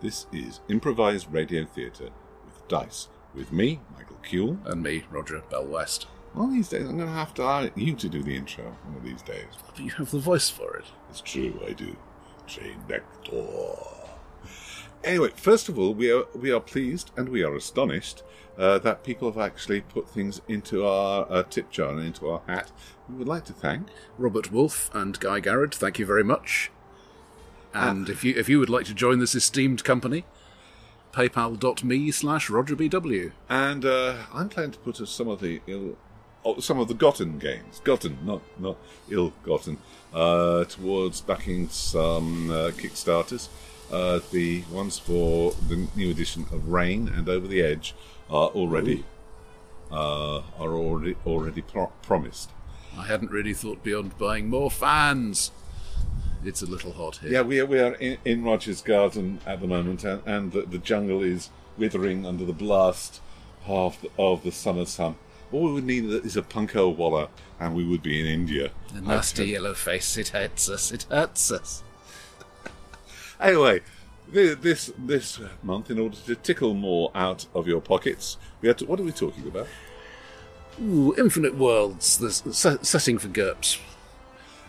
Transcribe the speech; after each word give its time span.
This 0.00 0.26
is 0.30 0.60
improvised 0.68 1.32
radio 1.32 1.64
theatre 1.64 2.10
with 2.44 2.68
dice. 2.68 3.08
With 3.34 3.52
me, 3.52 3.80
Michael 3.96 4.16
Cule. 4.16 4.58
And 4.64 4.82
me, 4.82 5.04
Roger 5.10 5.42
Bell 5.50 5.66
West. 5.66 6.04
One 6.34 6.48
of 6.48 6.54
these 6.54 6.68
days, 6.68 6.86
I'm 6.86 6.98
going 6.98 7.08
to 7.08 7.14
have 7.14 7.32
to 7.34 7.42
hire 7.42 7.70
you 7.74 7.94
to 7.94 8.08
do 8.08 8.22
the 8.22 8.36
intro. 8.36 8.76
One 8.84 8.96
of 8.96 9.04
these 9.04 9.22
days. 9.22 9.46
But 9.64 9.78
you 9.82 9.90
have 9.92 10.10
the 10.10 10.18
voice 10.18 10.50
for 10.50 10.76
it. 10.76 10.84
It's 11.08 11.22
true, 11.22 11.58
I 11.66 11.72
do. 11.72 11.96
Jane 12.46 12.84
Nectar. 12.88 13.96
Anyway, 15.02 15.30
first 15.34 15.68
of 15.68 15.78
all, 15.78 15.94
we 15.94 16.10
are 16.10 16.24
we 16.34 16.50
are 16.50 16.60
pleased 16.60 17.10
and 17.16 17.28
we 17.28 17.42
are 17.42 17.54
astonished 17.54 18.22
uh, 18.58 18.78
that 18.80 19.04
people 19.04 19.30
have 19.30 19.40
actually 19.40 19.80
put 19.80 20.08
things 20.08 20.40
into 20.48 20.84
our 20.84 21.26
uh, 21.30 21.42
tip 21.44 21.70
jar 21.70 21.90
and 21.90 22.00
into 22.00 22.28
our 22.28 22.42
hat. 22.46 22.72
We 23.08 23.14
would 23.16 23.28
like 23.28 23.44
to 23.46 23.52
thank 23.52 23.88
Robert 24.18 24.50
Wolfe 24.50 24.90
and 24.94 25.18
Guy 25.20 25.40
Garrett, 25.40 25.74
thank 25.74 25.98
you 25.98 26.06
very 26.06 26.24
much. 26.24 26.70
And 27.76 28.08
if 28.08 28.24
you 28.24 28.34
if 28.36 28.48
you 28.48 28.58
would 28.58 28.70
like 28.70 28.86
to 28.86 28.94
join 28.94 29.18
this 29.18 29.34
esteemed 29.34 29.84
company, 29.84 30.24
paypal.me 31.12 32.10
slash 32.10 32.48
rogerbw. 32.48 33.32
And 33.48 33.84
uh, 33.84 34.16
I'm 34.32 34.48
planning 34.48 34.72
to 34.72 34.78
put 34.78 34.96
some 35.08 35.28
of 35.28 35.40
the 35.40 35.60
ill, 35.66 35.96
oh, 36.44 36.60
some 36.60 36.78
of 36.78 36.88
the 36.88 36.94
gotten 36.94 37.38
gains, 37.38 37.80
gotten, 37.80 38.18
not 38.24 38.42
not 38.58 38.76
ill-gotten, 39.10 39.78
uh, 40.14 40.64
towards 40.64 41.20
backing 41.20 41.68
some 41.68 42.50
uh, 42.50 42.70
Kickstarters. 42.70 43.48
Uh, 43.92 44.20
the 44.32 44.62
ones 44.72 44.98
for 44.98 45.52
the 45.68 45.86
new 45.94 46.10
edition 46.10 46.46
of 46.50 46.68
Rain 46.68 47.08
and 47.08 47.28
Over 47.28 47.46
the 47.46 47.62
Edge 47.62 47.94
are 48.28 48.48
already 48.48 49.04
uh, 49.92 50.38
are 50.58 50.74
already 50.74 51.14
already 51.24 51.62
pro- 51.62 51.92
promised. 52.02 52.50
I 52.98 53.04
hadn't 53.06 53.30
really 53.30 53.54
thought 53.54 53.84
beyond 53.84 54.16
buying 54.18 54.48
more 54.48 54.70
fans. 54.70 55.50
It's 56.46 56.62
a 56.62 56.66
little 56.66 56.92
hot 56.92 57.16
here. 57.16 57.30
Yeah, 57.32 57.42
we 57.42 57.60
are, 57.60 57.66
we 57.66 57.80
are 57.80 57.94
in, 57.94 58.18
in 58.24 58.44
Roger's 58.44 58.80
garden 58.80 59.40
at 59.44 59.60
the 59.60 59.66
moment, 59.66 60.04
and, 60.04 60.22
and 60.26 60.52
the, 60.52 60.62
the 60.62 60.78
jungle 60.78 61.22
is 61.22 61.50
withering 61.76 62.24
under 62.24 62.44
the 62.44 62.52
blast 62.52 63.20
of 63.66 64.00
the, 64.00 64.10
of 64.18 64.42
the 64.44 64.52
summer 64.52 64.86
sun. 64.86 65.16
All 65.52 65.64
we 65.64 65.72
would 65.72 65.84
need 65.84 66.04
is 66.04 66.36
a 66.36 66.42
punkah 66.42 66.94
wallah, 66.96 67.28
and 67.58 67.74
we 67.74 67.84
would 67.84 68.02
be 68.02 68.20
in 68.20 68.26
India. 68.26 68.70
The 68.94 69.00
nasty 69.00 69.46
yellow 69.46 69.74
face, 69.74 70.16
it 70.16 70.28
hurts 70.28 70.68
us, 70.68 70.92
it 70.92 71.04
hurts 71.10 71.50
us. 71.50 71.82
Anyway, 73.38 73.82
this 74.28 74.90
this 74.96 75.38
month, 75.62 75.90
in 75.90 75.98
order 75.98 76.16
to 76.16 76.34
tickle 76.36 76.72
more 76.72 77.10
out 77.14 77.44
of 77.54 77.68
your 77.68 77.82
pockets, 77.82 78.38
we 78.62 78.68
had 78.68 78.78
to. 78.78 78.86
What 78.86 78.98
are 78.98 79.02
we 79.02 79.12
talking 79.12 79.46
about? 79.46 79.66
Ooh, 80.82 81.14
Infinite 81.18 81.56
Worlds, 81.56 82.16
the 82.16 82.28
s- 82.28 82.78
setting 82.80 83.18
for 83.18 83.28
GURPS. 83.28 83.78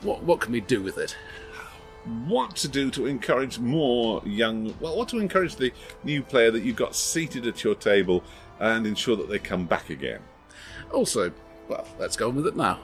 What, 0.01 0.23
what 0.23 0.41
can 0.41 0.51
we 0.51 0.59
do 0.61 0.81
with 0.81 0.97
it? 0.97 1.15
What 2.25 2.55
to 2.57 2.67
do 2.67 2.89
to 2.91 3.05
encourage 3.05 3.59
more 3.59 4.21
young? 4.25 4.73
Well, 4.79 4.97
what 4.97 5.09
to 5.09 5.19
encourage 5.19 5.55
the 5.57 5.73
new 6.03 6.23
player 6.23 6.51
that 6.51 6.63
you've 6.63 6.75
got 6.75 6.95
seated 6.95 7.45
at 7.45 7.63
your 7.63 7.75
table 7.75 8.23
and 8.59 8.87
ensure 8.87 9.15
that 9.17 9.29
they 9.29 9.39
come 9.39 9.65
back 9.65 9.89
again. 9.89 10.21
Also, 10.93 11.31
well, 11.67 11.85
let's 11.99 12.15
go 12.15 12.29
on 12.29 12.35
with 12.35 12.47
it 12.47 12.55
now. 12.55 12.79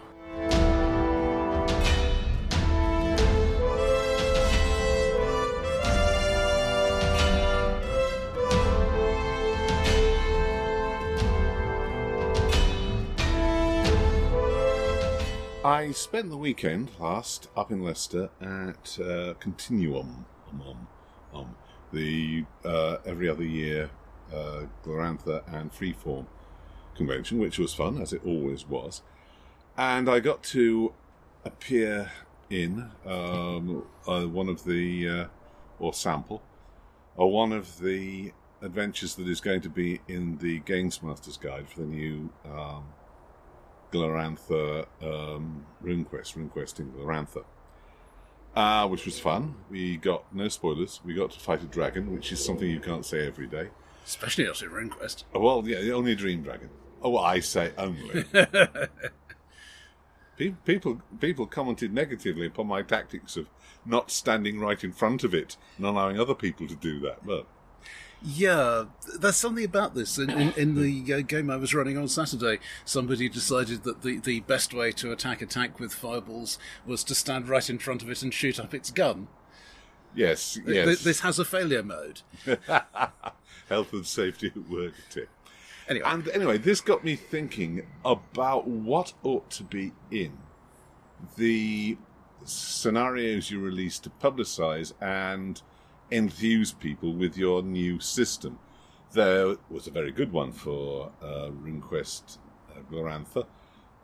I 15.66 15.92
spent 15.92 16.30
the 16.30 16.36
weekend 16.36 16.92
last 17.00 17.48
up 17.56 17.72
in 17.72 17.82
Leicester 17.82 18.30
at 18.42 19.00
uh, 19.00 19.34
Continuum, 19.40 20.26
um, 20.52 20.62
um, 20.62 20.88
um, 21.34 21.56
the 21.94 22.44
uh, 22.66 22.98
every 23.06 23.30
other 23.30 23.46
year 23.46 23.90
uh, 24.34 24.64
Glorantha 24.84 25.42
and 25.48 25.72
Freeform 25.72 26.26
convention, 26.98 27.40
which 27.40 27.58
was 27.60 27.74
fun 27.74 28.02
as 28.02 28.12
it 28.12 28.26
always 28.26 28.68
was. 28.68 29.04
And 29.78 30.10
I 30.10 30.20
got 30.20 30.44
to 30.44 30.92
appear 31.46 32.12
in 32.50 32.92
um, 33.06 33.86
uh, 34.06 34.24
one 34.24 34.50
of 34.50 34.66
the 34.66 35.08
uh, 35.08 35.26
or 35.80 35.94
sample 35.94 36.42
or 37.16 37.32
one 37.32 37.54
of 37.54 37.80
the 37.80 38.34
adventures 38.62 39.16
that 39.16 39.30
is 39.30 39.40
going 39.40 39.62
to 39.62 39.70
be 39.70 40.02
in 40.10 40.40
the 40.40 40.60
Games 40.60 41.02
Master's 41.02 41.38
Guide 41.38 41.70
for 41.70 41.80
the 41.80 41.88
new 41.88 42.30
um, 42.44 42.84
Glorantha 43.94 44.88
um, 45.02 45.66
RuneQuest, 45.84 46.36
RuneQuest 46.36 46.80
in 46.80 46.92
Glorantha, 46.92 47.44
uh, 48.56 48.88
which 48.88 49.06
was 49.06 49.20
fun. 49.20 49.56
We 49.70 49.98
got 49.98 50.34
no 50.34 50.48
spoilers. 50.48 51.00
We 51.06 51.14
got 51.14 51.32
to 51.32 51.40
fight 51.40 51.62
a 51.62 51.68
dragon, 51.68 52.12
which 52.12 52.32
is 52.32 52.44
something 52.44 52.68
you 52.68 52.80
can't 52.80 53.06
say 53.06 53.28
every 53.28 53.48
day. 53.48 53.70
Especially 54.06 54.46
not 54.46 54.62
in 54.62 54.70
RuneQuest. 54.70 55.24
Oh, 55.36 55.40
well, 55.40 55.64
yeah, 55.66 55.94
only 55.94 56.14
a 56.14 56.16
dream 56.16 56.42
dragon. 56.42 56.70
Oh, 57.02 57.12
well, 57.12 57.24
I 57.24 57.40
say 57.40 57.72
only. 57.78 58.26
Pe- 60.36 60.56
people 60.66 61.00
people 61.20 61.46
commented 61.46 61.94
negatively 61.94 62.48
upon 62.48 62.66
my 62.66 62.82
tactics 62.82 63.38
of 63.38 63.48
not 63.86 64.10
standing 64.10 64.60
right 64.60 64.84
in 64.84 64.92
front 64.92 65.24
of 65.24 65.32
it 65.32 65.58
and 65.78 65.86
allowing 65.86 66.20
other 66.20 66.34
people 66.34 66.68
to 66.68 66.76
do 66.76 67.00
that. 67.02 67.24
But 67.24 67.46
Yeah, 68.26 68.86
there's 69.20 69.36
something 69.36 69.66
about 69.66 69.96
this. 69.96 70.18
In, 70.18 70.30
in, 70.30 70.54
in 70.54 70.76
the 70.76 71.14
uh, 71.14 71.20
game 71.22 71.50
I 71.50 71.58
was 71.58 71.74
running 71.74 71.98
on 71.98 72.08
Saturday, 72.08 72.60
somebody 72.86 73.28
decided 73.28 73.84
that 73.84 74.02
the, 74.02 74.20
the 74.20 74.40
best 74.42 74.74
way 74.74 74.92
to 74.94 75.12
attack 75.12 75.42
a 75.42 75.46
tank 75.46 75.78
with 75.80 75.94
fireballs 75.94 76.58
was 76.86 77.04
to 77.06 77.16
stand 77.16 77.50
right 77.50 77.70
in 77.70 77.80
front 77.80 78.02
of 78.02 78.10
it 78.10 78.22
and 78.24 78.34
shoot 78.34 78.60
up 78.62 78.74
its 78.74 78.92
gun. 78.92 79.28
yes, 80.16 80.54
Th- 80.54 80.68
yes, 80.68 81.04
This 81.04 81.20
has 81.20 81.38
a 81.38 81.44
failure 81.44 81.84
mode. 81.84 82.22
health 83.70 83.92
and 83.94 84.06
safety 84.06 84.48
at 84.56 84.70
work 84.70 84.94
tip. 85.10 85.28
Anyway, 85.90 86.06
And 86.08 86.28
anyway, 86.30 86.58
this 86.58 86.80
got 86.80 87.04
me 87.04 87.18
thinking 87.18 87.86
about 88.06 88.68
what 88.68 89.12
ought 89.24 89.50
to 89.52 89.64
be 89.64 89.92
in 90.12 90.38
the 91.36 91.98
scenarios 92.46 93.52
you 93.52 93.60
release 93.60 94.00
to 94.00 94.10
publicize 94.10 94.94
and 95.02 95.62
enthuse 96.12 96.72
people 96.72 97.14
with 97.14 97.38
your 97.38 97.64
new 97.64 98.00
system. 98.00 98.60
There 99.12 99.56
was 99.70 99.88
a 99.88 99.92
very 99.92 100.12
good 100.12 100.32
one 100.32 100.52
for 100.52 101.12
uh, 101.22 101.50
RuneQuest 101.50 102.38
uh, 102.72 102.80
Glorantha, 102.92 103.46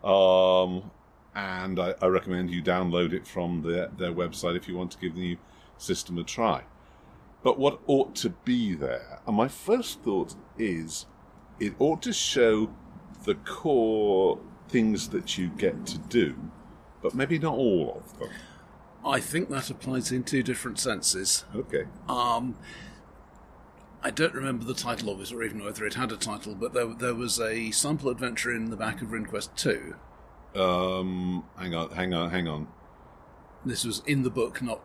um, 0.04 0.92
and 1.36 1.80
I, 1.80 1.96
I 2.02 2.08
recommend 2.08 2.52
you 2.52 2.62
download 2.62 3.14
it 3.14 3.26
from 3.28 3.62
their, 3.64 3.88
their 3.88 4.14
website 4.14 4.56
if 4.56 4.68
you 4.68 4.76
want 4.78 4.92
to 4.92 4.98
give 4.98 5.16
the 5.16 5.22
new 5.22 5.38
system 5.78 6.18
a 6.18 6.24
try. 6.24 6.64
But 7.42 7.58
what 7.58 7.80
ought 7.88 8.16
to 8.16 8.30
be 8.30 8.74
there? 8.74 9.22
And 9.26 9.36
my 9.36 9.48
first 9.48 10.02
thought 10.02 10.36
is 10.58 11.06
it 11.60 11.74
ought 11.80 12.02
to 12.04 12.14
show 12.14 12.70
the 13.24 13.36
core 13.36 14.40
things 14.68 15.10
that 15.10 15.38
you 15.38 15.50
get 15.50 15.86
to 15.88 15.98
do, 15.98 16.36
but 17.02 17.14
maybe 17.14 17.40
not 17.40 17.56
all 17.56 18.02
of 18.04 18.20
them. 18.20 18.30
I 19.06 19.20
think 19.20 19.50
that 19.50 19.70
applies 19.70 20.12
in 20.12 20.24
two 20.24 20.44
different 20.44 20.80
senses. 20.80 21.46
Okay. 21.56 21.86
Um, 22.08 22.56
I 24.04 24.12
don't 24.12 24.34
remember 24.34 24.64
the 24.66 24.74
title 24.74 25.10
of 25.10 25.22
it 25.22 25.32
or 25.32 25.44
even 25.44 25.64
whether 25.64 25.86
it 25.86 25.94
had 25.96 26.12
a 26.12 26.18
title, 26.18 26.56
but 26.56 26.74
there, 26.74 26.86
there 26.88 27.16
was 27.16 27.40
a 27.40 27.72
sample 27.72 28.10
adventure 28.10 28.54
in 28.54 28.70
the 28.70 28.78
back 28.78 29.02
of 29.02 29.10
RuneQuest 29.10 29.56
2. 29.56 30.60
Um, 30.60 31.44
hang 31.58 31.76
on, 31.76 31.92
hang 31.92 32.14
on, 32.14 32.30
hang 32.32 32.48
on. 32.48 32.68
This 33.66 33.84
was 33.86 34.02
in 34.06 34.24
the 34.24 34.30
book, 34.30 34.62
not 34.62 34.82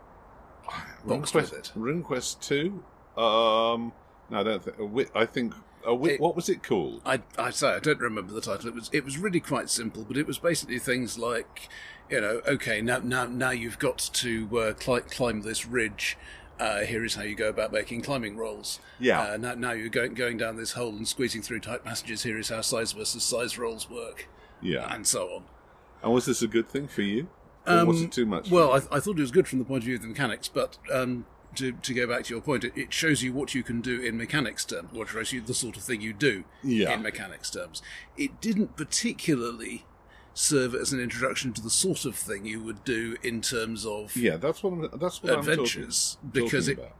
boxed 1.04 1.34
with 1.34 1.52
RuneQuest, 1.52 1.58
it. 1.58 1.72
RuneQuest 1.76 2.40
2? 2.40 3.20
Um, 3.20 3.92
no, 4.30 4.40
I 4.40 4.42
don't 4.42 4.62
think. 4.64 5.10
I 5.14 5.26
think. 5.26 5.54
It- 5.86 6.18
what 6.20 6.34
was 6.34 6.48
it 6.48 6.62
called? 6.62 7.02
I, 7.04 7.20
I 7.38 7.50
say 7.50 7.68
I 7.74 7.78
don't 7.78 8.00
remember 8.00 8.32
the 8.32 8.40
title. 8.40 8.68
It 8.68 8.74
was 8.74 8.88
it 8.92 9.04
was 9.04 9.18
really 9.18 9.40
quite 9.40 9.68
simple, 9.68 10.02
but 10.02 10.16
it 10.16 10.26
was 10.26 10.38
basically 10.38 10.78
things 10.78 11.18
like, 11.18 11.68
you 12.10 12.20
know, 12.20 12.40
okay, 12.46 12.80
now 12.80 12.98
now 12.98 13.24
now 13.26 13.50
you've 13.50 13.78
got 13.78 13.98
to 13.98 14.58
uh, 14.58 14.72
cli- 14.74 15.00
climb 15.02 15.42
this 15.42 15.66
ridge. 15.66 16.16
Uh, 16.60 16.82
here 16.82 17.04
is 17.04 17.16
how 17.16 17.22
you 17.22 17.34
go 17.34 17.48
about 17.48 17.72
making 17.72 18.00
climbing 18.00 18.36
rolls. 18.36 18.78
Yeah. 19.00 19.20
Uh, 19.32 19.36
now, 19.36 19.54
now 19.54 19.72
you're 19.72 19.88
going 19.88 20.14
going 20.14 20.36
down 20.36 20.56
this 20.56 20.72
hole 20.72 20.90
and 20.90 21.06
squeezing 21.08 21.42
through 21.42 21.60
tight 21.60 21.84
passages. 21.84 22.22
Here 22.22 22.38
is 22.38 22.48
how 22.50 22.60
size 22.60 22.92
versus 22.92 23.24
size 23.24 23.58
rolls 23.58 23.90
work, 23.90 24.28
Yeah. 24.62 24.94
and 24.94 25.04
so 25.06 25.26
on. 25.34 25.44
And 26.02 26.12
was 26.12 26.26
this 26.26 26.42
a 26.42 26.46
good 26.46 26.68
thing 26.68 26.86
for 26.86 27.02
you? 27.02 27.28
Or 27.66 27.84
was 27.86 28.02
it 28.02 28.12
too 28.12 28.26
much? 28.26 28.48
Um, 28.48 28.52
Well? 28.52 28.72
I, 28.72 28.96
I 28.96 29.00
thought 29.00 29.18
it 29.18 29.22
was 29.22 29.30
good 29.32 29.48
from 29.48 29.58
the 29.58 29.64
point 29.64 29.78
of 29.82 29.86
view 29.86 29.96
of 29.96 30.02
the 30.02 30.08
mechanics, 30.08 30.48
but 30.48 30.76
um, 30.92 31.24
to, 31.56 31.72
to 31.72 31.94
go 31.94 32.06
back 32.06 32.24
to 32.24 32.34
your 32.34 32.42
point, 32.42 32.62
it, 32.62 32.72
it 32.76 32.92
shows 32.92 33.22
you 33.22 33.32
what 33.32 33.54
you 33.54 33.62
can 33.62 33.80
do 33.80 34.00
in 34.02 34.16
mechanics 34.18 34.64
terms, 34.66 34.90
or 34.94 35.06
shows 35.06 35.32
you 35.32 35.40
the 35.40 35.54
sort 35.54 35.76
of 35.78 35.82
thing 35.82 36.02
you 36.02 36.12
do 36.12 36.44
Yeah. 36.62 36.92
in 36.92 37.02
mechanics 37.02 37.48
terms. 37.50 37.80
It 38.18 38.40
didn't 38.42 38.76
particularly 38.76 39.86
serve 40.34 40.74
as 40.74 40.92
an 40.92 41.00
introduction 41.00 41.52
to 41.52 41.62
the 41.62 41.70
sort 41.70 42.04
of 42.04 42.16
thing 42.16 42.44
you 42.44 42.60
would 42.60 42.84
do 42.84 43.16
in 43.22 43.40
terms 43.40 43.86
of 43.86 44.16
yeah, 44.16 44.36
that's 44.36 44.62
what 44.62 44.72
I'm, 44.72 44.98
that's 44.98 45.22
what 45.22 45.38
adventures, 45.38 46.18
I'm 46.22 46.30
talking, 46.30 46.44
because 46.44 46.66
talking 46.68 46.84
it- 46.84 46.92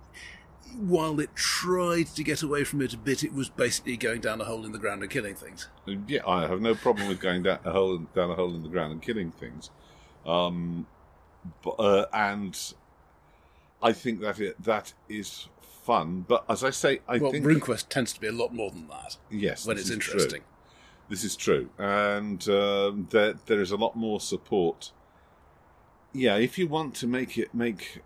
while 0.78 1.20
it 1.20 1.34
tried 1.36 2.06
to 2.08 2.24
get 2.24 2.42
away 2.42 2.64
from 2.64 2.82
it 2.82 2.92
a 2.92 2.96
bit, 2.96 3.22
it 3.22 3.32
was 3.32 3.48
basically 3.48 3.96
going 3.96 4.20
down 4.20 4.40
a 4.40 4.44
hole 4.44 4.64
in 4.64 4.72
the 4.72 4.78
ground 4.78 5.02
and 5.02 5.10
killing 5.10 5.36
things. 5.36 5.68
Yeah, 6.08 6.26
I 6.26 6.48
have 6.48 6.60
no 6.60 6.74
problem 6.74 7.06
with 7.06 7.20
going 7.20 7.44
down 7.44 7.60
a 7.64 7.70
hole 7.70 7.98
down 8.14 8.30
a 8.30 8.34
hole 8.34 8.54
in 8.54 8.62
the 8.62 8.68
ground 8.68 8.92
and 8.92 9.00
killing 9.00 9.30
things. 9.30 9.70
Um, 10.26 10.86
but, 11.62 11.74
uh, 11.78 12.06
and 12.12 12.58
I 13.82 13.92
think 13.92 14.20
that 14.20 14.40
it, 14.40 14.60
that 14.64 14.94
is 15.08 15.48
fun. 15.60 16.24
But 16.26 16.44
as 16.48 16.64
I 16.64 16.70
say, 16.70 17.00
I 17.06 17.18
think 17.18 17.22
well, 17.22 17.32
think 17.32 17.44
RuneQuest 17.44 17.88
tends 17.88 18.12
to 18.14 18.20
be 18.20 18.26
a 18.26 18.32
lot 18.32 18.52
more 18.52 18.70
than 18.70 18.88
that 18.88 19.16
yes, 19.30 19.66
when 19.66 19.78
it's 19.78 19.90
interesting. 19.90 20.40
true. 20.40 20.48
This 21.14 21.22
is 21.22 21.36
true, 21.36 21.70
and 21.78 22.48
um, 22.48 23.06
there 23.10 23.34
there 23.46 23.60
is 23.60 23.70
a 23.70 23.76
lot 23.76 23.94
more 23.94 24.18
support. 24.18 24.90
Yeah, 26.12 26.38
if 26.38 26.58
you 26.58 26.66
want 26.66 26.96
to 26.96 27.06
make 27.06 27.38
it 27.38 27.54
make 27.54 28.02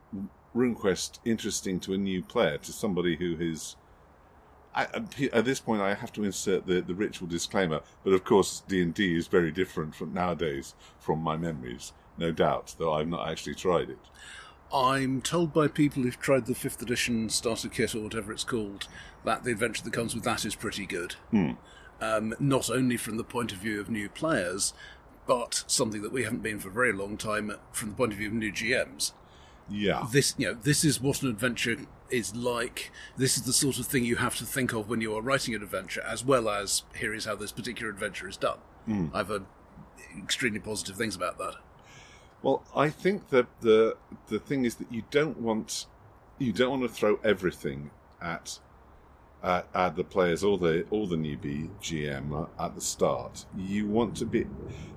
RuneQuest 0.55 1.21
interesting 1.25 1.81
to 1.81 1.95
a 1.95 1.97
new 1.97 2.23
player, 2.23 2.59
to 2.59 2.71
somebody 2.71 3.17
who 3.17 3.35
is 3.41 3.77
at, 4.75 4.95
at 5.33 5.47
this 5.47 5.59
point, 5.59 5.81
I 5.81 5.95
have 5.95 6.13
to 6.13 6.25
insert 6.25 6.67
the, 6.67 6.83
the 6.83 6.95
ritual 6.95 7.27
disclaimer. 7.29 7.81
But 8.05 8.13
of 8.13 8.25
course, 8.25 8.63
D 8.69 8.83
and 8.83 8.93
D 8.93 9.17
is 9.17 9.27
very 9.27 9.53
different 9.53 9.95
from 9.95 10.13
nowadays 10.13 10.75
from 10.99 11.21
my 11.21 11.39
memories, 11.39 11.95
no 12.19 12.31
doubt. 12.31 12.75
Though 12.79 12.93
I've 12.93 13.09
not 13.09 13.27
actually 13.27 13.55
tried 13.55 13.89
it. 13.89 14.05
I'm 14.71 15.23
told 15.23 15.55
by 15.55 15.69
people 15.69 16.03
who've 16.03 16.21
tried 16.21 16.45
the 16.45 16.55
fifth 16.55 16.83
edition 16.83 17.31
starter 17.31 17.71
kit 17.71 17.95
or 17.95 18.01
whatever 18.01 18.33
it's 18.33 18.45
called 18.45 18.87
that 19.25 19.45
the 19.45 19.53
adventure 19.53 19.83
that 19.85 19.95
comes 19.95 20.15
with 20.15 20.25
that 20.25 20.45
is 20.45 20.55
pretty 20.55 20.85
good. 20.85 21.15
Um, 22.01 22.35
not 22.39 22.71
only 22.71 22.97
from 22.97 23.17
the 23.17 23.25
point 23.25 23.51
of 23.53 23.59
view 23.59 23.81
of 23.81 23.91
new 23.91 24.09
players, 24.09 24.73
but 25.27 25.65
something 25.67 26.01
that 26.03 26.13
we 26.13 26.23
haven't 26.25 26.43
been 26.43 26.59
for 26.59 26.69
a 26.69 26.73
very 26.73 26.93
long 26.93 27.17
time 27.17 27.53
from 27.73 27.91
the 27.91 27.95
point 27.95 28.13
of 28.13 28.19
view 28.19 28.29
of 28.29 28.35
new 28.35 28.53
GMs. 28.53 29.13
Yeah, 29.69 30.07
This, 30.11 30.35
you 30.39 30.47
know, 30.47 30.55
this 30.55 30.85
is 30.85 31.01
what 31.01 31.23
an 31.23 31.29
adventure 31.29 31.77
is 32.09 32.35
like. 32.35 32.91
This 33.19 33.37
is 33.37 33.43
the 33.43 33.53
sort 33.53 33.79
of 33.79 33.87
thing 33.87 34.05
you 34.05 34.17
have 34.17 34.37
to 34.37 34.47
think 34.47 34.73
of 34.73 34.89
when 34.89 35.03
you 35.03 35.15
are 35.15 35.21
writing 35.21 35.55
an 35.55 35.63
adventure, 35.63 36.01
as 36.03 36.25
well 36.25 36.49
as 36.49 36.85
here 36.97 37.13
is 37.13 37.27
how 37.27 37.35
this 37.37 37.53
particular 37.53 37.91
adventure 37.91 38.27
is 38.29 38.37
done. 38.39 38.59
I've 39.13 39.29
heard 39.29 39.45
extremely 40.17 40.61
positive 40.61 40.97
things 40.97 41.15
about 41.15 41.37
that. 41.37 41.57
Well, 42.43 42.65
I 42.75 42.89
think 42.89 43.29
that 43.29 43.47
the 43.61 43.99
the 44.29 44.39
thing 44.39 44.65
is 44.65 44.77
that 44.77 44.91
you 44.91 45.03
don't 45.11 45.39
want 45.39 45.85
you 46.39 46.53
don't 46.55 46.71
want 46.71 46.83
to 46.85 46.89
throw 46.89 47.17
everything 47.23 47.91
at 48.23 48.61
at 49.43 49.97
the 49.97 50.05
players 50.05 50.43
or 50.43 50.59
the 50.59 50.85
or 50.91 51.07
the 51.07 51.17
newbie 51.17 51.71
GM 51.81 52.49
at 52.59 52.75
the 52.75 52.81
start. 52.81 53.47
You 53.57 53.87
want 53.87 54.17
to 54.17 54.27
be, 54.27 54.47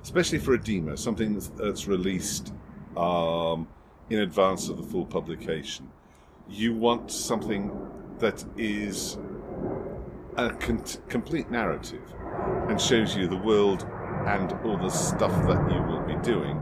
especially 0.01 0.39
for 0.39 0.53
a 0.53 0.61
demo, 0.61 0.95
something 0.95 1.33
that's, 1.33 1.49
that's 1.49 1.88
released 1.88 2.53
um, 2.97 3.67
in 4.09 4.19
advance 4.19 4.69
of 4.69 4.77
the 4.77 4.83
full 4.83 5.05
publication. 5.05 5.89
You 6.49 6.73
want 6.75 7.11
something 7.11 7.71
that 8.19 8.43
is 8.57 9.17
a 10.38 10.49
con- 10.51 10.83
complete 11.07 11.51
narrative 11.51 12.13
and 12.67 12.79
shows 12.79 13.15
you 13.15 13.27
the 13.27 13.38
world 13.38 13.88
and 14.27 14.53
all 14.63 14.77
the 14.77 14.89
stuff 14.89 15.31
that 15.47 15.71
you 15.71 15.81
will 15.83 16.01
be 16.01 16.15
doing 16.23 16.61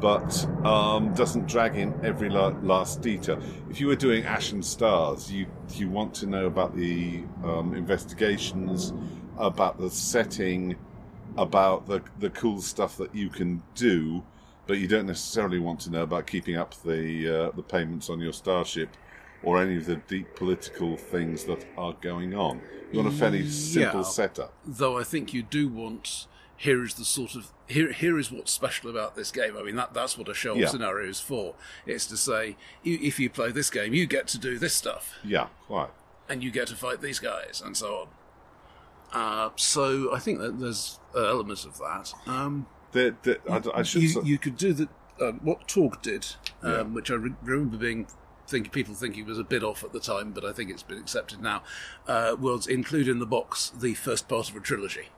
but 0.00 0.46
um, 0.64 1.12
doesn't 1.14 1.46
drag 1.46 1.76
in 1.76 1.94
every 2.04 2.30
la- 2.30 2.54
last 2.62 3.02
detail. 3.02 3.38
If 3.68 3.80
you 3.80 3.86
were 3.86 3.96
doing 3.96 4.24
Ashen 4.24 4.62
Stars, 4.62 5.30
you 5.30 5.46
you 5.74 5.88
want 5.88 6.14
to 6.14 6.26
know 6.26 6.46
about 6.46 6.74
the 6.74 7.22
um, 7.44 7.74
investigations, 7.74 8.92
about 9.38 9.78
the 9.78 9.90
setting, 9.90 10.76
about 11.36 11.86
the 11.86 12.02
the 12.18 12.30
cool 12.30 12.60
stuff 12.60 12.96
that 12.96 13.14
you 13.14 13.28
can 13.28 13.62
do, 13.74 14.22
but 14.66 14.78
you 14.78 14.88
don't 14.88 15.06
necessarily 15.06 15.58
want 15.58 15.80
to 15.80 15.90
know 15.90 16.02
about 16.02 16.26
keeping 16.26 16.56
up 16.56 16.74
the 16.82 17.28
uh, 17.28 17.50
the 17.56 17.62
payments 17.62 18.08
on 18.10 18.20
your 18.20 18.32
starship. 18.32 18.96
Or 19.42 19.62
any 19.62 19.78
of 19.78 19.86
the 19.86 19.96
deep 19.96 20.36
political 20.36 20.98
things 20.98 21.44
that 21.44 21.64
are 21.78 21.94
going 22.02 22.34
on. 22.34 22.60
You 22.92 22.98
want 23.02 23.14
a 23.14 23.16
fairly 23.16 23.48
simple 23.48 24.00
Yeah. 24.00 24.06
setup. 24.06 24.52
though 24.66 24.98
I 24.98 25.02
think 25.02 25.32
you 25.32 25.42
do 25.42 25.66
want 25.66 26.26
here 26.62 26.84
is 26.84 26.92
the 26.94 27.06
sort 27.06 27.34
of 27.36 27.50
here 27.68 27.90
here 27.90 28.18
is 28.18 28.30
what's 28.30 28.52
special 28.52 28.90
about 28.90 29.16
this 29.16 29.30
game. 29.30 29.56
I 29.56 29.62
mean 29.62 29.76
that 29.76 29.94
that's 29.94 30.18
what 30.18 30.28
a 30.28 30.34
show 30.34 30.54
Yeah. 30.54 30.66
scenario 30.68 31.08
is 31.08 31.18
for. 31.20 31.54
It's 31.86 32.04
to 32.08 32.18
say 32.18 32.56
you, 32.82 32.98
if 33.00 33.18
you 33.18 33.30
play 33.30 33.50
this 33.50 33.70
game, 33.70 33.94
you 33.94 34.06
get 34.06 34.26
to 34.28 34.38
do 34.38 34.58
this 34.58 34.74
stuff, 34.74 35.14
Yeah, 35.24 35.46
quite. 35.66 35.88
and 36.28 36.42
you 36.44 36.50
get 36.50 36.68
to 36.68 36.76
fight 36.76 37.00
these 37.00 37.18
guys, 37.18 37.62
and 37.64 37.74
so 37.76 37.88
on. 38.02 38.08
Uh, 39.12 39.50
so 39.56 40.14
I 40.14 40.18
think 40.18 40.38
that 40.40 40.60
there's 40.60 41.00
uh, 41.16 41.24
elements 41.28 41.64
of 41.64 41.78
that. 41.78 42.12
Um, 42.26 42.66
The, 42.92 43.14
the, 43.22 43.40
I, 43.50 43.80
I 43.80 43.82
should 43.82 44.02
you, 44.02 44.22
you 44.22 44.36
could 44.38 44.56
do 44.58 44.72
the 44.74 44.88
um, 45.20 45.40
what 45.42 45.66
Torg 45.66 46.02
did, 46.02 46.26
um, 46.62 46.70
Yeah. 46.72 46.82
which 46.82 47.10
I 47.10 47.14
re- 47.14 47.34
remember 47.42 47.76
being 47.78 48.06
think 48.46 48.70
people 48.72 48.94
thinking 48.94 49.24
was 49.26 49.38
a 49.38 49.44
bit 49.44 49.62
off 49.64 49.82
at 49.84 49.92
the 49.92 50.00
time, 50.00 50.32
but 50.32 50.44
I 50.44 50.52
think 50.52 50.70
it's 50.70 50.82
been 50.82 50.98
accepted 50.98 51.40
now. 51.40 51.62
Uh, 52.06 52.36
was 52.38 52.66
include 52.66 53.06
in 53.08 53.18
the 53.18 53.26
box 53.26 53.70
the 53.70 53.94
first 53.94 54.28
part 54.28 54.50
of 54.50 54.56
a 54.56 54.60
trilogy 54.60 55.08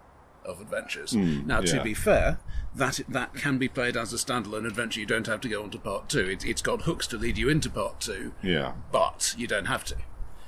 of 0.44 0.60
adventures. 0.60 1.14
now, 1.14 1.60
to 1.60 1.78
Hmm, 1.78 1.82
be 1.84 1.94
fair, 1.94 2.38
that 2.74 3.00
that 3.08 3.34
can 3.34 3.58
be 3.58 3.68
played 3.68 3.96
as 3.96 4.12
a 4.12 4.16
standalone 4.16 4.66
adventure. 4.66 5.00
You 5.00 5.06
don't 5.06 5.26
have 5.26 5.40
to 5.42 5.48
go 5.48 5.62
on 5.62 5.70
to 5.70 5.78
part 5.78 6.08
two. 6.08 6.26
It, 6.28 6.44
it's 6.44 6.62
got 6.62 6.82
hooks 6.82 7.06
to 7.08 7.18
lead 7.18 7.38
you 7.38 7.48
into 7.48 7.68
part 7.70 8.00
two, 8.00 8.32
yeah. 8.42 8.72
but 8.90 9.34
you 9.36 9.46
don't 9.46 9.66
have 9.66 9.84
to. 9.84 9.96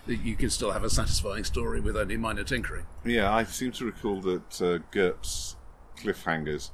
You 0.07 0.37
can 0.37 0.51
still 0.51 0.73
have 0.73 0.85
a 0.85 0.91
satisfying 0.91 1.45
story 1.45 1.81
with 1.81 1.97
only 1.97 2.17
minor 2.19 2.45
tinkering. 2.45 2.87
Yeah, 3.05 3.33
I 3.35 3.45
seem 3.45 3.73
to 3.73 3.87
recall 3.87 4.21
that 4.23 4.61
uh, 4.63 4.79
GURPS 4.93 5.57
Cliffhangers 5.97 6.71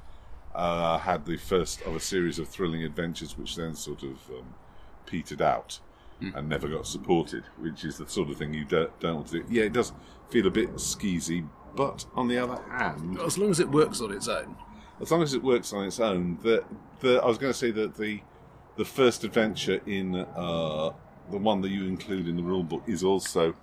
uh, 0.53 0.97
had 0.97 1.25
the 1.25 1.37
first 1.37 1.81
of 1.83 1.95
a 1.95 1.99
series 1.99 2.39
of 2.39 2.49
thrilling 2.49 2.83
adventures, 2.83 3.37
which 3.37 3.55
then 3.55 3.73
sort 3.75 4.03
of 4.03 4.17
um, 4.29 4.55
petered 5.05 5.41
out 5.41 5.79
and 6.35 6.47
never 6.47 6.67
got 6.67 6.85
supported, 6.85 7.43
which 7.57 7.83
is 7.83 7.97
the 7.97 8.07
sort 8.07 8.29
of 8.29 8.37
thing 8.37 8.53
you 8.53 8.63
don't, 8.63 8.99
don't 8.99 9.15
want 9.15 9.27
to 9.27 9.39
do. 9.39 9.45
Yeah, 9.49 9.63
it 9.63 9.73
does 9.73 9.91
feel 10.29 10.45
a 10.45 10.51
bit 10.51 10.71
skeezy, 10.75 11.47
but 11.75 12.05
on 12.15 12.27
the 12.27 12.37
other 12.37 12.61
hand, 12.69 13.19
As 13.19 13.37
long 13.37 13.49
as 13.51 13.59
it 13.59 13.69
works 13.69 14.01
on 14.01 14.11
its 14.11 14.27
own. 14.27 14.55
as 15.01 15.11
long 15.11 15.21
as 15.23 15.33
it 15.33 15.43
works 15.43 15.73
on 15.73 15.85
its 15.85 15.99
own, 15.99 16.37
the, 16.43 16.63
the 16.99 17.21
I 17.21 17.25
was 17.27 17.37
going 17.37 17.51
to 17.53 17.57
say 17.57 17.71
that 17.71 17.95
the 17.97 18.21
the 18.77 18.85
first 18.85 19.23
adventure 19.23 19.81
in 19.85 20.15
uh, 20.15 20.91
the 21.29 21.37
one 21.37 21.61
that 21.61 21.69
you 21.69 21.85
include 21.85 22.27
in 22.27 22.37
the 22.37 22.43
rule 22.43 22.63
book 22.63 22.83
is 22.87 23.03
also 23.03 23.53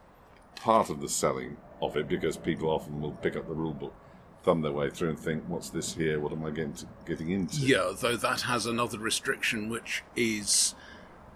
part 0.56 0.90
of 0.90 1.00
the 1.00 1.08
selling 1.08 1.56
of 1.80 1.96
it 1.96 2.08
because 2.08 2.36
people 2.36 2.68
often 2.68 3.00
will 3.00 3.12
pick 3.12 3.34
up 3.36 3.46
the 3.48 3.54
rule 3.54 3.72
book, 3.72 3.94
thumb 4.42 4.60
their 4.60 4.72
way 4.72 4.90
through, 4.90 5.10
and 5.10 5.18
think, 5.18 5.44
"What's 5.46 5.70
this 5.70 5.94
here? 5.94 6.20
What 6.20 6.32
am 6.32 6.44
I 6.44 6.50
getting 6.50 6.74
to, 6.74 6.86
getting 7.06 7.30
into?" 7.30 7.56
Yeah, 7.60 7.92
though 7.98 8.16
that 8.16 8.42
has 8.42 8.66
another 8.66 8.98
restriction, 8.98 9.68
which 9.70 10.02
is 10.14 10.74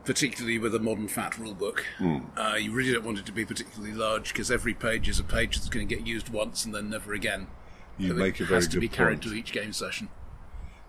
particularly 0.04 0.58
with 0.58 0.74
a 0.74 0.78
modern 0.78 1.08
fat 1.08 1.32
rulebook. 1.32 1.80
Uh, 2.36 2.56
you 2.56 2.72
really 2.72 2.92
don't 2.92 3.04
want 3.04 3.18
it 3.18 3.26
to 3.26 3.32
be 3.32 3.44
particularly 3.44 3.94
large 3.94 4.32
because 4.32 4.50
every 4.50 4.74
page 4.74 5.08
is 5.08 5.18
a 5.18 5.24
page 5.24 5.56
that's 5.56 5.68
going 5.68 5.86
to 5.86 5.94
get 5.94 6.06
used 6.06 6.28
once 6.28 6.64
and 6.64 6.74
then 6.74 6.90
never 6.90 7.12
again. 7.14 7.46
you 7.98 8.08
So 8.08 8.14
make 8.14 8.40
it 8.40 8.44
a 8.44 8.46
very 8.46 8.56
has 8.58 8.68
to 8.68 8.80
be 8.80 8.88
carried 8.88 9.20
point. 9.20 9.32
to 9.32 9.38
each 9.38 9.52
game 9.52 9.72
session. 9.72 10.08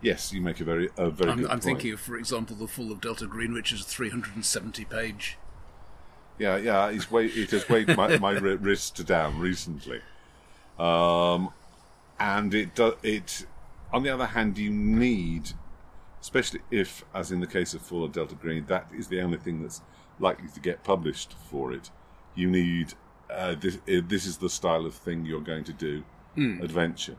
Yes, 0.01 0.33
you 0.33 0.41
make 0.41 0.59
a 0.59 0.65
very 0.65 0.89
a 0.97 1.09
very 1.09 1.31
I'm, 1.31 1.37
good 1.37 1.45
I'm 1.45 1.51
point. 1.51 1.63
thinking 1.63 1.93
of, 1.93 1.99
for 2.01 2.17
example, 2.17 2.55
the 2.55 2.67
Fall 2.67 2.91
of 2.91 2.99
Delta 2.99 3.25
Green, 3.25 3.53
which 3.53 3.71
is 3.71 3.81
a 3.81 3.85
370 3.85 4.83
page. 4.85 5.37
Yeah, 6.39 6.57
yeah, 6.57 6.89
it's 6.89 7.09
weighed, 7.11 7.37
it 7.37 7.51
has 7.51 7.69
weighed 7.69 7.95
my, 7.95 8.17
my 8.17 8.31
wrist 8.31 9.05
down 9.05 9.39
recently. 9.39 10.01
Um, 10.79 11.51
and 12.19 12.53
it 12.53 12.75
do, 12.75 12.95
it. 13.03 13.45
On 13.93 14.01
the 14.03 14.09
other 14.09 14.25
hand, 14.25 14.57
you 14.57 14.71
need, 14.71 15.51
especially 16.23 16.61
if, 16.71 17.03
as 17.13 17.31
in 17.33 17.39
the 17.41 17.47
case 17.57 17.73
of 17.75 17.81
Fall 17.81 18.03
of 18.05 18.13
Delta 18.13 18.33
Green, 18.35 18.65
that 18.67 18.87
is 18.97 19.09
the 19.09 19.19
only 19.21 19.37
thing 19.37 19.61
that's 19.61 19.81
likely 20.19 20.47
to 20.55 20.59
get 20.59 20.83
published 20.83 21.33
for 21.51 21.73
it. 21.73 21.91
You 22.33 22.49
need 22.49 22.93
uh, 23.29 23.55
this. 23.59 23.75
uh, 23.75 24.01
This 24.07 24.25
is 24.25 24.37
the 24.37 24.49
style 24.49 24.85
of 24.85 24.95
thing 24.95 25.25
you're 25.25 25.41
going 25.41 25.65
to 25.65 25.73
do. 25.73 26.03
Adventure. 26.63 27.17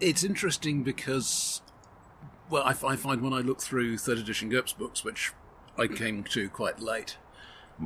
It's 0.00 0.24
interesting 0.24 0.82
because, 0.82 1.62
well, 2.50 2.64
I, 2.64 2.70
I 2.70 2.96
find 2.96 3.20
when 3.22 3.32
I 3.32 3.40
look 3.40 3.60
through 3.60 3.98
third 3.98 4.18
edition 4.18 4.50
GURPS 4.50 4.72
books, 4.76 5.04
which 5.04 5.32
I 5.78 5.86
came 5.86 6.24
to 6.24 6.48
quite 6.48 6.80
late, 6.80 7.18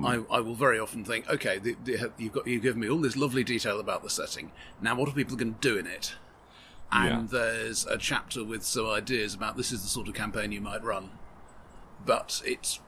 I, 0.05 0.23
I 0.31 0.41
will 0.41 0.55
very 0.55 0.79
often 0.79 1.05
think, 1.05 1.29
okay, 1.29 1.59
the, 1.59 1.77
the, 1.85 2.13
you've 2.17 2.33
got 2.33 2.47
you 2.47 2.61
give 2.61 2.77
me 2.77 2.89
all 2.89 3.01
this 3.01 3.17
lovely 3.17 3.43
detail 3.45 3.81
about 3.81 4.03
the 4.05 4.11
setting. 4.11 4.53
Now, 4.81 4.95
what 4.95 5.09
are 5.09 5.13
people 5.13 5.37
going 5.37 5.55
to 5.55 5.61
do 5.61 5.77
in 5.77 5.87
it? 5.87 6.15
And 6.93 7.29
there's 7.29 7.87
a 7.87 7.97
chapter 7.97 8.43
with 8.45 8.65
some 8.65 8.87
ideas 8.87 9.35
about 9.35 9.57
this 9.57 9.71
is 9.73 9.83
the 9.83 9.89
sort 9.89 10.09
of 10.09 10.15
campaign 10.15 10.51
you 10.53 10.61
might 10.61 10.83
run, 10.83 11.11
but 12.05 12.43
it's 12.45 12.81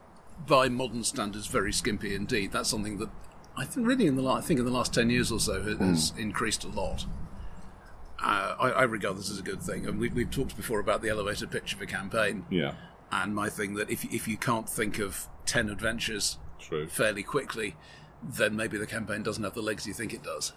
by 0.47 0.68
modern 0.68 1.04
standards 1.04 1.47
very 1.47 1.73
skimpy 1.73 2.14
indeed. 2.14 2.50
That's 2.52 2.68
something 2.68 2.99
that 2.99 3.11
I 3.56 3.64
think 3.64 3.87
really 3.87 4.06
in 4.06 4.16
the 4.16 4.23
la- 4.23 4.37
I 4.37 4.40
think 4.40 4.59
in 4.59 4.66
the 4.66 4.73
last 4.73 4.92
ten 4.94 5.09
years 5.11 5.30
or 5.30 5.38
so 5.38 5.62
has, 5.62 5.78
has 5.78 6.12
increased 6.18 6.64
a 6.64 6.68
lot. 6.68 7.06
Uh, 8.21 8.54
I, 8.59 8.71
I 8.71 8.82
regard 8.85 9.18
this 9.18 9.30
as 9.30 9.38
a 9.38 9.42
good 9.42 9.62
thing, 9.62 9.87
and 9.87 9.99
we, 9.99 10.09
we've 10.09 10.30
talked 10.30 10.56
before 10.56 10.78
about 10.80 11.02
the 11.02 11.09
elevator 11.09 11.47
pitch 11.47 11.75
of 11.75 11.80
a 11.82 11.87
campaign, 11.87 12.47
Yeah, 12.50 12.75
and 13.11 13.35
my 13.35 13.49
thing 13.49 13.75
that 13.75 13.90
if 13.90 14.04
if 14.12 14.26
you 14.28 14.37
can't 14.37 14.68
think 14.68 14.99
of 14.99 15.28
ten 15.47 15.68
adventures 15.68 16.38
true. 16.61 16.87
fairly 16.87 17.23
quickly, 17.23 17.76
then 18.23 18.56
maybe 18.56 18.78
the 18.78 18.87
campaign 18.87 19.23
doesn't 19.23 19.42
have 19.44 19.54
the 19.54 19.62
legs 19.62 19.87
you 19.87 19.92
think 19.94 20.12
it 20.14 20.23
does. 20.23 20.52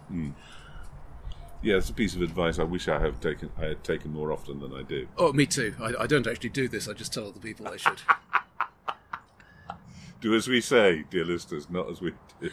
Yeah, 1.65 1.77
it's 1.77 1.89
a 1.89 1.93
piece 1.93 2.15
of 2.15 2.21
advice 2.21 2.59
I 2.59 2.63
wish 2.63 2.87
I 2.87 2.99
have 2.99 3.19
taken. 3.19 3.49
I 3.57 3.65
had 3.65 3.83
taken 3.83 4.13
more 4.13 4.31
often 4.31 4.59
than 4.59 4.71
I 4.71 4.83
do. 4.83 5.07
Oh, 5.17 5.33
me 5.33 5.47
too. 5.47 5.73
I, 5.81 6.03
I 6.03 6.05
don't 6.05 6.27
actually 6.27 6.51
do 6.51 6.67
this. 6.67 6.87
I 6.87 6.93
just 6.93 7.11
tell 7.11 7.27
other 7.27 7.39
people 7.39 7.65
they 7.65 7.79
should. 7.79 8.01
Do 10.21 10.35
as 10.35 10.47
we 10.47 10.61
say, 10.61 11.05
dear 11.09 11.25
listeners, 11.25 11.67
not 11.69 11.89
as 11.89 12.01
we 12.01 12.13
do. 12.39 12.51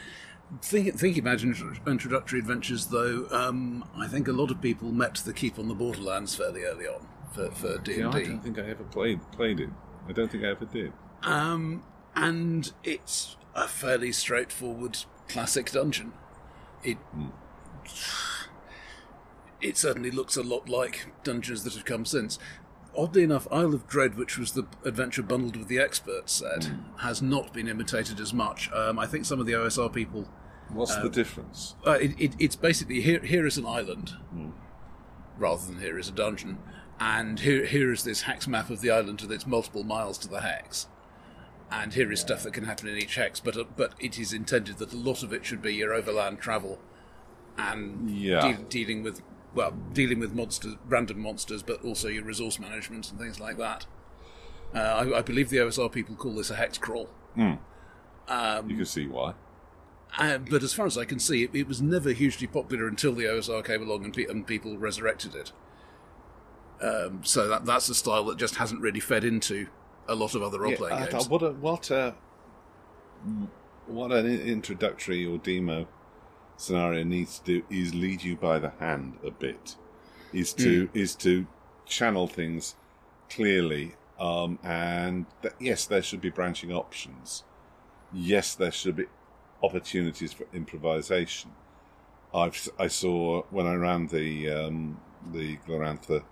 Think, 0.61 0.95
thinking 0.95 1.21
about 1.21 1.43
introductory 1.43 2.39
adventures, 2.39 2.87
though, 2.87 3.27
um, 3.31 3.87
I 3.95 4.07
think 4.07 4.27
a 4.27 4.31
lot 4.31 4.49
of 4.49 4.61
people 4.61 4.91
met 4.91 5.15
the 5.15 5.33
Keep 5.33 5.59
on 5.59 5.67
the 5.67 5.75
Borderlands 5.75 6.35
fairly 6.35 6.63
early 6.63 6.87
on 6.87 7.07
for, 7.31 7.51
for 7.51 7.77
D 7.77 7.99
Yeah, 7.99 8.09
I 8.09 8.23
don't 8.23 8.43
think 8.43 8.57
I 8.57 8.63
ever 8.63 8.83
played 8.83 9.19
played 9.31 9.59
it. 9.59 9.69
I 10.07 10.11
don't 10.11 10.31
think 10.31 10.43
I 10.43 10.47
ever 10.47 10.65
did. 10.65 10.91
Um, 11.21 11.83
and 12.15 12.71
it's 12.83 13.37
a 13.55 13.67
fairly 13.67 14.11
straightforward 14.11 14.97
classic 15.27 15.71
dungeon. 15.71 16.13
It 16.83 16.97
it 19.63 19.77
certainly 19.77 20.11
looks 20.11 20.35
a 20.37 20.43
lot 20.43 20.69
like 20.69 21.07
dungeons 21.23 21.63
that 21.63 21.73
have 21.73 21.85
come 21.85 22.05
since. 22.05 22.37
Oddly 22.95 23.23
enough, 23.23 23.47
Isle 23.51 23.73
of 23.73 23.87
Dread, 23.87 24.15
which 24.15 24.37
was 24.37 24.51
the 24.51 24.67
adventure 24.85 25.23
bundled 25.23 25.55
with 25.55 25.67
the 25.67 25.79
expert 25.79 26.29
set, 26.29 26.69
has 26.97 27.21
not 27.23 27.51
been 27.53 27.67
imitated 27.67 28.19
as 28.19 28.33
much. 28.33 28.71
Um, 28.71 28.99
I 28.99 29.07
think 29.07 29.25
some 29.25 29.39
of 29.39 29.47
the 29.47 29.53
OSR 29.53 29.91
people 29.91 30.27
What's 30.69 30.95
the 30.97 31.09
difference? 31.09 31.73
uh, 31.87 31.93
it, 31.93 32.11
it, 32.19 32.35
it's 32.37 32.55
basically 32.55 33.01
here. 33.01 33.19
Here 33.19 33.45
is 33.47 33.57
an 33.57 33.65
island, 33.65 34.11
rather 35.37 35.65
than 35.65 35.79
here 35.79 35.97
is 35.97 36.07
a 36.07 36.11
dungeon, 36.11 36.59
and 36.99 37.39
here 37.39 37.65
here 37.65 37.91
is 37.91 38.03
this 38.03 38.21
hex 38.21 38.47
map 38.47 38.69
of 38.69 38.81
the 38.81 38.91
island 38.91 39.21
with 39.21 39.31
its 39.31 39.47
multiple 39.47 39.83
miles 39.83 40.17
to 40.19 40.27
the 40.27 40.41
hex, 40.41 40.87
and 41.71 41.93
here 41.93 42.11
is 42.11 42.19
stuff 42.21 42.43
that 42.43 42.53
can 42.53 42.65
happen 42.65 42.87
in 42.87 42.97
each 42.97 43.15
hex. 43.15 43.39
But 43.39 43.57
uh, 43.57 43.63
but 43.75 43.93
it 43.99 44.19
is 44.19 44.33
intended 44.33 44.77
that 44.77 44.93
a 44.93 44.97
lot 44.97 45.23
of 45.23 45.33
it 45.33 45.45
should 45.45 45.61
be 45.61 45.73
your 45.75 45.93
overland 45.93 46.39
travel, 46.39 46.79
and 47.57 48.09
Yeah. 48.09 48.41
deal- 48.55 48.65
dealing 48.67 49.03
with 49.03 49.21
well 49.53 49.71
dealing 49.93 50.19
with 50.19 50.33
monsters, 50.33 50.75
random 50.87 51.19
monsters, 51.19 51.63
but 51.63 51.83
also 51.83 52.07
your 52.07 52.23
resource 52.23 52.59
management 52.59 53.09
and 53.11 53.19
things 53.19 53.39
like 53.39 53.57
that. 53.57 53.85
Uh, 54.73 54.79
I, 55.13 55.19
I 55.19 55.21
believe 55.21 55.49
the 55.49 55.57
OSR 55.57 55.91
people 55.91 56.15
call 56.15 56.33
this 56.33 56.49
a 56.49 56.55
hex 56.55 56.77
crawl. 56.77 57.09
you 58.69 58.75
can 58.77 58.85
see 58.85 59.07
why. 59.07 59.33
Uh, 60.17 60.37
but 60.37 60.61
as 60.63 60.73
far 60.73 60.85
as 60.85 60.97
I 60.97 61.05
can 61.05 61.19
see, 61.19 61.43
it, 61.43 61.51
it 61.53 61.67
was 61.67 61.81
never 61.81 62.11
hugely 62.11 62.47
popular 62.47 62.87
until 62.87 63.13
the 63.13 63.23
OSR 63.23 63.65
came 63.65 63.81
along 63.81 64.05
and, 64.05 64.13
pe- 64.13 64.25
and 64.25 64.45
people 64.45 64.77
resurrected 64.77 65.33
it. 65.35 65.51
Um, 66.81 67.23
so 67.23 67.47
that 67.47 67.65
that's 67.65 67.87
a 67.89 67.95
style 67.95 68.25
that 68.25 68.37
just 68.37 68.55
hasn't 68.55 68.81
really 68.81 68.99
fed 68.99 69.23
into 69.23 69.67
a 70.07 70.15
lot 70.15 70.35
of 70.35 70.41
other 70.43 70.59
role 70.59 70.75
playing 70.75 71.01
uh, 71.01 71.05
games. 71.07 71.29
What 71.29 71.41
a 71.41 71.51
what 71.51 71.89
a 71.91 72.13
what 73.87 74.11
an 74.11 74.25
introductory 74.27 75.25
or 75.25 75.37
demo 75.37 75.87
scenario 76.63 77.03
needs 77.03 77.39
to 77.39 77.45
do 77.45 77.65
is 77.69 77.93
lead 77.93 78.23
you 78.23 78.35
by 78.35 78.59
the 78.59 78.71
hand 78.79 79.17
a 79.23 79.31
bit. 79.31 79.75
Is 80.31 80.53
to 80.53 80.89
is 80.93 81.15
to 81.17 81.45
channel 81.85 82.27
things 82.27 82.75
clearly, 83.29 83.95
um, 84.19 84.57
and 84.63 85.25
that, 85.43 85.53
yes, 85.59 85.85
there 85.85 86.01
should 86.01 86.21
be 86.21 86.31
branching 86.31 86.71
options. 86.71 87.43
Yes, 88.11 88.55
there 88.55 88.71
should 88.71 88.95
be 88.95 89.05
opportunities 89.61 90.33
for 90.33 90.47
improvisation. 90.53 91.51
I've 92.33 92.67
I 92.79 92.87
saw 92.87 93.43
when 93.51 93.67
I 93.67 93.75
ran 93.75 94.07
the 94.07 94.49
um, 94.49 94.99
the 95.31 95.57
Glorantha 95.57 96.23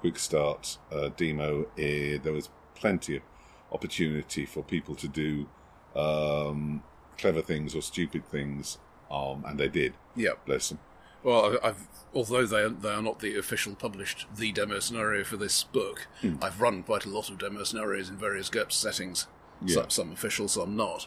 quick 0.00 0.18
start 0.18 0.78
uh, 0.90 1.10
demo, 1.16 1.66
eh, 1.78 2.18
there 2.22 2.32
was 2.32 2.48
plenty 2.74 3.16
of 3.16 3.22
opportunity 3.70 4.46
for 4.46 4.62
people 4.62 4.94
to 4.96 5.06
do 5.06 5.46
um, 5.94 6.82
clever 7.18 7.42
things 7.42 7.74
or 7.74 7.82
stupid 7.82 8.26
things, 8.26 8.78
um, 9.10 9.44
and 9.46 9.58
they 9.58 9.68
did. 9.68 9.94
yeah. 10.16 10.32
Bless 10.46 10.68
them. 10.70 10.78
Well, 11.22 11.58
I've 11.62 11.86
although 12.14 12.46
they 12.46 12.62
are, 12.62 12.68
they 12.70 12.88
are 12.90 13.02
not 13.02 13.20
the 13.20 13.36
official 13.38 13.74
published 13.74 14.26
the 14.34 14.52
demo 14.52 14.78
scenario 14.80 15.22
for 15.24 15.36
this 15.36 15.64
book, 15.64 16.06
Hmm. 16.20 16.36
I've 16.42 16.60
run 16.60 16.82
quite 16.82 17.04
a 17.04 17.08
lot 17.10 17.28
of 17.30 17.38
demo 17.38 17.62
scenarios 17.64 18.08
in 18.08 18.16
various 18.16 18.48
GURPS 18.48 18.72
settings. 18.72 19.26
Yeah. 19.64 19.74
Some, 19.74 19.90
some 19.90 20.12
official, 20.12 20.48
some 20.48 20.76
not. 20.76 21.06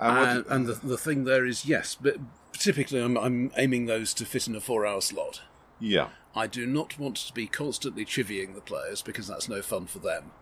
And 0.00 0.18
And, 0.38 0.46
and 0.48 0.66
the, 0.66 0.74
the 0.86 0.96
thing 0.98 1.24
there 1.24 1.44
is, 1.44 1.66
yes, 1.66 1.94
but 2.00 2.16
typically 2.52 3.00
I'm, 3.00 3.16
I'm 3.18 3.50
aiming 3.56 3.86
those 3.86 4.12
to 4.14 4.24
fit 4.24 4.48
in 4.48 4.56
a 4.56 4.60
four-hour 4.60 5.00
slot. 5.02 5.42
yeah, 5.78 6.08
I 6.34 6.46
do 6.46 6.66
not 6.66 6.98
want 6.98 7.16
to 7.18 7.32
be 7.32 7.46
constantly 7.46 8.04
chivying 8.04 8.54
the 8.54 8.60
players 8.60 9.02
because 9.02 9.26
that's 9.28 9.48
no 9.48 9.60
fun 9.62 9.86
for 9.86 9.98
them. 10.00 10.32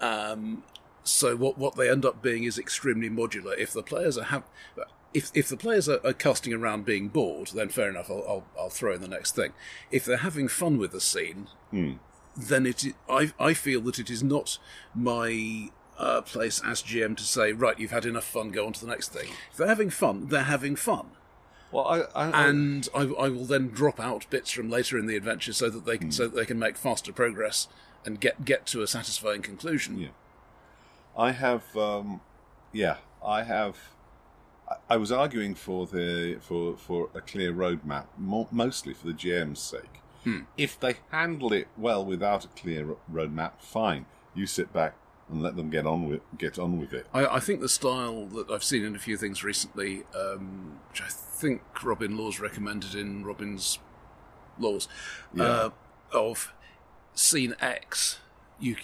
Um, 0.00 0.62
so 1.04 1.36
what 1.36 1.56
what 1.58 1.76
they 1.76 1.88
end 1.90 2.04
up 2.04 2.22
being 2.22 2.44
is 2.44 2.58
extremely 2.58 3.08
modular. 3.10 3.56
If 3.58 3.72
the 3.72 3.82
players 3.82 4.18
are 4.18 4.24
have, 4.24 4.44
if 5.16 5.30
if 5.34 5.48
the 5.48 5.56
players 5.56 5.88
are, 5.88 6.00
are 6.04 6.12
casting 6.12 6.52
around 6.52 6.84
being 6.84 7.08
bored, 7.08 7.48
then 7.54 7.68
fair 7.68 7.90
enough. 7.90 8.10
I'll, 8.10 8.24
I'll 8.28 8.44
I'll 8.58 8.70
throw 8.70 8.94
in 8.94 9.00
the 9.00 9.08
next 9.08 9.34
thing. 9.34 9.52
If 9.90 10.04
they're 10.04 10.18
having 10.18 10.48
fun 10.48 10.78
with 10.78 10.92
the 10.92 11.00
scene, 11.00 11.48
then 12.36 12.66
it 12.66 12.84
I 13.08 13.32
I 13.38 13.54
feel 13.54 13.80
that 13.82 13.98
it 13.98 14.10
is 14.10 14.22
not 14.22 14.58
my 14.94 15.70
uh, 15.98 16.20
place 16.22 16.60
as 16.64 16.82
GM 16.82 17.16
to 17.16 17.24
say 17.24 17.52
right. 17.52 17.78
You've 17.78 17.90
had 17.90 18.04
enough 18.04 18.24
fun. 18.24 18.50
Go 18.50 18.66
on 18.66 18.72
to 18.74 18.84
the 18.84 18.90
next 18.90 19.08
thing. 19.08 19.30
If 19.50 19.56
they're 19.56 19.66
having 19.66 19.90
fun, 19.90 20.28
they're 20.28 20.42
having 20.42 20.76
fun 20.76 21.10
well, 21.72 21.86
I, 21.86 21.98
I, 22.14 22.30
I 22.30 22.48
and 22.48 22.88
I, 22.94 23.00
I 23.00 23.28
will 23.28 23.44
then 23.44 23.68
drop 23.68 23.98
out 23.98 24.28
bits 24.30 24.50
from 24.50 24.70
later 24.70 24.98
in 24.98 25.06
the 25.06 25.16
adventure 25.16 25.52
so 25.52 25.68
that 25.68 25.84
they 25.84 25.98
can 25.98 26.12
so 26.12 26.28
that 26.28 26.34
they 26.34 26.46
can 26.46 26.58
make 26.58 26.76
faster 26.76 27.12
progress 27.12 27.68
and 28.04 28.20
get 28.20 28.44
get 28.44 28.66
to 28.66 28.82
a 28.82 28.86
satisfying 28.86 29.42
conclusion. 29.42 29.98
Yeah. 29.98 30.08
I 31.18 31.32
have, 31.32 31.76
um, 31.76 32.20
yeah, 32.72 32.96
I 33.24 33.42
have. 33.42 33.76
I- 34.90 34.96
was 34.96 35.12
arguing 35.12 35.54
for 35.54 35.86
the 35.86 36.38
for 36.40 36.76
for 36.76 37.08
a 37.14 37.20
clear 37.20 37.52
roadmap, 37.52 38.06
mo- 38.18 38.48
mostly 38.50 38.94
for 38.94 39.06
the 39.06 39.12
GM's 39.12 39.60
sake. 39.60 40.00
If 40.56 40.80
they 40.80 40.96
handle 41.12 41.52
it 41.52 41.68
well 41.76 42.04
without 42.04 42.44
a 42.44 42.48
clear 42.48 42.96
roadmap, 43.12 43.60
fine. 43.60 44.06
You 44.34 44.46
sit 44.48 44.72
back 44.72 44.94
and 45.30 45.40
let 45.40 45.54
them 45.54 45.70
get 45.70 45.86
on 45.86 46.08
with 46.08 46.20
get 46.36 46.58
on 46.58 46.80
with 46.80 46.92
it. 46.92 47.06
I, 47.14 47.26
I 47.36 47.40
think 47.40 47.60
the 47.60 47.68
style 47.68 48.26
that 48.26 48.50
I've 48.50 48.64
seen 48.64 48.84
in 48.84 48.96
a 48.96 48.98
few 48.98 49.16
things 49.16 49.44
recently, 49.44 50.02
um, 50.16 50.80
which 50.90 51.00
I 51.00 51.06
think 51.08 51.62
Robin 51.84 52.16
Laws 52.16 52.40
recommended 52.40 52.94
in 52.96 53.24
Robin's 53.24 53.78
Laws, 54.58 54.88
uh, 55.38 55.70
of 56.12 56.52
scene 57.14 57.54
X, 57.60 58.18
you 58.58 58.76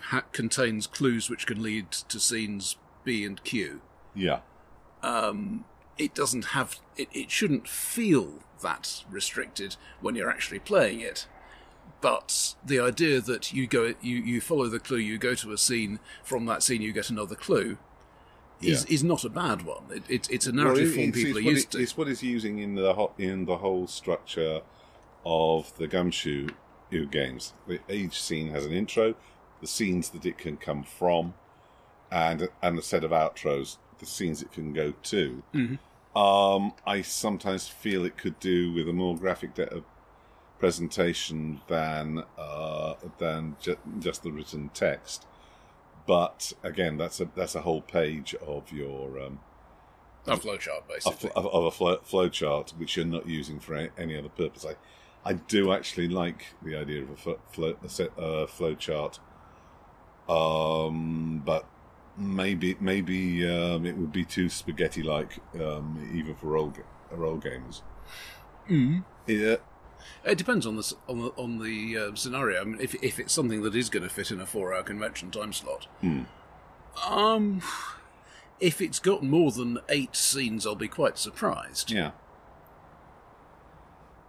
ha- 0.00 0.24
contains 0.32 0.86
clues 0.86 1.30
which 1.30 1.46
can 1.46 1.62
lead 1.62 1.92
to 1.92 2.20
scenes 2.20 2.76
B 3.04 3.24
and 3.24 3.42
Q. 3.42 3.80
Yeah, 4.14 4.40
Um, 5.02 5.64
it 5.98 6.14
doesn't 6.14 6.46
have 6.46 6.76
it, 6.96 7.08
it 7.12 7.30
shouldn't 7.30 7.68
feel 7.68 8.40
that 8.62 9.04
restricted 9.10 9.76
when 10.00 10.14
you're 10.14 10.30
actually 10.30 10.58
playing 10.58 11.00
it 11.00 11.26
but 12.00 12.54
the 12.64 12.80
idea 12.80 13.20
that 13.20 13.52
you 13.52 13.66
go 13.66 13.94
you, 14.00 14.16
you 14.16 14.40
follow 14.40 14.66
the 14.68 14.78
clue 14.78 14.98
you 14.98 15.18
go 15.18 15.34
to 15.34 15.52
a 15.52 15.58
scene 15.58 15.98
from 16.22 16.46
that 16.46 16.62
scene 16.62 16.80
you 16.82 16.92
get 16.92 17.10
another 17.10 17.34
clue 17.34 17.76
is, 18.62 18.86
Yeah. 18.88 18.94
is 18.94 19.04
not 19.04 19.24
a 19.24 19.28
bad 19.30 19.62
one 19.62 19.84
it, 19.90 20.02
it, 20.08 20.30
it's 20.30 20.46
a 20.46 20.52
Well, 20.52 20.64
narrative 20.64 20.90
it- 20.90 20.94
form 20.94 21.08
it's, 21.08 21.16
people 21.18 21.36
it's 21.36 21.46
are 21.46 21.50
used 21.50 21.66
it- 21.66 21.70
to 21.72 21.82
It's 21.82 21.96
what 21.96 22.08
it's 22.08 22.22
using 22.22 22.58
in 22.58 22.74
the 22.74 22.94
ho- 22.94 23.12
in 23.18 23.44
the 23.46 23.58
whole 23.58 23.86
structure 23.86 24.60
of 25.26 25.76
the 25.76 25.86
Gumshoe 25.86 26.48
games. 27.10 27.52
The- 27.66 27.80
Each 27.90 28.20
scene 28.22 28.50
has 28.50 28.64
an 28.66 28.72
intro, 28.72 29.14
the 29.60 29.66
scenes 29.66 30.08
that 30.10 30.24
it 30.26 30.38
can 30.38 30.56
come 30.56 30.82
from, 30.82 31.34
and 32.10 32.48
and 32.62 32.78
a 32.78 32.82
set 32.82 33.04
of 33.04 33.10
outros, 33.12 33.76
the 34.00 34.06
scenes 34.06 34.42
it 34.42 34.50
can 34.52 34.72
go 34.72 34.92
to. 35.04 35.42
Um, 36.16 36.72
I 36.84 37.02
sometimes 37.02 37.68
feel 37.68 38.04
it 38.04 38.16
could 38.18 38.40
do 38.40 38.72
with 38.72 38.88
a 38.88 38.92
more 38.92 39.16
graphic 39.16 39.54
de- 39.54 39.84
presentation 40.58 41.60
than 41.68 42.24
uh, 42.36 42.94
than 43.18 43.56
ju- 43.60 43.78
just 44.00 44.22
the 44.22 44.32
written 44.32 44.70
text. 44.74 45.26
But 46.06 46.52
again, 46.62 46.96
that's 46.96 47.20
a 47.20 47.28
that's 47.36 47.54
a 47.54 47.60
whole 47.60 47.80
page 47.80 48.34
of 48.46 48.72
your 48.72 49.20
um, 49.20 49.40
a 50.26 50.36
flowchart 50.36 50.88
basically 50.88 51.30
of, 51.36 51.46
of 51.46 51.64
a 51.64 51.70
flow, 51.70 51.96
flow 52.02 52.28
chart 52.28 52.74
which 52.76 52.96
you're 52.96 53.06
not 53.06 53.26
using 53.28 53.60
for 53.60 53.88
any 53.96 54.18
other 54.18 54.28
purpose. 54.28 54.66
I, 54.66 54.74
I 55.28 55.34
do 55.34 55.72
actually 55.72 56.08
like 56.08 56.46
the 56.62 56.76
idea 56.76 57.02
of 57.02 57.10
a 57.10 57.16
flo- 57.16 57.40
flow, 57.52 57.76
a 57.82 58.20
uh, 58.20 58.46
flow 58.46 58.74
chart, 58.74 59.18
um, 60.28 61.42
but 61.44 61.66
maybe 62.20 62.76
maybe 62.80 63.48
um, 63.48 63.86
it 63.86 63.96
would 63.96 64.12
be 64.12 64.24
too 64.24 64.48
spaghetti 64.48 65.02
like 65.02 65.38
um, 65.54 66.10
even 66.14 66.34
for 66.34 66.48
role 66.48 66.72
role 67.10 67.38
gamers. 67.38 67.82
Mm. 68.68 69.04
Yeah, 69.26 69.56
it 70.24 70.38
depends 70.38 70.66
on 70.66 70.76
the 70.76 70.94
on 71.08 71.18
the, 71.22 71.28
on 71.36 71.58
the 71.58 71.98
uh, 71.98 72.14
scenario. 72.14 72.60
I 72.60 72.64
mean, 72.64 72.80
if, 72.80 72.94
if 73.02 73.18
it's 73.18 73.32
something 73.32 73.62
that 73.62 73.74
is 73.74 73.88
going 73.88 74.02
to 74.02 74.08
fit 74.08 74.30
in 74.30 74.40
a 74.40 74.46
four 74.46 74.74
hour 74.74 74.82
convention 74.82 75.30
time 75.30 75.52
slot. 75.52 75.86
Um 77.08 77.62
if 78.58 78.80
it's 78.82 78.98
got 78.98 79.22
more 79.22 79.50
than 79.50 79.78
eight 79.88 80.14
scenes 80.14 80.66
I'll 80.66 80.74
be 80.74 80.88
quite 80.88 81.16
surprised. 81.16 81.90
Yeah, 81.90 82.10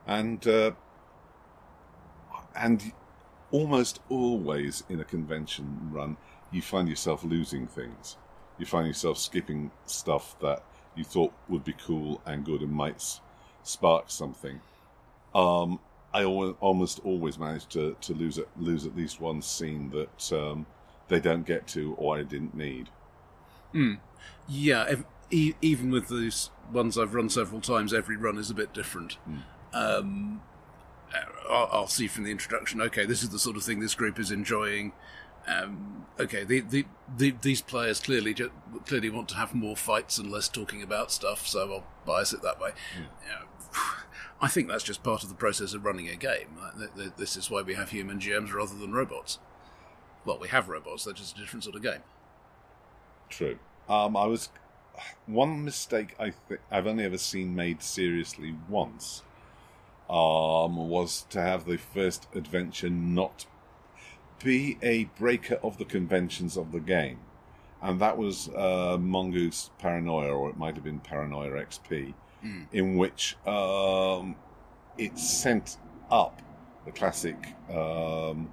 and 0.07 0.47
uh, 0.47 0.71
and 2.55 2.93
almost 3.51 3.99
always 4.09 4.83
in 4.89 4.99
a 4.99 5.03
convention 5.03 5.89
run, 5.91 6.17
you 6.51 6.61
find 6.61 6.89
yourself 6.89 7.23
losing 7.23 7.67
things. 7.67 8.17
You 8.57 8.65
find 8.65 8.87
yourself 8.87 9.17
skipping 9.17 9.71
stuff 9.85 10.37
that 10.41 10.63
you 10.95 11.03
thought 11.03 11.33
would 11.49 11.63
be 11.63 11.73
cool 11.85 12.21
and 12.25 12.43
good 12.45 12.61
and 12.61 12.71
might 12.71 13.03
spark 13.63 14.09
something. 14.09 14.59
Um, 15.33 15.79
I 16.13 16.23
al- 16.23 16.57
almost 16.59 16.99
always 17.03 17.39
manage 17.39 17.67
to, 17.69 17.95
to 18.01 18.13
lose 18.13 18.37
at, 18.37 18.47
lose 18.59 18.85
at 18.85 18.95
least 18.95 19.21
one 19.21 19.41
scene 19.41 19.89
that 19.91 20.33
um, 20.33 20.65
they 21.07 21.19
don't 21.19 21.45
get 21.45 21.67
to 21.67 21.95
or 21.97 22.17
I 22.17 22.23
didn't 22.23 22.53
need. 22.55 22.89
Yeah, 24.47 24.85
ev- 24.89 25.05
e- 25.29 25.53
even 25.61 25.89
with 25.89 26.09
those 26.09 26.51
ones 26.71 26.97
I've 26.97 27.13
run 27.13 27.29
several 27.29 27.61
times, 27.61 27.93
every 27.93 28.17
run 28.17 28.37
is 28.37 28.49
a 28.49 28.53
bit 28.53 28.73
different. 28.73 29.17
Um, 29.73 30.41
I'll, 31.49 31.69
I'll 31.71 31.87
see 31.87 32.07
from 32.07 32.25
the 32.25 32.31
introduction. 32.31 32.81
Okay, 32.81 33.05
this 33.05 33.23
is 33.23 33.29
the 33.29 33.39
sort 33.39 33.55
of 33.55 33.63
thing 33.63 33.79
this 33.79 33.95
group 33.95 34.19
is 34.19 34.31
enjoying. 34.31 34.91
Um, 35.47 36.05
okay, 36.19 36.43
the, 36.43 36.61
the, 36.61 36.85
the, 37.17 37.35
these 37.41 37.61
players 37.61 37.99
clearly 37.99 38.35
clearly 38.85 39.09
want 39.09 39.29
to 39.29 39.35
have 39.35 39.53
more 39.53 39.75
fights 39.75 40.17
and 40.17 40.31
less 40.31 40.47
talking 40.47 40.81
about 40.83 41.11
stuff, 41.11 41.47
so 41.47 41.71
I'll 41.73 41.87
bias 42.05 42.33
it 42.33 42.41
that 42.43 42.59
way. 42.59 42.71
Yeah, 43.25 43.43
I 44.41 44.47
think 44.47 44.67
that's 44.67 44.83
just 44.83 45.03
part 45.03 45.23
of 45.23 45.29
the 45.29 45.35
process 45.35 45.73
of 45.73 45.85
running 45.85 46.07
a 46.09 46.15
game. 46.15 46.57
Th- 46.77 46.89
th- 46.95 47.11
This 47.17 47.35
is 47.35 47.49
why 47.49 47.61
we 47.61 47.73
have 47.75 47.89
human 47.89 48.19
GMs 48.19 48.53
rather 48.53 48.75
than 48.77 48.91
robots. 48.93 49.39
Well, 50.25 50.37
we 50.39 50.47
have 50.49 50.69
robots; 50.69 51.05
they're 51.05 51.13
just 51.13 51.37
a 51.37 51.41
different 51.41 51.63
sort 51.63 51.75
of 51.75 51.83
game. 51.83 52.01
True. 53.29 53.57
Um, 53.89 54.15
I 54.15 54.25
was 54.25 54.49
one 55.25 55.65
mistake 55.65 56.15
I 56.19 56.31
think 56.31 56.61
I've 56.69 56.87
only 56.87 57.03
ever 57.05 57.17
seen 57.17 57.55
made 57.55 57.81
seriously 57.81 58.55
once. 58.69 59.23
Um, 60.09 60.89
was 60.89 61.25
to 61.29 61.41
have 61.41 61.63
the 61.65 61.77
first 61.77 62.27
adventure 62.35 62.89
not 62.89 63.45
be 64.43 64.77
a 64.81 65.05
breaker 65.17 65.55
of 65.63 65.77
the 65.77 65.85
conventions 65.85 66.57
of 66.57 66.71
the 66.71 66.79
game, 66.79 67.19
and 67.81 67.99
that 67.99 68.17
was 68.17 68.49
uh, 68.49 68.97
Mongoose 68.99 69.71
Paranoia, 69.79 70.31
or 70.33 70.49
it 70.49 70.57
might 70.57 70.75
have 70.75 70.83
been 70.83 70.99
Paranoia 70.99 71.51
XP, 71.51 72.13
in 72.71 72.97
which 72.97 73.37
um, 73.47 74.35
it 74.97 75.17
sent 75.17 75.77
up 76.09 76.41
the 76.85 76.91
classic 76.91 77.37
um, 77.69 78.49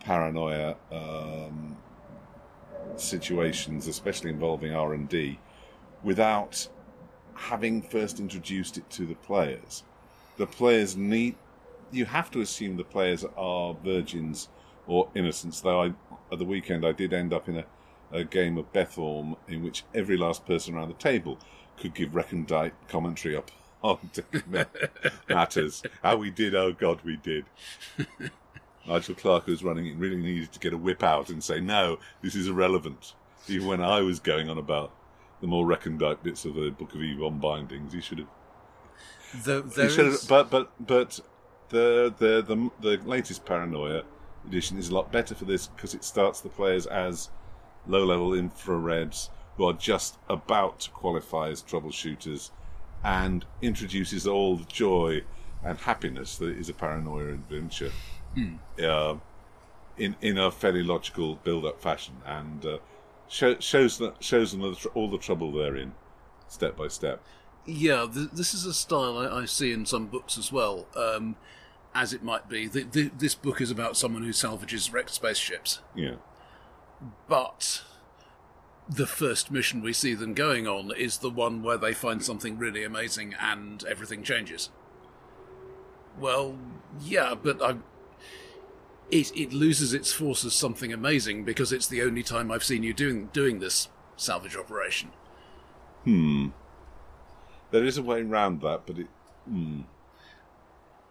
Paranoia. 0.00 0.76
Um, 0.90 1.76
situations, 2.96 3.88
especially 3.88 4.30
involving 4.30 4.74
R 4.74 4.94
and 4.94 5.08
D, 5.08 5.38
without 6.02 6.68
having 7.34 7.82
first 7.82 8.20
introduced 8.20 8.76
it 8.76 8.88
to 8.90 9.06
the 9.06 9.14
players. 9.14 9.82
The 10.36 10.46
players 10.46 10.96
need. 10.96 11.36
You 11.90 12.04
have 12.06 12.30
to 12.32 12.40
assume 12.40 12.76
the 12.76 12.84
players 12.84 13.24
are 13.36 13.74
virgins 13.84 14.48
or 14.86 15.08
innocence. 15.14 15.60
Though 15.60 15.82
I, 15.82 15.86
at 16.32 16.38
the 16.38 16.44
weekend, 16.44 16.84
I 16.84 16.92
did 16.92 17.12
end 17.12 17.32
up 17.32 17.48
in 17.48 17.58
a, 17.58 17.64
a 18.12 18.24
game 18.24 18.58
of 18.58 18.72
Bethorm 18.72 19.36
in 19.48 19.62
which 19.62 19.84
every 19.94 20.16
last 20.16 20.46
person 20.46 20.74
around 20.74 20.88
the 20.88 20.94
table 20.94 21.38
could 21.76 21.94
give 21.94 22.14
recondite 22.14 22.72
commentary 22.88 23.36
up 23.36 23.50
on 23.82 23.98
matters. 25.28 25.82
How 26.02 26.16
we 26.16 26.30
did, 26.30 26.54
oh 26.54 26.72
God, 26.72 27.00
we 27.04 27.16
did. 27.16 27.44
Nigel 28.86 29.14
Clark, 29.14 29.46
was 29.46 29.64
running 29.64 29.86
it, 29.86 29.96
really 29.96 30.16
needed 30.16 30.52
to 30.52 30.58
get 30.58 30.72
a 30.72 30.76
whip 30.76 31.02
out 31.02 31.30
and 31.30 31.42
say, 31.42 31.60
no, 31.60 31.98
this 32.22 32.34
is 32.34 32.48
irrelevant. 32.48 33.14
Even 33.48 33.66
when 33.66 33.80
I 33.82 34.00
was 34.00 34.20
going 34.20 34.48
on 34.48 34.58
about 34.58 34.94
the 35.40 35.46
more 35.46 35.66
recondite 35.66 36.22
bits 36.22 36.44
of 36.44 36.54
the 36.54 36.70
Book 36.70 36.94
of 36.94 37.02
Ebon 37.02 37.38
bindings, 37.38 37.92
he 37.92 38.00
should 38.00 38.18
have. 38.18 38.28
Though 39.44 39.62
He 39.62 39.88
should 39.88 40.06
have 40.06 40.28
but, 40.28 40.50
but, 40.50 40.70
but 40.78 41.20
the, 41.70 42.14
the, 42.18 42.42
the, 42.42 42.70
the 42.80 43.02
latest 43.04 43.44
Paranoia 43.44 44.04
edition 44.46 44.78
is 44.78 44.88
a 44.88 44.94
lot 44.94 45.10
better 45.12 45.34
for 45.34 45.44
this 45.44 45.66
because 45.68 45.94
it 45.94 46.04
starts 46.04 46.40
the 46.40 46.48
players 46.48 46.86
as 46.86 47.30
low 47.86 48.04
level 48.04 48.30
infrareds 48.30 49.28
who 49.56 49.64
are 49.64 49.72
just 49.72 50.18
about 50.28 50.80
to 50.80 50.90
qualify 50.90 51.48
as 51.48 51.62
troubleshooters 51.62 52.50
and 53.04 53.44
introduces 53.62 54.26
all 54.26 54.56
the 54.56 54.64
joy 54.64 55.22
and 55.62 55.78
happiness 55.78 56.36
that 56.38 56.56
is 56.56 56.68
a 56.68 56.72
paranoia 56.74 57.28
adventure 57.28 57.92
uh, 58.82 59.14
in 59.96 60.16
in 60.20 60.38
a 60.38 60.50
fairly 60.50 60.82
logical 60.82 61.36
build 61.36 61.64
up 61.64 61.80
fashion 61.80 62.14
and 62.26 62.64
uh, 62.66 62.78
show, 63.28 63.58
shows 63.60 63.98
that 63.98 64.22
shows 64.22 64.52
them 64.52 64.60
the 64.60 64.74
tr- 64.74 64.88
all 64.94 65.08
the 65.10 65.18
trouble 65.18 65.52
they're 65.52 65.76
in 65.76 65.92
step 66.48 66.76
by 66.76 66.88
step. 66.88 67.22
Yeah, 67.66 68.06
th- 68.12 68.30
this 68.32 68.52
is 68.54 68.66
a 68.66 68.74
style 68.74 69.18
I, 69.18 69.42
I 69.42 69.44
see 69.46 69.72
in 69.72 69.86
some 69.86 70.06
books 70.06 70.36
as 70.36 70.52
well. 70.52 70.86
Um, 70.96 71.36
as 71.94 72.12
it 72.12 72.22
might 72.22 72.48
be, 72.48 72.68
th- 72.68 72.90
th- 72.90 73.12
this 73.18 73.34
book 73.34 73.60
is 73.60 73.70
about 73.70 73.96
someone 73.96 74.24
who 74.24 74.32
salvages 74.32 74.92
wrecked 74.92 75.10
spaceships, 75.10 75.80
Yeah, 75.94 76.16
but 77.28 77.82
the 78.88 79.06
first 79.06 79.50
mission 79.50 79.80
we 79.80 79.92
see 79.92 80.14
them 80.14 80.34
going 80.34 80.66
on 80.66 80.92
is 80.96 81.18
the 81.18 81.30
one 81.30 81.62
where 81.62 81.78
they 81.78 81.94
find 81.94 82.22
something 82.22 82.58
really 82.58 82.84
amazing 82.84 83.34
and 83.40 83.84
everything 83.84 84.22
changes. 84.22 84.70
Well, 86.18 86.58
yeah, 87.02 87.34
but 87.34 87.62
I. 87.62 87.76
It, 89.10 89.36
it 89.36 89.52
loses 89.52 89.92
its 89.92 90.12
force 90.12 90.44
as 90.44 90.54
something 90.54 90.92
amazing 90.92 91.44
because 91.44 91.72
it's 91.72 91.86
the 91.86 92.02
only 92.02 92.22
time 92.22 92.50
I've 92.50 92.64
seen 92.64 92.82
you 92.82 92.94
doing 92.94 93.28
doing 93.32 93.60
this 93.60 93.88
salvage 94.16 94.56
operation. 94.56 95.10
Hmm. 96.04 96.48
There 97.70 97.84
is 97.84 97.98
a 97.98 98.02
way 98.02 98.22
around 98.22 98.60
that, 98.62 98.82
but 98.86 98.98
it. 98.98 99.08
Hmm. 99.48 99.82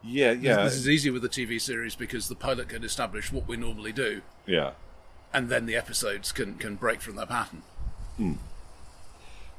Yeah, 0.03 0.31
yeah, 0.31 0.63
This 0.63 0.75
is 0.75 0.89
easier 0.89 1.13
with 1.13 1.21
the 1.21 1.29
TV 1.29 1.61
series 1.61 1.95
because 1.95 2.27
the 2.27 2.35
pilot 2.35 2.69
can 2.69 2.83
establish 2.83 3.31
what 3.31 3.47
we 3.47 3.55
normally 3.55 3.93
do, 3.93 4.21
yeah. 4.45 4.71
and 5.33 5.47
then 5.49 5.65
the 5.65 5.77
episodes 5.77 6.33
can, 6.33 6.55
can 6.55 6.75
break 6.75 7.01
from 7.01 7.15
that 7.15 7.29
pattern. 7.29 7.63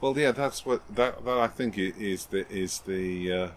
Well, 0.00 0.18
yeah, 0.18 0.32
that's 0.32 0.66
what 0.66 0.82
that 0.94 1.24
that 1.24 1.38
I 1.38 1.46
think 1.46 1.78
is 1.78 2.26
the 2.26 2.46
is 2.52 2.80
the 2.80 3.32
uh, 3.32 3.48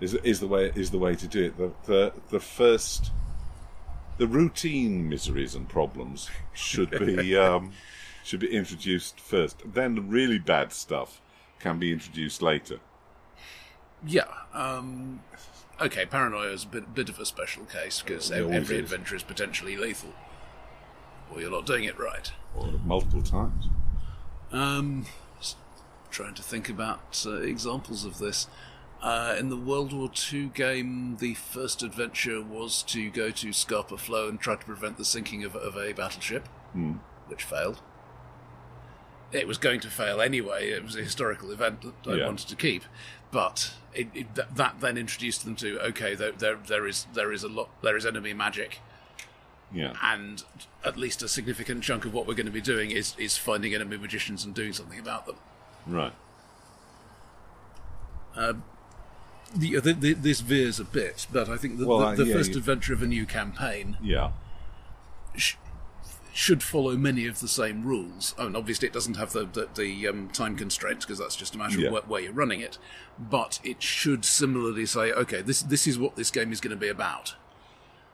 is 0.00 0.14
is 0.14 0.40
the 0.40 0.48
way 0.48 0.72
is 0.74 0.90
the 0.90 0.98
way 0.98 1.14
to 1.14 1.26
do 1.28 1.44
it. 1.44 1.56
The 1.56 1.70
the 1.86 2.12
the 2.30 2.40
first 2.40 3.12
the 4.16 4.26
routine 4.26 5.08
miseries 5.08 5.54
and 5.54 5.68
problems 5.68 6.28
should 6.54 6.90
be 6.90 7.36
um, 7.46 7.72
should 8.24 8.40
be 8.40 8.50
introduced 8.52 9.20
first. 9.20 9.62
Then 9.64 9.94
the 9.94 10.02
really 10.02 10.40
bad 10.40 10.72
stuff 10.72 11.20
can 11.60 11.78
be 11.78 11.92
introduced 11.92 12.42
later. 12.42 12.80
Yeah. 14.04 14.26
Um, 14.52 15.20
okay, 15.80 16.06
paranoia 16.06 16.50
is 16.52 16.64
a 16.64 16.66
bit, 16.68 16.94
bit 16.94 17.08
of 17.08 17.18
a 17.18 17.24
special 17.26 17.64
case 17.64 18.02
because 18.02 18.30
every 18.30 18.76
is. 18.76 18.82
adventure 18.92 19.16
is 19.16 19.22
potentially 19.22 19.76
lethal, 19.76 20.12
or 21.32 21.40
you're 21.40 21.50
not 21.50 21.66
doing 21.66 21.84
it 21.84 21.98
right. 21.98 22.32
Or 22.56 22.66
multiple 22.84 23.22
times. 23.22 23.66
Um, 24.52 25.06
trying 26.10 26.34
to 26.34 26.42
think 26.42 26.68
about 26.68 27.22
uh, 27.26 27.36
examples 27.40 28.04
of 28.04 28.18
this. 28.18 28.46
Uh, 29.02 29.36
in 29.38 29.48
the 29.48 29.56
World 29.56 29.92
War 29.92 30.10
II 30.32 30.46
game, 30.54 31.18
the 31.20 31.34
first 31.34 31.82
adventure 31.84 32.42
was 32.42 32.82
to 32.84 33.10
go 33.10 33.30
to 33.30 33.52
Scapa 33.52 33.96
Flow 33.96 34.28
and 34.28 34.40
try 34.40 34.56
to 34.56 34.64
prevent 34.64 34.96
the 34.96 35.04
sinking 35.04 35.44
of, 35.44 35.54
of 35.54 35.76
a 35.76 35.92
battleship, 35.92 36.48
which 37.28 37.44
failed. 37.44 37.80
It 39.30 39.46
was 39.46 39.58
going 39.58 39.78
to 39.80 39.90
fail 39.90 40.20
anyway. 40.20 40.70
It 40.70 40.82
was 40.82 40.96
a 40.96 41.02
historical 41.02 41.52
event 41.52 41.82
that 41.82 42.10
I 42.10 42.16
Yeah. 42.16 42.26
wanted 42.26 42.48
to 42.48 42.56
keep, 42.56 42.82
but 43.30 43.72
it, 43.98 44.08
it, 44.14 44.26
that, 44.56 44.80
then 44.80 44.96
introduced 44.96 45.44
them 45.44 45.56
to 45.56 45.78
okay, 45.88 46.14
there, 46.14 46.32
there, 46.32 46.56
there 46.66 46.86
is 46.86 47.06
there 47.14 47.32
is 47.32 47.42
a 47.42 47.48
lot 47.48 47.68
there 47.82 47.96
is 47.96 48.06
enemy 48.06 48.32
magic, 48.32 48.78
Yeah, 49.72 49.94
and 50.02 50.42
at 50.84 50.96
least 50.96 51.22
a 51.22 51.28
significant 51.28 51.82
chunk 51.84 52.04
of 52.04 52.14
what 52.14 52.26
we're 52.26 52.34
going 52.34 52.46
to 52.46 52.52
be 52.52 52.60
doing 52.60 52.90
is 52.90 53.14
is 53.18 53.36
finding 53.36 53.74
enemy 53.74 53.96
magicians 53.98 54.44
and 54.44 54.54
doing 54.54 54.72
something 54.72 54.98
about 54.98 55.26
them. 55.26 55.36
right. 55.86 56.12
The, 59.56 59.80
the, 59.80 59.92
the, 59.94 60.12
this 60.12 60.40
veers 60.40 60.78
a 60.78 60.84
bit, 60.84 61.26
but 61.32 61.48
I 61.48 61.56
think 61.56 61.78
the, 61.78 61.86
Well, 61.86 62.14
the, 62.14 62.22
uh, 62.22 62.26
yeah, 62.26 62.34
first 62.34 62.50
you- 62.52 62.58
adventure 62.58 62.92
of 62.92 63.02
a 63.02 63.06
new 63.06 63.24
campaign 63.24 63.96
Yeah, 64.02 64.32
sh- 65.36 65.54
should 66.38 66.62
follow 66.62 66.96
many 66.96 67.26
of 67.26 67.40
the 67.40 67.48
same 67.48 67.82
rules. 67.82 68.32
I 68.38 68.44
mean, 68.44 68.54
obviously, 68.54 68.86
it 68.86 68.94
doesn't 68.94 69.16
have 69.16 69.32
the 69.32 69.44
the, 69.44 69.68
the 69.74 70.06
um, 70.08 70.28
time 70.28 70.56
constraints 70.56 71.04
because 71.04 71.18
that's 71.18 71.34
just 71.34 71.56
a 71.56 71.58
matter 71.58 71.80
Yeah. 71.80 71.86
of 71.88 71.92
where, 71.94 72.02
where 72.02 72.20
you're 72.22 72.32
running 72.32 72.60
it. 72.60 72.78
But 73.18 73.58
it 73.64 73.82
should 73.82 74.24
similarly 74.24 74.86
say, 74.86 75.10
okay, 75.12 75.42
this 75.42 75.62
this 75.62 75.86
is 75.88 75.98
what 75.98 76.14
this 76.14 76.30
game 76.30 76.52
is 76.52 76.60
going 76.60 76.70
to 76.70 76.76
be 76.80 76.88
about, 76.88 77.34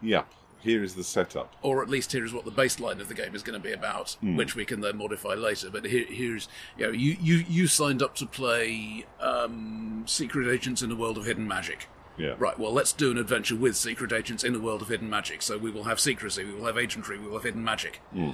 yeah. 0.00 0.22
Here 0.60 0.82
is 0.82 0.94
the 0.94 1.04
setup. 1.04 1.52
or 1.60 1.82
at 1.82 1.90
least 1.90 2.12
here 2.12 2.24
is 2.24 2.32
what 2.32 2.46
the 2.46 2.50
baseline 2.50 2.98
of 2.98 3.08
the 3.08 3.14
game 3.14 3.34
is 3.34 3.42
going 3.42 3.60
to 3.60 3.62
be 3.68 3.74
about, 3.74 4.12
Hmm. 4.22 4.36
which 4.36 4.56
we 4.56 4.64
can 4.64 4.80
then 4.80 4.96
modify 4.96 5.34
later. 5.34 5.68
But 5.70 5.84
here, 5.84 6.06
here's 6.08 6.48
you 6.78 6.86
know, 6.86 6.92
you, 6.92 7.18
you 7.20 7.34
you 7.46 7.66
signed 7.66 8.02
up 8.02 8.14
to 8.14 8.24
play 8.26 9.04
um, 9.20 10.04
Secret 10.06 10.48
Agents 10.50 10.80
in 10.80 10.90
a 10.90 10.96
World 10.96 11.18
of 11.18 11.26
Hidden 11.26 11.46
Magic. 11.46 11.88
Yeah, 12.16 12.34
Right, 12.38 12.58
well, 12.58 12.72
let's 12.72 12.92
do 12.92 13.10
an 13.10 13.18
adventure 13.18 13.56
with 13.56 13.76
secret 13.76 14.12
agents 14.12 14.44
in 14.44 14.54
a 14.54 14.58
world 14.60 14.82
of 14.82 14.88
hidden 14.88 15.10
magic. 15.10 15.42
So 15.42 15.58
we 15.58 15.70
will 15.70 15.84
have 15.84 15.98
secrecy, 15.98 16.44
we 16.44 16.54
will 16.54 16.66
have 16.66 16.76
agentry, 16.76 17.18
we 17.18 17.26
will 17.26 17.34
have 17.34 17.44
hidden 17.44 17.64
magic. 17.64 18.00
Hmm. 18.12 18.30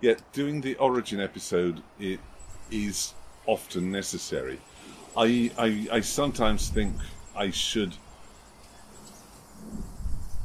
Yeah, 0.00 0.14
doing 0.32 0.60
the 0.60 0.76
origin 0.76 1.20
episode 1.20 1.82
it 1.98 2.20
is 2.70 3.14
often 3.46 3.90
necessary. 3.90 4.60
I, 5.16 5.50
I 5.58 5.88
I 5.92 6.00
sometimes 6.00 6.68
think 6.68 6.96
I 7.36 7.50
should 7.50 7.94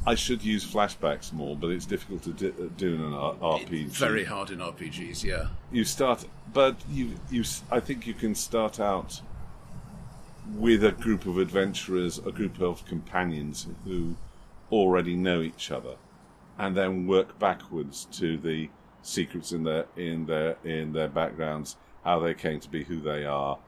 I 0.06 0.14
should 0.14 0.42
use 0.42 0.64
flashbacks 0.64 1.32
more, 1.32 1.56
but 1.56 1.68
it's 1.68 1.84
difficult 1.84 2.22
to 2.22 2.30
do, 2.32 2.54
uh, 2.58 2.68
do 2.76 2.94
in 2.94 3.00
an 3.02 3.12
RPG. 3.12 3.88
Very 3.88 4.24
hard 4.24 4.50
in 4.50 4.58
RPGs, 4.58 5.22
yeah. 5.22 5.48
You 5.70 5.84
start, 5.84 6.24
but 6.52 6.76
you 6.90 7.16
you 7.30 7.44
I 7.70 7.80
think 7.80 8.06
you 8.06 8.14
can 8.14 8.34
start 8.34 8.80
out 8.80 9.20
with 10.46 10.84
a 10.84 10.92
group 10.92 11.26
of 11.26 11.38
adventurers, 11.38 12.18
a 12.18 12.32
group 12.32 12.60
of 12.60 12.84
companions 12.86 13.66
who 13.84 14.16
already 14.70 15.16
know 15.16 15.40
each 15.42 15.70
other, 15.70 15.96
and 16.58 16.76
then 16.76 17.06
work 17.06 17.38
backwards 17.38 18.06
to 18.12 18.36
the 18.36 18.68
secrets 19.02 19.52
in 19.52 19.64
their 19.64 19.86
in 19.96 20.26
their 20.26 20.56
in 20.64 20.92
their 20.92 21.08
backgrounds, 21.08 21.76
how 22.04 22.18
they 22.18 22.34
came 22.34 22.60
to 22.60 22.68
be 22.68 22.84
who 22.84 23.00
they 23.00 23.24
are, 23.24 23.58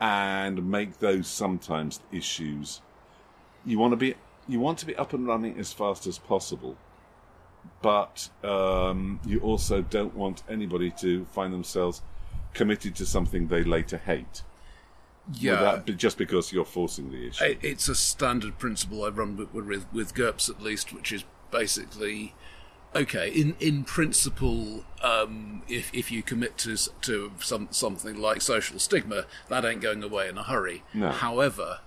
and 0.00 0.70
make 0.70 0.98
those 0.98 1.26
sometimes 1.28 2.00
issues. 2.12 2.80
You 3.64 3.78
want 3.78 3.92
to 3.92 3.96
be 3.96 4.14
you 4.48 4.60
want 4.60 4.78
to 4.78 4.86
be 4.86 4.96
up 4.96 5.12
and 5.12 5.26
running 5.26 5.58
as 5.58 5.72
fast 5.72 6.06
as 6.06 6.18
possible, 6.18 6.76
but 7.82 8.28
um, 8.42 9.20
you 9.26 9.40
also 9.40 9.82
don't 9.82 10.14
want 10.14 10.42
anybody 10.48 10.90
to 10.98 11.24
find 11.26 11.52
themselves 11.52 12.02
committed 12.52 12.94
to 12.96 13.06
something 13.06 13.48
they 13.48 13.64
later 13.64 13.98
hate. 13.98 14.42
Yeah, 15.32 15.80
just 15.96 16.18
because 16.18 16.52
you're 16.52 16.64
forcing 16.64 17.10
the 17.10 17.28
issue. 17.28 17.56
it's 17.62 17.88
a 17.88 17.94
standard 17.94 18.58
principle 18.58 19.04
I 19.04 19.08
run 19.08 19.36
with, 19.36 19.86
with 19.92 20.14
GURPS 20.14 20.50
at 20.50 20.60
least, 20.60 20.92
which 20.92 21.12
is 21.12 21.24
basically 21.50 22.34
okay. 22.94 23.30
In 23.30 23.56
in 23.58 23.84
principle, 23.84 24.84
um, 25.02 25.62
if 25.68 25.90
if 25.94 26.10
you 26.10 26.22
commit 26.22 26.58
to 26.58 26.76
to 27.02 27.32
some 27.40 27.68
something 27.70 28.16
like 28.20 28.42
social 28.42 28.78
stigma, 28.78 29.24
that 29.48 29.64
ain't 29.64 29.80
going 29.80 30.02
away 30.02 30.28
in 30.28 30.36
a 30.36 30.42
hurry. 30.42 30.82
No. 30.92 31.10
However, 31.10 31.80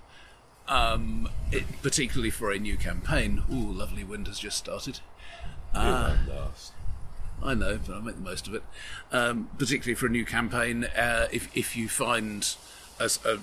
um, 0.68 1.30
it, 1.52 1.66
particularly 1.82 2.32
for 2.32 2.52
a 2.52 2.58
new 2.58 2.76
campaign, 2.76 3.44
ooh, 3.52 3.72
lovely 3.72 4.04
wind 4.04 4.28
has 4.28 4.40
just 4.40 4.58
started. 4.58 5.00
Last. 6.28 6.74
I 7.44 7.54
know, 7.54 7.80
but 7.86 7.94
I'll 7.94 8.02
make 8.02 8.16
the 8.16 8.22
most 8.22 8.48
of 8.48 8.56
it. 8.56 8.64
Um, 9.12 9.50
particularly 9.60 9.94
for 9.94 10.08
a 10.08 10.10
new 10.10 10.26
campaign, 10.26 10.86
uh, 10.86 11.28
if 11.32 11.56
if 11.56 11.76
you 11.76 11.88
find 11.88 12.56
as 13.00 13.20
a, 13.26 13.40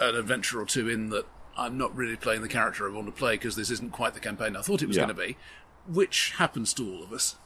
an 0.00 0.14
adventure 0.16 0.60
or 0.60 0.66
two 0.66 0.88
in 0.88 1.10
that 1.10 1.26
I'm 1.56 1.76
not 1.76 1.94
really 1.96 2.16
playing 2.16 2.42
the 2.42 2.48
character 2.48 2.88
I 2.88 2.94
want 2.94 3.06
to 3.06 3.12
play 3.12 3.34
because 3.34 3.56
this 3.56 3.70
isn't 3.70 3.92
quite 3.92 4.14
the 4.14 4.20
campaign 4.20 4.56
I 4.56 4.62
thought 4.62 4.82
it 4.82 4.86
was 4.88 4.96
Yeah. 4.96 5.04
going 5.06 5.16
to 5.16 5.22
be, 5.26 5.36
which 5.86 6.34
happens 6.38 6.72
to 6.74 6.88
all 6.88 7.02
of 7.02 7.12
us, 7.12 7.36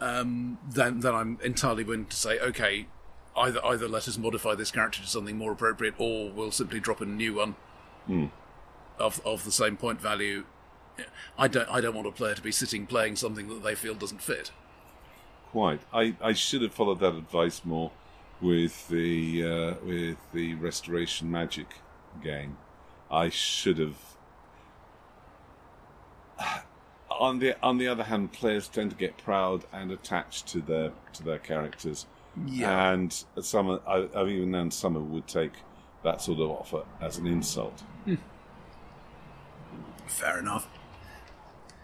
um, 0.00 0.58
then 0.68 1.00
then 1.00 1.14
I'm 1.14 1.38
entirely 1.42 1.84
willing 1.84 2.06
to 2.06 2.16
say, 2.16 2.38
okay, 2.40 2.86
either 3.36 3.64
either 3.64 3.88
let 3.88 4.08
us 4.08 4.18
modify 4.18 4.54
this 4.54 4.70
character 4.70 5.00
to 5.02 5.06
something 5.08 5.36
more 5.38 5.52
appropriate, 5.52 5.94
or 5.98 6.30
we'll 6.30 6.50
simply 6.50 6.80
drop 6.80 7.00
a 7.00 7.06
new 7.06 7.34
one 7.34 7.56
of 8.98 9.20
of 9.24 9.44
the 9.44 9.52
same 9.52 9.76
point 9.76 10.00
value. 10.00 10.44
I 11.38 11.48
don't 11.48 11.68
I 11.68 11.80
don't 11.80 11.94
want 11.94 12.06
a 12.06 12.12
player 12.12 12.34
to 12.34 12.42
be 12.42 12.52
sitting 12.52 12.86
playing 12.86 13.16
something 13.16 13.48
that 13.48 13.62
they 13.62 13.74
feel 13.74 13.94
doesn't 13.94 14.22
fit. 14.22 14.50
Quite. 15.50 15.80
I, 15.92 16.16
I 16.20 16.32
should 16.32 16.62
have 16.62 16.74
followed 16.74 16.98
that 17.00 17.14
advice 17.14 17.64
more 17.64 17.92
with 18.40 18.88
the 18.88 19.44
uh, 19.44 19.74
with 19.84 20.16
the 20.32 20.54
Restoration 20.56 21.30
Magic 21.30 21.66
game. 22.22 22.56
I 23.10 23.28
should 23.28 23.78
have. 23.78 23.96
On 27.10 27.38
the 27.38 27.54
on 27.62 27.78
the 27.78 27.86
other 27.86 28.02
hand, 28.02 28.32
players 28.32 28.66
tend 28.66 28.90
to 28.90 28.96
get 28.96 29.16
proud 29.18 29.64
and 29.72 29.92
attached 29.92 30.48
to 30.48 30.60
their 30.60 30.90
to 31.12 31.22
their 31.22 31.38
characters, 31.38 32.06
Yeah. 32.44 32.90
and 32.92 33.12
some 33.40 33.70
I, 33.86 34.08
I've 34.16 34.28
even 34.28 34.50
known 34.50 34.72
some 34.72 35.12
would 35.12 35.28
take 35.28 35.52
that 36.02 36.20
sort 36.20 36.40
of 36.40 36.50
offer 36.50 36.82
as 37.00 37.18
an 37.18 37.28
insult. 37.28 37.84
Fair 40.06 40.40
enough. 40.40 40.68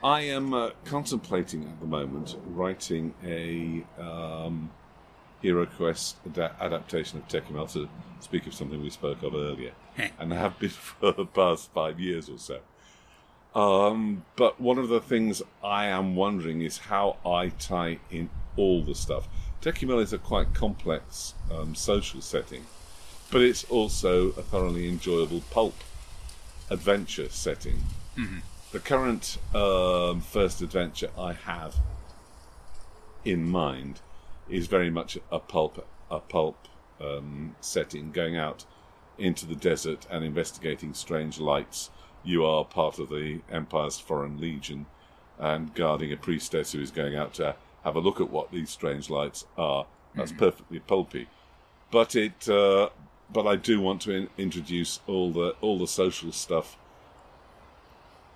I 0.03 0.23
am 0.23 0.53
uh, 0.53 0.71
contemplating 0.85 1.63
at 1.65 1.79
the 1.79 1.87
moment 1.87 2.37
writing 2.47 3.15
a 3.25 3.85
um, 4.03 4.71
Hero 5.43 5.67
Quest 5.67 6.17
ada- 6.27 6.55
adaptation 6.61 7.19
of 7.19 7.29
Tekumel 7.29 7.73
to 7.73 7.89
speak 8.21 8.47
of 8.47 8.55
something 8.55 8.83
we 8.83 8.91
spoke 8.91 9.23
of 9.23 9.35
earlier, 9.35 9.73
and 10.19 10.33
have 10.33 10.59
been 10.59 10.69
for 11.01 11.13
the 11.13 11.27
past 11.27 11.71
five 11.73 11.99
years 11.99 12.29
or 12.29 12.39
so. 12.39 12.61
Um, 13.55 14.25
but 14.37 14.61
one 14.61 14.79
of 14.79 14.89
the 14.89 15.01
things 15.01 15.43
I 15.65 15.87
am 15.87 16.15
wondering 16.15 16.61
is 16.63 16.79
how 16.79 17.17
I 17.27 17.49
tie 17.49 17.99
in 18.11 18.31
all 18.57 18.83
the 18.83 18.95
stuff. 18.95 19.29
Tekumel 19.61 20.01
is 20.01 20.13
a 20.13 20.19
quite 20.19 20.55
complex 20.55 21.35
um, 21.53 21.75
social 21.75 22.21
setting, 22.21 22.67
but 23.31 23.43
it's 23.43 23.65
also 23.65 24.29
a 24.29 24.43
thoroughly 24.43 24.89
enjoyable 24.89 25.43
pulp 25.51 25.75
adventure 26.71 27.29
setting. 27.29 27.83
The 28.73 28.79
current 28.79 29.39
um, 29.55 30.21
first 30.21 30.63
adventure 30.63 31.11
I 31.19 31.33
have 31.33 31.77
in 33.25 33.49
mind 33.49 34.01
is 34.51 34.67
very 34.67 34.91
much 34.91 35.19
a 35.31 35.39
pulp 35.39 35.87
a 36.11 36.21
pulp 36.21 36.69
um, 37.01 37.55
setting, 37.61 38.11
going 38.11 38.37
out 38.37 38.65
into 39.19 39.47
the 39.47 39.55
desert 39.55 40.07
and 40.11 40.25
investigating 40.25 40.93
strange 40.93 41.39
lights. 41.39 41.91
You 42.25 42.45
are 42.45 42.65
part 42.65 42.99
of 42.99 43.09
the 43.09 43.41
Empire's 43.51 43.99
Foreign 43.99 44.41
Legion 44.41 44.87
and 45.39 45.75
guarding 45.75 46.13
a 46.13 46.17
priestess 46.17 46.73
who 46.73 46.81
is 46.81 46.91
going 46.91 47.17
out 47.17 47.33
to 47.35 47.55
have 47.85 47.97
a 47.97 48.01
look 48.01 48.21
at 48.21 48.31
what 48.31 48.51
these 48.51 48.71
strange 48.71 49.09
lights 49.09 49.47
are. 49.57 49.87
That's 50.15 50.33
perfectly 50.33 50.81
pulpy, 50.81 51.29
but 51.91 52.17
it. 52.17 52.49
Uh, 52.49 52.91
but 53.33 53.47
I 53.47 53.55
do 53.55 53.81
want 53.81 54.03
to 54.03 54.13
in- 54.13 54.29
introduce 54.37 54.99
all 55.07 55.31
the 55.31 55.55
all 55.61 55.79
the 55.79 55.87
social 55.87 56.33
stuff 56.33 56.77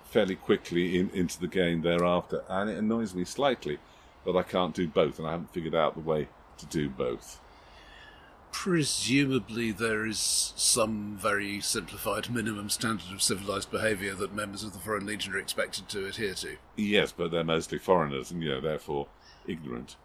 fairly 0.05 0.35
quickly 0.35 0.97
in, 0.97 1.09
into 1.09 1.37
the 1.37 1.47
game 1.47 1.81
thereafter, 1.81 2.43
and 2.47 2.69
it 2.69 2.77
annoys 2.77 3.13
me 3.13 3.25
slightly 3.25 3.77
that 4.25 4.35
I 4.35 4.43
can't 4.43 4.73
do 4.73 4.87
both, 4.87 5.19
and 5.19 5.27
I 5.27 5.31
haven't 5.31 5.53
figured 5.53 5.75
out 5.75 5.95
the 5.95 6.01
way 6.01 6.27
to 6.57 6.65
do 6.65 6.89
both. 6.89 7.39
Presumably, 8.51 9.71
there 9.71 10.05
is 10.05 10.53
some 10.55 11.17
very 11.19 11.59
simplified 11.59 12.29
minimum 12.29 12.69
standard 12.69 13.11
of 13.11 13.21
civilized 13.21 13.69
behaviour 13.69 14.13
that 14.15 14.33
members 14.33 14.63
of 14.63 14.71
the 14.71 14.79
Foreign 14.79 15.05
Legion 15.05 15.33
are 15.33 15.37
expected 15.37 15.89
to 15.89 16.05
adhere 16.05 16.33
to. 16.35 16.57
Yes, 16.77 17.11
but 17.11 17.31
they're 17.31 17.43
mostly 17.43 17.77
foreigners, 17.77 18.31
and 18.31 18.41
you 18.41 18.49
know, 18.49 18.61
therefore 18.61 19.07
ignorant. 19.45 19.97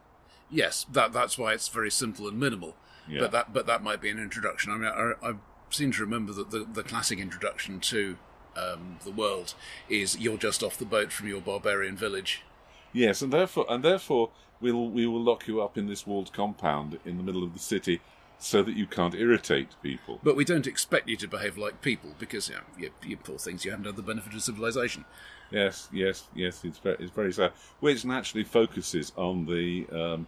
Yes, 0.50 0.84
that 0.92 1.12
that's 1.12 1.38
why 1.38 1.52
it's 1.52 1.68
very 1.68 1.90
simple 1.90 2.26
and 2.26 2.40
minimal. 2.40 2.74
Yeah. 3.08 3.20
But 3.20 3.32
that 3.32 3.52
but 3.52 3.66
that 3.66 3.82
might 3.82 4.00
be 4.00 4.10
an 4.10 4.18
introduction. 4.18 4.72
I 4.72 4.76
mean, 4.76 5.16
I, 5.22 5.28
I 5.30 5.34
seem 5.70 5.92
to 5.92 6.00
remember 6.02 6.32
that 6.32 6.50
the, 6.50 6.66
the 6.70 6.82
classic 6.82 7.18
introduction 7.18 7.80
to 7.80 8.16
um, 8.56 8.98
the 9.04 9.10
world 9.10 9.54
is 9.88 10.18
you're 10.18 10.36
just 10.36 10.62
off 10.62 10.76
the 10.76 10.84
boat 10.84 11.12
from 11.12 11.28
your 11.28 11.40
barbarian 11.40 11.96
village. 11.96 12.42
Yes, 12.92 13.22
and 13.22 13.32
therefore, 13.32 13.66
and 13.68 13.84
therefore, 13.84 14.30
we'll 14.60 14.88
we 14.88 15.06
will 15.06 15.22
lock 15.22 15.46
you 15.46 15.62
up 15.62 15.78
in 15.78 15.86
this 15.86 16.06
walled 16.06 16.32
compound 16.32 16.98
in 17.04 17.16
the 17.16 17.22
middle 17.22 17.44
of 17.44 17.52
the 17.52 17.58
city, 17.58 18.00
so 18.38 18.62
that 18.62 18.74
you 18.74 18.86
can't 18.86 19.14
irritate 19.14 19.68
people. 19.82 20.18
But 20.22 20.34
we 20.34 20.44
don't 20.44 20.66
expect 20.66 21.08
you 21.08 21.16
to 21.16 21.28
behave 21.28 21.56
like 21.56 21.82
people 21.82 22.14
because 22.18 22.48
you, 22.48 22.56
know, 22.56 22.60
you, 22.78 22.90
you 23.06 23.16
poor 23.16 23.38
things, 23.38 23.64
you 23.64 23.70
haven't 23.70 23.86
had 23.86 23.96
the 23.96 24.02
benefit 24.02 24.34
of 24.34 24.42
civilization. 24.42 25.04
Yes, 25.50 25.88
yes, 25.92 26.24
yes. 26.34 26.64
It's 26.64 26.78
very, 26.78 26.96
it's 26.98 27.10
very 27.10 27.32
sad. 27.32 27.52
Which 27.80 28.04
naturally 28.04 28.44
focuses 28.44 29.12
on 29.16 29.46
the 29.46 29.86
um, 29.92 30.26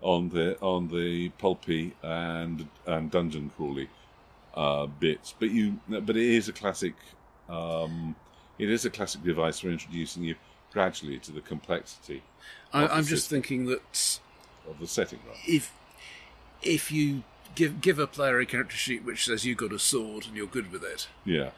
on 0.00 0.28
the 0.30 0.58
on 0.60 0.88
the 0.88 1.28
pulpy 1.30 1.94
and 2.02 2.66
and 2.86 3.10
dungeon 3.10 3.50
crawly 3.56 3.88
uh, 4.54 4.86
bits. 4.86 5.34
But 5.38 5.50
you, 5.50 5.78
but 5.88 6.16
it 6.16 6.16
is 6.16 6.48
a 6.48 6.52
classic. 6.52 6.94
Um, 7.48 8.16
it 8.58 8.70
is 8.70 8.84
a 8.84 8.90
classic 8.90 9.22
device 9.22 9.60
for 9.60 9.70
introducing 9.70 10.22
you 10.22 10.34
gradually 10.72 11.18
to 11.18 11.32
the 11.32 11.40
complexity 11.40 12.22
I, 12.72 12.86
I'm 12.86 13.04
just 13.04 13.28
thinking 13.28 13.66
that 13.66 14.20
of 14.68 14.78
the 14.78 14.86
setting. 14.86 15.18
Right? 15.26 15.36
if 15.46 15.72
if 16.62 16.92
you 16.92 17.22
give 17.54 17.80
give 17.80 17.98
a 17.98 18.06
player 18.06 18.38
a 18.38 18.46
character 18.46 18.76
sheet 18.76 19.04
which 19.04 19.24
says 19.24 19.44
you 19.44 19.54
got 19.54 19.72
a 19.72 19.78
sword 19.78 20.26
and 20.26 20.36
you're 20.36 20.46
good 20.46 20.70
with 20.70 20.84
it, 20.84 21.08
Yeah, 21.24 21.50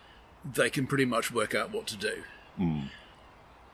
they 0.44 0.70
can 0.70 0.86
pretty 0.86 1.04
much 1.04 1.30
work 1.32 1.54
out 1.54 1.70
what 1.70 1.86
to 1.88 1.96
do. 1.96 2.22
Hmm. 2.56 2.80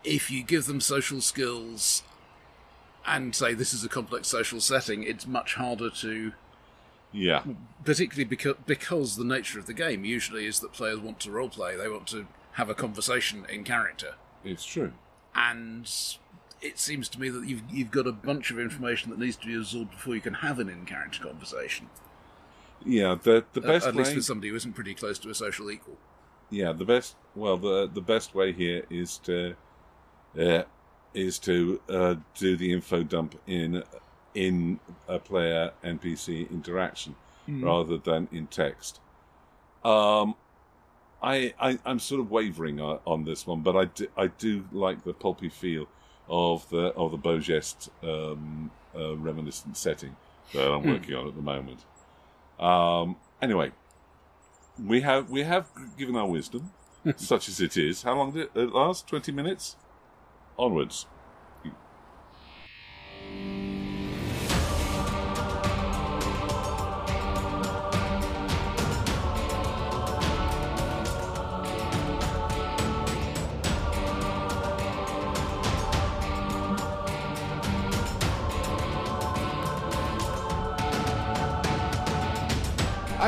If 0.04 0.30
you 0.30 0.42
give 0.42 0.66
them 0.66 0.80
social 0.80 1.20
skills 1.20 2.02
and 3.06 3.34
say 3.34 3.54
this 3.54 3.72
is 3.72 3.84
a 3.84 3.88
complex 3.88 4.28
social 4.28 4.60
setting, 4.60 5.02
it's 5.02 5.26
much 5.26 5.54
harder 5.54 5.90
to, 5.90 6.32
yeah, 7.12 7.42
particularly 7.84 8.24
because 8.24 8.56
because 8.66 9.16
the 9.16 9.24
nature 9.24 9.58
of 9.58 9.66
the 9.66 9.74
game 9.74 10.04
usually 10.04 10.46
is 10.46 10.60
that 10.60 10.72
players 10.72 10.98
want 10.98 11.20
to 11.20 11.30
roleplay, 11.30 11.76
they 11.78 11.88
want 11.88 12.08
to 12.08 12.26
have 12.52 12.68
a 12.68 12.74
conversation 12.74 13.46
in 13.48 13.62
character, 13.64 14.14
it's 14.44 14.64
true. 14.64 14.92
And 15.38 15.88
it 16.60 16.78
seems 16.78 17.08
to 17.10 17.20
me 17.20 17.28
that 17.28 17.46
you've 17.46 17.62
you've 17.70 17.90
got 17.90 18.06
a 18.06 18.12
bunch 18.12 18.50
of 18.50 18.58
information 18.58 19.10
that 19.10 19.18
needs 19.18 19.36
to 19.36 19.46
be 19.46 19.54
absorbed 19.54 19.92
before 19.92 20.14
you 20.14 20.20
can 20.20 20.34
have 20.34 20.58
an 20.58 20.68
in 20.68 20.84
character 20.84 21.22
conversation. 21.22 21.88
Yeah, 22.84 23.16
the 23.22 23.44
the 23.52 23.60
At- 23.60 23.66
best 23.66 23.86
at 23.86 23.94
least 23.96 24.10
way. 24.10 24.16
with 24.16 24.24
somebody 24.24 24.48
who 24.50 24.56
isn't 24.56 24.72
pretty 24.74 24.94
close 24.94 25.18
to 25.20 25.30
a 25.30 25.34
social 25.34 25.70
equal. 25.70 25.96
Yeah, 26.50 26.72
the 26.72 26.84
best. 26.84 27.16
Well, 27.34 27.56
the 27.56 27.88
the 27.92 28.00
best 28.00 28.34
way 28.34 28.52
here 28.52 28.84
is 28.90 29.18
to 29.18 29.54
uh, 30.38 30.62
is 31.14 31.38
to 31.40 31.80
uh, 31.88 32.14
do 32.34 32.56
the 32.56 32.72
info 32.72 33.02
dump 33.02 33.38
in 33.46 33.82
in 34.34 34.80
a 35.08 35.18
player 35.18 35.72
NPC 35.84 36.50
interaction 36.50 37.14
rather 37.48 37.96
than 37.96 38.28
in 38.30 38.46
text. 38.46 39.00
Um, 39.84 40.34
I, 41.22 41.54
I 41.60 41.78
I'm 41.84 41.98
sort 41.98 42.20
of 42.20 42.30
wavering 42.30 42.80
on, 42.80 43.00
on 43.06 43.24
this 43.24 43.46
one, 43.46 43.62
but 43.62 43.76
I 43.76 43.86
do, 43.86 44.06
I 44.16 44.28
do 44.28 44.64
like 44.72 45.04
the 45.04 45.12
pulpy 45.12 45.48
feel 45.48 45.86
of 46.28 46.68
the 46.70 46.92
of 46.94 47.10
the 47.10 47.16
Bogest 47.16 47.90
um, 48.02 48.70
uh, 48.94 49.16
reminiscent 49.16 49.76
setting 49.76 50.16
that 50.52 50.70
I'm 50.70 50.86
working 50.86 51.14
on 51.14 51.28
at 51.28 51.34
the 51.34 51.42
moment. 51.42 51.84
Um, 52.58 53.16
anyway, 53.42 53.72
we 54.82 55.00
have 55.00 55.30
we 55.30 55.42
have 55.42 55.68
given 55.96 56.16
our 56.16 56.26
wisdom, 56.26 56.72
such 57.16 57.48
as 57.48 57.60
it 57.60 57.76
is. 57.76 58.02
How 58.02 58.14
long 58.16 58.32
did 58.32 58.48
it 58.54 58.72
last? 58.72 59.06
Twenty 59.06 59.32
minutes. 59.32 59.76
Onwards. 60.58 61.06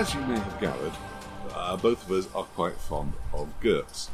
As 0.00 0.14
you 0.14 0.20
may 0.22 0.38
have 0.38 0.60
gathered, 0.62 0.92
uh, 1.54 1.76
both 1.76 2.02
of 2.06 2.10
us 2.10 2.34
are 2.34 2.44
quite 2.44 2.76
fond 2.76 3.12
of 3.34 3.52
GURPS. 3.60 4.08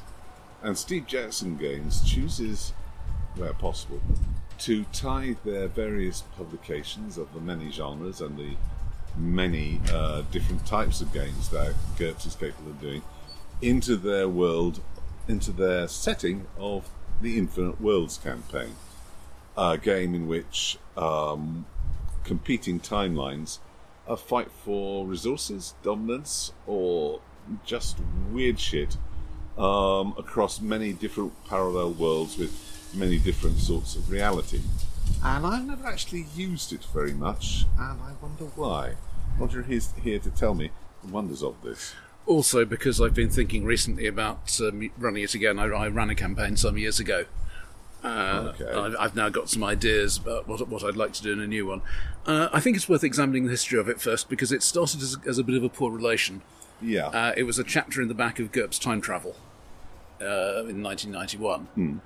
And 0.60 0.76
Steve 0.76 1.06
Jackson 1.06 1.56
Games 1.56 2.02
chooses, 2.02 2.72
where 3.36 3.52
possible, 3.52 4.00
to 4.58 4.82
tie 4.92 5.36
their 5.44 5.68
various 5.68 6.22
publications 6.36 7.18
of 7.18 7.32
the 7.32 7.38
many 7.38 7.70
genres 7.70 8.20
and 8.20 8.36
the 8.36 8.56
many 9.16 9.80
uh, 9.92 10.22
different 10.32 10.66
types 10.66 11.00
of 11.00 11.12
games 11.12 11.50
that 11.50 11.72
GURPS 11.96 12.26
is 12.26 12.34
capable 12.34 12.72
of 12.72 12.80
doing 12.80 13.02
into 13.62 13.94
their 13.94 14.28
world, 14.28 14.80
into 15.28 15.52
their 15.52 15.86
setting 15.86 16.48
of 16.58 16.88
the 17.22 17.38
Infinite 17.38 17.80
Worlds 17.80 18.18
campaign. 18.18 18.74
A 19.56 19.78
game 19.78 20.16
in 20.16 20.26
which 20.26 20.78
um, 20.96 21.64
competing 22.24 22.80
timelines 22.80 23.60
uh, 24.08 24.16
fight 24.16 24.50
for 24.50 25.06
resources, 25.06 25.74
dominance, 25.82 26.52
or 26.66 27.20
just 27.64 27.98
weird 28.32 28.58
shit 28.58 28.96
um, 29.56 30.14
across 30.18 30.60
many 30.60 30.92
different 30.92 31.32
parallel 31.46 31.92
worlds 31.92 32.38
with 32.38 32.90
many 32.94 33.18
different 33.18 33.58
sorts 33.58 33.96
of 33.96 34.10
reality. 34.10 34.60
And 35.24 35.46
I've 35.46 35.66
never 35.66 35.86
actually 35.86 36.26
used 36.34 36.72
it 36.72 36.84
very 36.92 37.12
much, 37.12 37.64
and 37.78 38.00
I 38.00 38.12
wonder 38.20 38.44
why. 38.54 38.94
Roger 39.38 39.64
is 39.68 39.92
here 40.02 40.18
to 40.18 40.30
tell 40.30 40.54
me 40.54 40.70
the 41.02 41.12
wonders 41.12 41.42
of 41.42 41.60
this. 41.62 41.94
Also, 42.26 42.64
because 42.64 43.00
I've 43.00 43.14
been 43.14 43.30
thinking 43.30 43.64
recently 43.64 44.06
about 44.06 44.58
um, 44.60 44.90
running 44.98 45.22
it 45.22 45.34
again. 45.34 45.58
I, 45.58 45.64
I 45.66 45.88
ran 45.88 46.10
a 46.10 46.14
campaign 46.14 46.56
some 46.56 46.76
years 46.76 46.98
ago. 46.98 47.26
Uh, 48.04 48.52
Okay. 48.60 48.70
I've, 48.72 48.96
I've 48.98 49.14
now 49.16 49.28
got 49.28 49.48
some 49.50 49.64
ideas 49.64 50.16
about 50.18 50.46
what, 50.46 50.66
what 50.68 50.84
I'd 50.84 50.96
like 50.96 51.12
to 51.14 51.22
do 51.22 51.32
in 51.32 51.40
a 51.40 51.46
new 51.46 51.66
one. 51.66 51.82
Uh, 52.26 52.48
I 52.52 52.60
think 52.60 52.76
it's 52.76 52.88
worth 52.88 53.02
examining 53.04 53.44
the 53.44 53.50
history 53.50 53.78
of 53.78 53.88
it 53.88 54.00
first 54.00 54.28
because 54.28 54.52
it 54.52 54.62
started 54.62 55.00
as, 55.02 55.16
as 55.26 55.38
a 55.38 55.44
bit 55.44 55.56
of 55.56 55.64
a 55.64 55.68
poor 55.68 55.90
relation. 55.90 56.42
Yeah. 56.80 57.06
Uh, 57.06 57.32
it 57.36 57.44
was 57.44 57.58
a 57.58 57.64
chapter 57.64 58.00
in 58.02 58.08
the 58.08 58.14
back 58.14 58.38
of 58.38 58.52
GURPS 58.52 58.78
Time 58.80 59.00
Travel 59.00 59.34
uh, 60.20 60.64
in 60.68 60.82
1991. 60.82 62.00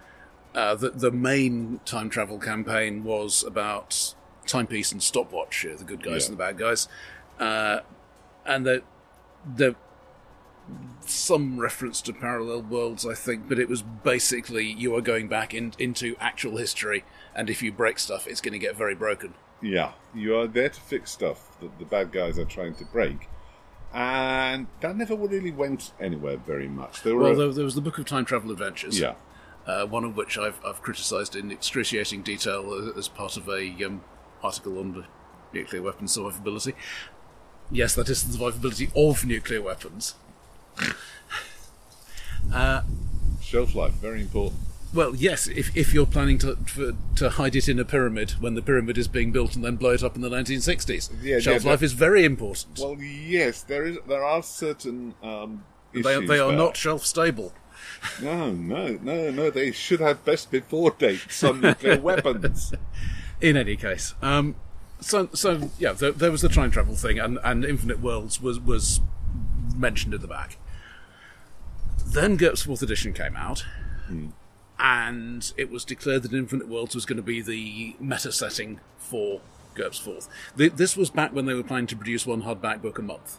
Uh, 0.54 0.74
the, 0.74 0.90
the 0.90 1.10
main 1.10 1.80
time 1.84 2.08
travel 2.10 2.38
campaign 2.38 3.04
was 3.04 3.44
about 3.44 4.14
timepiece 4.46 4.90
and 4.92 5.02
stopwatch, 5.02 5.64
uh, 5.66 5.76
the 5.76 5.84
good 5.84 6.02
guys 6.02 6.24
Yeah. 6.24 6.30
and 6.30 6.38
the 6.38 6.42
bad 6.44 6.58
guys. 6.58 6.88
Uh, 7.38 7.80
and 8.46 8.66
the, 8.66 8.82
the 9.56 9.76
some 11.06 11.58
reference 11.58 12.00
to 12.02 12.12
parallel 12.12 12.62
worlds, 12.62 13.06
I 13.06 13.14
think, 13.14 13.48
but 13.48 13.58
it 13.58 13.68
was 13.68 13.82
basically 13.82 14.66
you 14.70 14.94
are 14.94 15.00
going 15.00 15.28
back 15.28 15.54
in, 15.54 15.72
into 15.78 16.16
actual 16.20 16.56
history, 16.56 17.04
and 17.34 17.50
if 17.50 17.62
you 17.62 17.72
break 17.72 17.98
stuff, 17.98 18.26
it's 18.26 18.40
going 18.40 18.52
to 18.52 18.58
get 18.58 18.76
very 18.76 18.94
broken. 18.94 19.34
Yeah, 19.62 19.92
you 20.14 20.36
are 20.36 20.46
there 20.46 20.68
to 20.68 20.80
fix 20.80 21.10
stuff 21.10 21.58
that 21.60 21.78
the 21.78 21.84
bad 21.84 22.12
guys 22.12 22.38
are 22.38 22.44
trying 22.44 22.74
to 22.76 22.84
break, 22.84 23.28
and 23.92 24.68
that 24.80 24.96
never 24.96 25.16
really 25.16 25.50
went 25.50 25.92
anywhere 26.00 26.36
very 26.36 26.68
much. 26.68 27.02
There 27.02 27.16
Well, 27.16 27.34
there, 27.34 27.52
there 27.52 27.64
was 27.64 27.74
the 27.74 27.80
Book 27.80 27.98
of 27.98 28.06
Time 28.06 28.24
Travel 28.24 28.52
Adventures. 28.52 28.98
yeah, 28.98 29.14
uh, 29.66 29.86
one 29.86 30.04
of 30.04 30.16
which 30.16 30.38
I've, 30.38 30.60
I've 30.64 30.80
criticised 30.82 31.36
in 31.36 31.50
excruciating 31.50 32.22
detail 32.22 32.92
as 32.96 33.08
part 33.08 33.36
of 33.36 33.48
a 33.48 33.84
um, 33.84 34.02
article 34.42 34.78
on 34.78 34.92
the 34.94 35.04
nuclear 35.52 35.82
weapons 35.82 36.16
survivability. 36.16 36.74
Yes, 37.70 37.94
that 37.94 38.08
is 38.08 38.24
the 38.24 38.36
survivability 38.36 38.90
of 38.96 39.24
nuclear 39.24 39.62
weapons. 39.62 40.14
Shelf 43.40 43.74
life 43.74 43.92
very 43.94 44.20
important. 44.20 44.60
Well, 44.92 45.14
yes, 45.14 45.46
if, 45.46 45.76
if 45.76 45.94
you're 45.94 46.06
planning 46.06 46.38
to, 46.38 46.56
for, 46.56 46.92
to 47.16 47.30
hide 47.30 47.54
it 47.54 47.68
in 47.68 47.78
a 47.78 47.84
pyramid 47.84 48.32
when 48.40 48.54
the 48.54 48.62
pyramid 48.62 48.98
is 48.98 49.06
being 49.06 49.30
built 49.30 49.54
and 49.54 49.64
then 49.64 49.76
blow 49.76 49.90
it 49.90 50.02
up 50.02 50.16
in 50.16 50.20
the 50.22 50.28
1960s, 50.28 51.10
Yeah, 51.22 51.38
shelf 51.38 51.64
yeah, 51.64 51.70
life 51.70 51.82
is 51.82 51.92
very 51.92 52.24
important. 52.24 52.78
Well, 52.80 53.00
yes, 53.00 53.62
there 53.62 53.86
is. 53.86 53.98
There 54.08 54.24
are 54.24 54.42
certain 54.42 55.14
um, 55.22 55.64
issues. 55.92 56.04
they, 56.04 56.26
they 56.26 56.38
are 56.40 56.52
not 56.52 56.76
shelf 56.76 57.06
stable. 57.06 57.52
No, 58.20 58.50
no, 58.50 58.98
no, 59.00 59.30
no. 59.30 59.50
They 59.50 59.70
should 59.70 60.00
have 60.00 60.24
best 60.24 60.50
before 60.50 60.90
dates 60.98 61.42
on 61.44 61.60
nuclear 61.60 62.00
weapons. 62.00 62.74
In 63.40 63.56
any 63.56 63.76
case, 63.76 64.14
um, 64.22 64.56
so 65.00 65.28
so 65.32 65.70
yeah, 65.78 65.92
there, 65.92 66.12
there 66.12 66.30
was 66.30 66.42
the 66.42 66.48
time 66.48 66.70
travel 66.70 66.94
thing, 66.94 67.18
and, 67.18 67.38
and 67.44 67.64
Infinite 67.64 68.00
Worlds 68.00 68.40
was 68.40 68.58
was 68.60 69.00
mentioned 69.74 70.14
at 70.14 70.20
the 70.20 70.28
back. 70.28 70.56
Then 72.12 72.36
GURPS 72.36 72.62
Fourth 72.64 72.82
Edition 72.82 73.12
came 73.12 73.36
out, 73.36 73.64
and 74.78 75.52
it 75.56 75.70
was 75.70 75.84
declared 75.84 76.22
that 76.22 76.32
Infinite 76.32 76.68
Worlds 76.68 76.94
was 76.94 77.06
going 77.06 77.16
to 77.18 77.22
be 77.22 77.40
the 77.40 77.94
meta 78.00 78.32
setting 78.32 78.80
for 78.98 79.40
GURPS 79.74 80.00
Fourth. 80.00 80.28
Th- 80.56 80.72
This 80.72 80.96
was 80.96 81.10
back 81.10 81.32
when 81.32 81.46
they 81.46 81.54
were 81.54 81.62
planning 81.62 81.86
to 81.88 81.96
produce 81.96 82.26
one 82.26 82.42
hardback 82.42 82.82
book 82.82 82.98
a 82.98 83.02
month, 83.02 83.38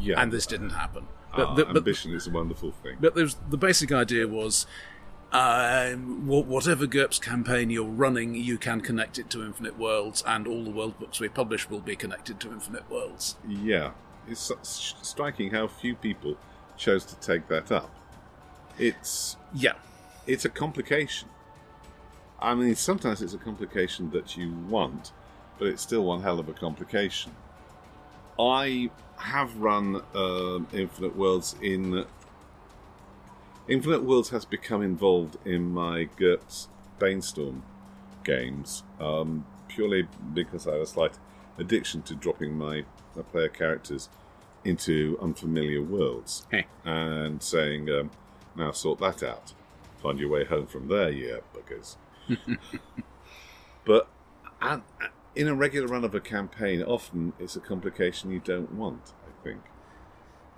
Yeah, 0.00 0.20
and 0.20 0.32
this 0.32 0.46
didn't 0.46 0.70
happen. 0.70 1.06
Ah, 1.32 1.54
the- 1.54 1.66
but, 1.66 1.76
ambition 1.76 2.12
is 2.14 2.26
a 2.26 2.30
wonderful 2.30 2.72
thing. 2.72 2.96
but 3.00 3.14
there's 3.14 3.36
the 3.48 3.58
basic 3.58 3.92
idea 3.92 4.26
was 4.26 4.66
um, 5.30 6.26
whatever 6.26 6.86
GURPS 6.86 7.20
campaign 7.20 7.68
you're 7.70 7.84
running, 7.84 8.34
you 8.34 8.56
can 8.58 8.80
connect 8.80 9.18
it 9.18 9.28
to 9.30 9.44
Infinite 9.44 9.78
Worlds, 9.78 10.24
and 10.26 10.48
all 10.48 10.64
the 10.64 10.70
world 10.70 10.98
books 10.98 11.20
we 11.20 11.28
publish 11.28 11.68
will 11.70 11.80
be 11.80 11.94
connected 11.94 12.40
to 12.40 12.50
Infinite 12.50 12.90
Worlds. 12.90 13.36
Yeah, 13.46 13.90
it's 14.26 14.50
striking 14.62 15.50
how 15.52 15.68
few 15.68 15.94
people 15.94 16.38
chose 16.78 17.04
to 17.04 17.16
take 17.16 17.48
that 17.48 17.70
up. 17.70 17.90
It's 18.78 19.36
Yeah, 19.52 19.74
it's 20.26 20.44
a 20.44 20.48
complication. 20.48 21.28
I 22.40 22.54
mean, 22.54 22.76
sometimes 22.76 23.20
it's 23.20 23.34
a 23.34 23.38
complication 23.38 24.10
that 24.10 24.36
you 24.36 24.52
want, 24.68 25.12
but 25.58 25.66
it's 25.66 25.82
still 25.82 26.04
one 26.04 26.22
hell 26.22 26.38
of 26.38 26.48
a 26.48 26.52
complication. 26.52 27.32
I 28.38 28.90
have 29.16 29.56
run 29.56 30.02
um, 30.14 30.68
Infinite 30.72 31.16
Worlds 31.16 31.56
in. 31.60 32.04
Infinite 33.66 34.04
Worlds 34.04 34.30
has 34.30 34.44
become 34.44 34.80
involved 34.80 35.36
in 35.44 35.70
my 35.70 36.08
GURPS 36.16 36.68
Banestorm 36.98 37.62
games 38.24 38.82
um, 39.00 39.44
purely 39.66 40.08
because 40.32 40.66
I 40.66 40.72
have 40.72 40.82
a 40.82 40.86
slight 40.86 41.18
addiction 41.58 42.02
to 42.02 42.14
dropping 42.14 42.56
my, 42.56 42.84
my 43.14 43.22
player 43.22 43.48
characters 43.48 44.08
into 44.68 45.18
unfamiliar 45.20 45.82
worlds 45.82 46.46
Heh. 46.52 46.62
and 46.84 47.42
saying, 47.42 47.90
um, 47.90 48.10
now 48.56 48.70
sort 48.72 48.98
that 49.00 49.22
out. 49.22 49.54
Find 50.02 50.18
your 50.20 50.28
way 50.28 50.44
home 50.44 50.66
from 50.66 50.88
there, 50.88 51.10
yeah, 51.10 51.38
buggers. 51.54 51.96
but 53.84 54.08
and, 54.60 54.82
in 55.34 55.48
a 55.48 55.54
regular 55.54 55.88
run 55.88 56.04
of 56.04 56.14
a 56.14 56.20
campaign, 56.20 56.82
often 56.82 57.32
it's 57.38 57.56
a 57.56 57.60
complication 57.60 58.30
you 58.30 58.40
don't 58.40 58.72
want, 58.74 59.12
I 59.26 59.44
think. 59.44 59.60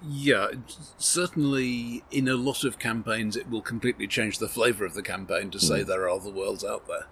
yeah. 0.03 0.49
Certainly, 0.99 2.03
in 2.11 2.29
a 2.29 2.35
lot 2.35 2.65
of 2.65 2.79
campaigns, 2.79 3.37
it 3.37 3.49
will 3.49 3.63
completely 3.63 4.07
change 4.07 4.39
the 4.39 4.49
flavour 4.49 4.85
of 4.85 4.95
the 4.95 5.03
campaign 5.03 5.51
to 5.51 5.61
say 5.61 5.83
there 5.83 6.03
are 6.03 6.11
other 6.11 6.31
worlds 6.31 6.65
out 6.65 6.87
there. 6.87 7.07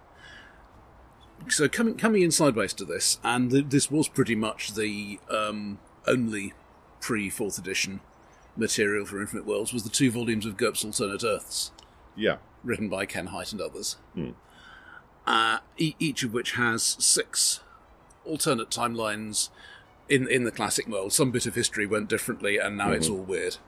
So 1.48 1.68
coming 1.68 1.94
coming 1.96 2.22
in 2.22 2.30
sideways 2.30 2.72
to 2.74 2.84
this, 2.84 3.20
and 3.22 3.50
th- 3.50 3.66
this 3.68 3.90
was 3.90 4.08
pretty 4.08 4.34
much 4.34 4.74
the 4.74 5.20
um, 5.30 5.78
only 6.06 6.52
pre 7.00 7.30
fourth 7.30 7.58
edition 7.58 8.00
material 8.56 9.06
for 9.06 9.20
Infinite 9.20 9.46
Worlds 9.46 9.72
was 9.72 9.84
the 9.84 9.88
two 9.88 10.11
volumes 10.11 10.44
of 10.44 10.56
GURPS 10.56 10.84
Alternate 10.84 11.22
Earths. 11.24 11.70
Yeah, 12.16 12.38
written 12.64 12.88
by 12.88 13.06
Ken 13.06 13.26
Hite 13.28 13.52
and 13.52 13.61
others, 13.61 13.96
Hmm. 14.14 14.30
uh, 15.26 15.58
e- 15.76 15.94
each 16.00 16.22
of 16.24 16.32
which 16.32 16.52
has 16.52 16.82
six 16.98 17.61
alternate 18.24 18.70
timelines 18.70 19.48
in 20.08 20.28
in 20.28 20.44
the 20.44 20.50
classic 20.50 20.88
world. 20.88 21.12
Some 21.12 21.30
bit 21.30 21.46
of 21.46 21.54
history 21.54 21.87
went 21.87 22.08
differently, 22.08 22.58
and 22.58 22.76
now 22.76 22.90
it's 22.90 23.08
all 23.08 23.22
weird. 23.22 23.58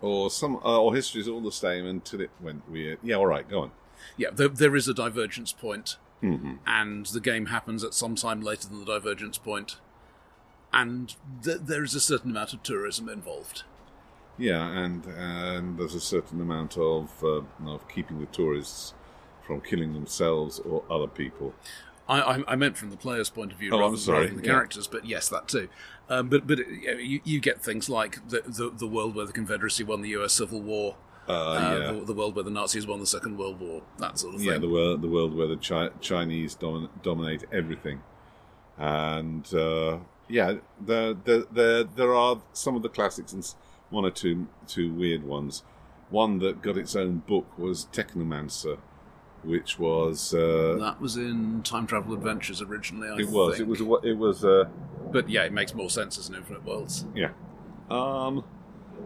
or 0.00 0.30
some, 0.30 0.56
uh, 0.64 0.80
or 0.80 0.94
history's 0.94 1.26
all 1.26 1.40
the 1.40 1.50
same 1.50 1.84
until 1.84 2.20
it 2.20 2.30
went 2.40 2.68
weird. 2.70 3.00
Yeah, 3.02 3.16
all 3.16 3.26
right, 3.26 3.48
go 3.48 3.62
on. 3.62 3.72
Yeah, 4.16 4.28
there, 4.32 4.46
there 4.48 4.76
is 4.76 4.86
a 4.86 4.94
divergence 4.94 5.52
point, 5.52 5.96
Mm-hmm. 6.22 6.54
and 6.66 7.06
the 7.06 7.18
game 7.20 7.46
happens 7.46 7.82
at 7.82 7.94
some 7.94 8.14
time 8.14 8.40
later 8.40 8.68
than 8.68 8.78
the 8.80 8.86
divergence 8.86 9.38
point, 9.38 9.78
and 10.72 11.14
th- 11.42 11.60
there 11.62 11.82
is 11.84 11.94
a 11.94 12.00
certain 12.00 12.30
amount 12.30 12.52
of 12.52 12.62
tourism 12.62 13.08
involved. 13.08 13.62
Yeah, 14.36 14.68
and 14.68 15.04
and 15.06 15.78
there's 15.78 15.94
a 15.94 16.00
certain 16.00 16.40
amount 16.40 16.76
of 16.78 17.10
uh, 17.24 17.42
of 17.66 17.88
keeping 17.88 18.20
the 18.20 18.26
tourists 18.26 18.94
from 19.46 19.60
killing 19.60 19.94
themselves 19.94 20.58
or 20.60 20.84
other 20.90 21.08
people. 21.08 21.54
I, 22.08 22.20
I, 22.20 22.52
I 22.52 22.56
meant 22.56 22.76
from 22.78 22.90
the 22.90 22.96
player's 22.96 23.28
point 23.28 23.52
of 23.52 23.58
view, 23.58 23.70
Oh, 23.72 23.78
rather, 23.80 23.92
I'm 23.94 23.96
sorry, 23.98 24.18
rather 24.20 24.28
than 24.28 24.36
the 24.38 24.44
yeah. 24.46 24.52
characters, 24.54 24.86
but 24.86 25.04
yes, 25.04 25.28
that 25.28 25.46
too. 25.48 25.68
Um, 26.08 26.28
but 26.28 26.46
but 26.46 26.58
you, 26.58 26.96
you, 26.98 27.20
you 27.24 27.40
get 27.40 27.60
things 27.62 27.88
like 27.90 28.26
the, 28.28 28.42
the 28.46 28.70
the 28.70 28.86
world 28.86 29.14
where 29.14 29.26
the 29.26 29.32
Confederacy 29.32 29.84
won 29.84 30.00
the 30.02 30.08
U.S. 30.10 30.32
Civil 30.34 30.62
War, 30.62 30.96
Uh, 31.28 31.32
uh, 31.32 31.54
yeah, 31.80 31.92
the, 31.92 32.04
the 32.06 32.14
world 32.14 32.34
where 32.34 32.44
the 32.44 32.50
Nazis 32.50 32.86
won 32.86 33.00
the 33.00 33.06
Second 33.06 33.36
World 33.36 33.60
War, 33.60 33.82
that 33.98 34.18
sort 34.18 34.34
of 34.34 34.40
thing. 34.40 34.48
yeah, 34.50 34.58
the 34.58 34.68
world, 34.70 35.02
the 35.02 35.08
world 35.08 35.34
where 35.34 35.48
the 35.48 35.56
Chi- 35.56 35.90
Chinese 36.00 36.54
domin- 36.56 36.88
dominate 37.02 37.44
everything, 37.52 38.00
and 38.78 39.52
uh, 39.52 39.98
yeah, 40.28 40.54
there, 40.80 41.14
there 41.14 41.42
there 41.50 41.84
there 41.84 42.14
are 42.14 42.40
some 42.52 42.76
of 42.76 42.82
the 42.82 42.88
classics 42.88 43.32
and 43.32 43.54
one 43.90 44.04
or 44.04 44.10
two 44.10 44.46
two 44.66 44.92
weird 44.92 45.24
ones. 45.24 45.62
One 46.10 46.38
that 46.38 46.62
got 46.62 46.76
its 46.78 46.96
own 46.96 47.18
book 47.26 47.58
was 47.58 47.86
Technomancer, 47.92 48.78
which 49.42 49.78
was 49.78 50.32
uh, 50.34 50.76
that 50.80 51.00
was 51.00 51.16
in 51.16 51.62
Time 51.62 51.86
Travel 51.86 52.14
Adventures 52.14 52.62
originally. 52.62 53.08
I 53.08 53.16
It 53.18 53.28
was. 53.28 53.56
think. 53.58 53.68
It 53.68 53.82
was. 53.86 54.04
It 54.04 54.16
was. 54.16 54.44
Uh, 54.44 54.64
but 55.12 55.28
yeah, 55.28 55.44
it 55.44 55.52
makes 55.52 55.74
more 55.74 55.90
sense 55.90 56.18
as 56.18 56.28
an 56.28 56.34
Infinite 56.36 56.64
Worlds. 56.64 57.04
Yeah. 57.14 57.30
Um, 57.90 58.44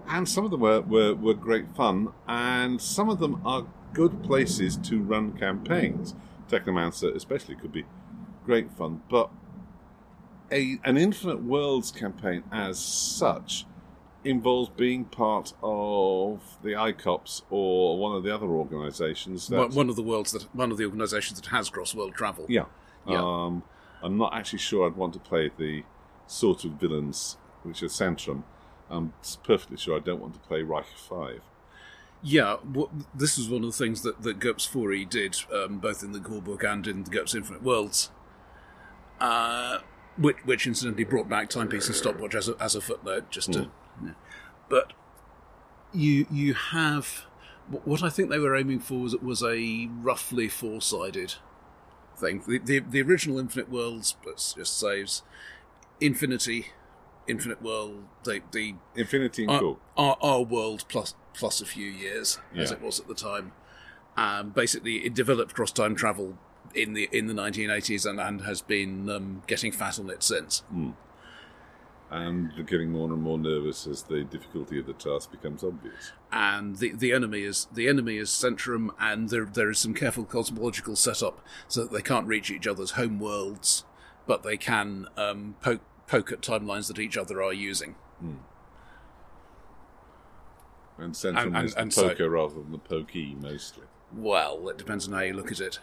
and 0.08 0.28
some 0.28 0.44
of 0.44 0.50
them 0.50 0.60
were, 0.60 0.80
were, 0.80 1.14
were 1.14 1.34
great 1.34 1.74
fun, 1.76 2.12
and 2.26 2.80
some 2.80 3.08
of 3.08 3.18
them 3.20 3.40
are 3.46 3.66
good 3.92 4.22
places 4.24 4.76
to 4.78 5.00
run 5.00 5.32
campaigns. 5.38 6.14
Technomancer, 6.48 7.14
especially, 7.14 7.54
could 7.54 7.72
be 7.72 7.84
great 8.44 8.72
fun, 8.72 9.02
but 9.08 9.30
a 10.52 10.78
an 10.84 10.96
Infinite 10.96 11.42
Worlds 11.42 11.90
campaign 11.90 12.42
as 12.52 12.78
such 12.78 13.64
involves 14.24 14.68
being 14.76 15.04
part 15.04 15.52
of 15.62 16.40
the 16.62 16.70
ICOPS 16.70 17.42
or 17.50 17.98
one 17.98 18.14
of 18.14 18.22
the 18.22 18.32
other 18.32 18.46
organisations. 18.46 19.48
that- 19.48 19.56
One 19.58 19.74
one 19.74 19.88
of 19.88 19.96
the 19.96 20.02
worlds 20.02 20.30
that 20.32 20.42
one 20.54 20.70
of 20.70 20.78
the 20.78 20.84
organisations 20.84 21.40
that 21.40 21.48
has 21.50 21.68
cross 21.70 21.94
world 21.94 22.14
travel. 22.14 22.46
Yeah. 22.48 22.66
Yeah. 23.06 23.20
Um, 23.20 23.64
I'm 24.02 24.16
not 24.16 24.32
actually 24.34 24.60
sure 24.60 24.86
I'd 24.86 24.96
want 24.96 25.12
to 25.14 25.18
play 25.18 25.50
the 25.56 25.82
sort 26.28 26.64
of 26.64 26.72
villains 26.72 27.36
which 27.64 27.82
are 27.82 27.86
Centrum. 27.88 28.44
I'm 28.90 29.12
perfectly 29.42 29.76
sure 29.76 29.96
I 29.96 30.00
don't 30.00 30.20
want 30.20 30.34
to 30.34 30.40
play 30.40 30.62
Reich 30.62 30.86
5. 30.96 31.40
Yeah, 32.24 32.58
this 33.14 33.36
was 33.36 33.48
one 33.48 33.64
of 33.64 33.72
the 33.72 33.76
things 33.84 34.02
that, 34.02 34.22
that 34.22 34.38
GURPS 34.38 34.68
4E 34.68 35.08
did, 35.10 35.36
um, 35.52 35.78
both 35.78 36.04
in 36.04 36.12
the 36.12 36.20
core 36.20 36.40
book 36.42 36.62
and 36.62 36.86
in 36.86 37.02
the 37.02 37.10
GURPS 37.10 37.34
Infinite 37.34 37.62
Worlds, 37.64 38.10
uh, 39.20 39.78
which, 40.16 40.36
which 40.44 40.66
incidentally 40.66 41.04
brought 41.04 41.28
back 41.28 41.48
Timepiece 41.48 41.86
and 41.86 41.96
Stopwatch 41.96 42.34
as 42.34 42.48
a, 42.48 42.56
as 42.60 42.74
a 42.74 42.80
footnote, 42.80 43.30
just 43.30 43.52
to. 43.52 43.70
yeah. 44.04 44.10
But 44.68 44.92
you 45.92 46.26
you 46.30 46.54
have 46.54 47.24
what 47.84 48.02
I 48.02 48.08
think 48.08 48.30
they 48.30 48.38
were 48.38 48.56
aiming 48.56 48.80
for 48.80 49.00
was, 49.00 49.16
was 49.16 49.42
a 49.42 49.88
roughly 50.00 50.48
four 50.48 50.80
sided 50.80 51.34
thing. 52.16 52.42
The, 52.46 52.58
the 52.58 52.78
the 52.80 53.02
original 53.02 53.38
Infinite 53.38 53.70
Worlds, 53.70 54.16
it's 54.26 54.54
just 54.54 54.78
saves 54.78 55.22
Infinity, 56.00 56.68
Infinite 57.26 57.62
World, 57.62 58.04
the 58.24 58.40
the 58.50 58.74
Infinity 58.96 59.46
our, 59.46 59.60
Cool. 59.60 59.80
our, 59.96 60.16
our 60.20 60.42
world 60.42 60.84
plus 60.88 61.14
plus 61.34 61.60
a 61.60 61.66
few 61.66 61.86
years 61.90 62.38
as 62.56 62.70
it 62.70 62.80
was 62.80 63.00
at 63.00 63.08
the 63.08 63.14
time. 63.14 63.52
Um, 64.16 64.50
basically, 64.50 64.96
it 65.06 65.14
developed 65.14 65.54
cross 65.54 65.72
time 65.72 65.94
travel 65.94 66.36
in 66.74 66.94
the 66.94 67.08
in 67.12 67.26
the 67.26 67.34
1980s 67.34 68.08
and, 68.08 68.20
and 68.20 68.42
has 68.42 68.62
been 68.62 69.08
um, 69.10 69.42
getting 69.46 69.72
fat 69.72 69.98
on 69.98 70.10
it 70.10 70.22
since. 70.22 70.62
And 72.10 72.52
getting 72.66 72.90
more 72.92 73.10
and 73.10 73.22
more 73.22 73.38
nervous 73.38 73.86
as 73.86 74.02
the 74.02 74.22
difficulty 74.22 74.78
of 74.78 74.84
the 74.86 74.92
task 74.92 75.30
becomes 75.30 75.64
obvious. 75.64 76.12
And 76.30 76.76
the, 76.76 76.92
the 76.92 77.10
enemy 77.12 77.40
is 77.42 77.68
the 77.72 77.88
enemy 77.88 78.18
is 78.18 78.28
Centrum, 78.28 78.90
and 79.00 79.30
there 79.30 79.46
there 79.46 79.70
is 79.70 79.78
some 79.78 79.94
careful 79.94 80.24
cosmological 80.24 80.94
setup 80.94 81.42
so 81.68 81.82
that 81.84 81.92
they 81.92 82.02
can't 82.02 82.26
reach 82.26 82.50
each 82.50 82.66
other's 82.66 82.92
home 82.92 83.18
worlds, 83.18 83.84
but 84.26 84.42
they 84.42 84.58
can 84.58 85.06
um, 85.16 85.56
poke 85.62 85.80
poke 86.06 86.30
at 86.32 86.42
timelines 86.42 86.88
that 86.88 86.98
each 86.98 87.16
other 87.16 87.42
are 87.42 87.52
using. 87.54 87.94
And 90.98 91.14
Centrum 91.14 91.46
And- 91.46 91.56
and- 91.56 91.66
is 91.66 91.74
the 91.74 91.80
and 91.80 91.92
so- 91.94 92.08
poker 92.10 92.28
rather 92.30 92.54
than 92.54 92.72
the 92.72 92.78
pokey, 92.78 93.36
mostly. 93.40 93.84
Well, 94.14 94.68
it 94.68 94.76
depends 94.76 95.08
on 95.08 95.14
how 95.14 95.20
you 95.20 95.32
look 95.32 95.50
at 95.50 95.60
it. 95.60 95.78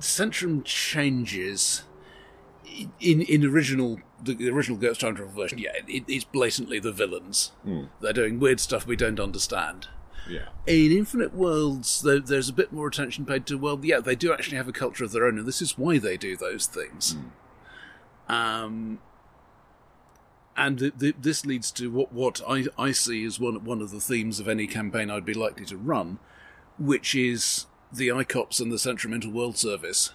Centrum 0.00 0.64
changes 0.64 1.84
in 3.00 3.22
in 3.22 3.44
original 3.44 4.00
the, 4.22 4.34
the 4.34 4.50
original 4.50 4.78
GURPS 4.78 4.98
time 4.98 5.14
travel 5.14 5.34
version. 5.34 5.58
Yeah, 5.58 5.72
it, 5.86 6.04
it's 6.08 6.24
blatantly 6.24 6.78
the 6.78 6.92
villains. 6.92 7.52
They're 8.00 8.12
doing 8.12 8.38
weird 8.38 8.60
stuff 8.60 8.86
we 8.86 8.96
don't 8.96 9.20
understand. 9.20 9.88
Yeah. 10.28 10.48
In 10.66 10.92
Infinite 10.92 11.34
Worlds, 11.34 12.02
there, 12.02 12.20
there's 12.20 12.48
a 12.48 12.52
bit 12.52 12.72
more 12.72 12.86
attention 12.86 13.24
paid 13.24 13.46
to. 13.46 13.58
Well, 13.58 13.80
yeah, 13.82 14.00
they 14.00 14.14
do 14.14 14.32
actually 14.32 14.58
have 14.58 14.68
a 14.68 14.72
culture 14.72 15.04
of 15.04 15.12
their 15.12 15.24
own, 15.26 15.38
and 15.38 15.46
this 15.46 15.62
is 15.62 15.78
why 15.78 15.98
they 15.98 16.16
do 16.16 16.36
those 16.36 16.66
things. 16.66 17.16
Um, 18.28 19.00
and 20.56 20.78
th- 20.78 20.98
th- 20.98 21.16
this 21.20 21.44
leads 21.46 21.70
to 21.72 21.90
what 21.90 22.12
what 22.12 22.40
I, 22.46 22.66
I 22.78 22.92
see 22.92 23.24
as 23.24 23.40
one 23.40 23.64
one 23.64 23.80
of 23.80 23.90
the 23.90 24.00
themes 24.00 24.38
of 24.38 24.48
any 24.48 24.66
campaign 24.66 25.10
I'd 25.10 25.24
be 25.24 25.34
likely 25.34 25.64
to 25.66 25.76
run, 25.76 26.18
which 26.78 27.14
is 27.14 27.66
the 27.92 28.08
ICOPS 28.08 28.60
and 28.60 28.70
the 28.70 28.78
Central 28.78 29.10
Mental 29.10 29.30
World 29.30 29.56
Service, 29.56 30.14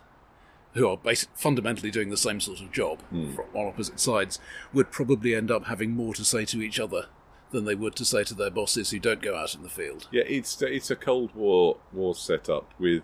who 0.73 0.87
are 0.87 0.97
basic, 0.97 1.29
fundamentally 1.35 1.91
doing 1.91 2.09
the 2.09 2.17
same 2.17 2.39
sort 2.39 2.61
of 2.61 2.71
job 2.71 3.01
fro- 3.33 3.47
on 3.53 3.67
opposite 3.67 3.99
sides, 3.99 4.39
would 4.73 4.91
probably 4.91 5.35
end 5.35 5.51
up 5.51 5.65
having 5.65 5.91
more 5.91 6.13
to 6.13 6.25
say 6.25 6.45
to 6.45 6.61
each 6.61 6.79
other 6.79 7.07
than 7.51 7.65
they 7.65 7.75
would 7.75 7.95
to 7.95 8.05
say 8.05 8.23
to 8.23 8.33
their 8.33 8.49
bosses 8.49 8.91
who 8.91 8.99
don't 8.99 9.21
go 9.21 9.35
out 9.35 9.55
in 9.55 9.63
the 9.63 9.69
field. 9.69 10.07
Yeah, 10.11 10.23
it's 10.27 10.61
it's 10.61 10.91
a 10.91 10.95
Cold 10.95 11.33
War 11.35 11.77
war 11.93 12.15
setup 12.15 12.73
with 12.79 13.03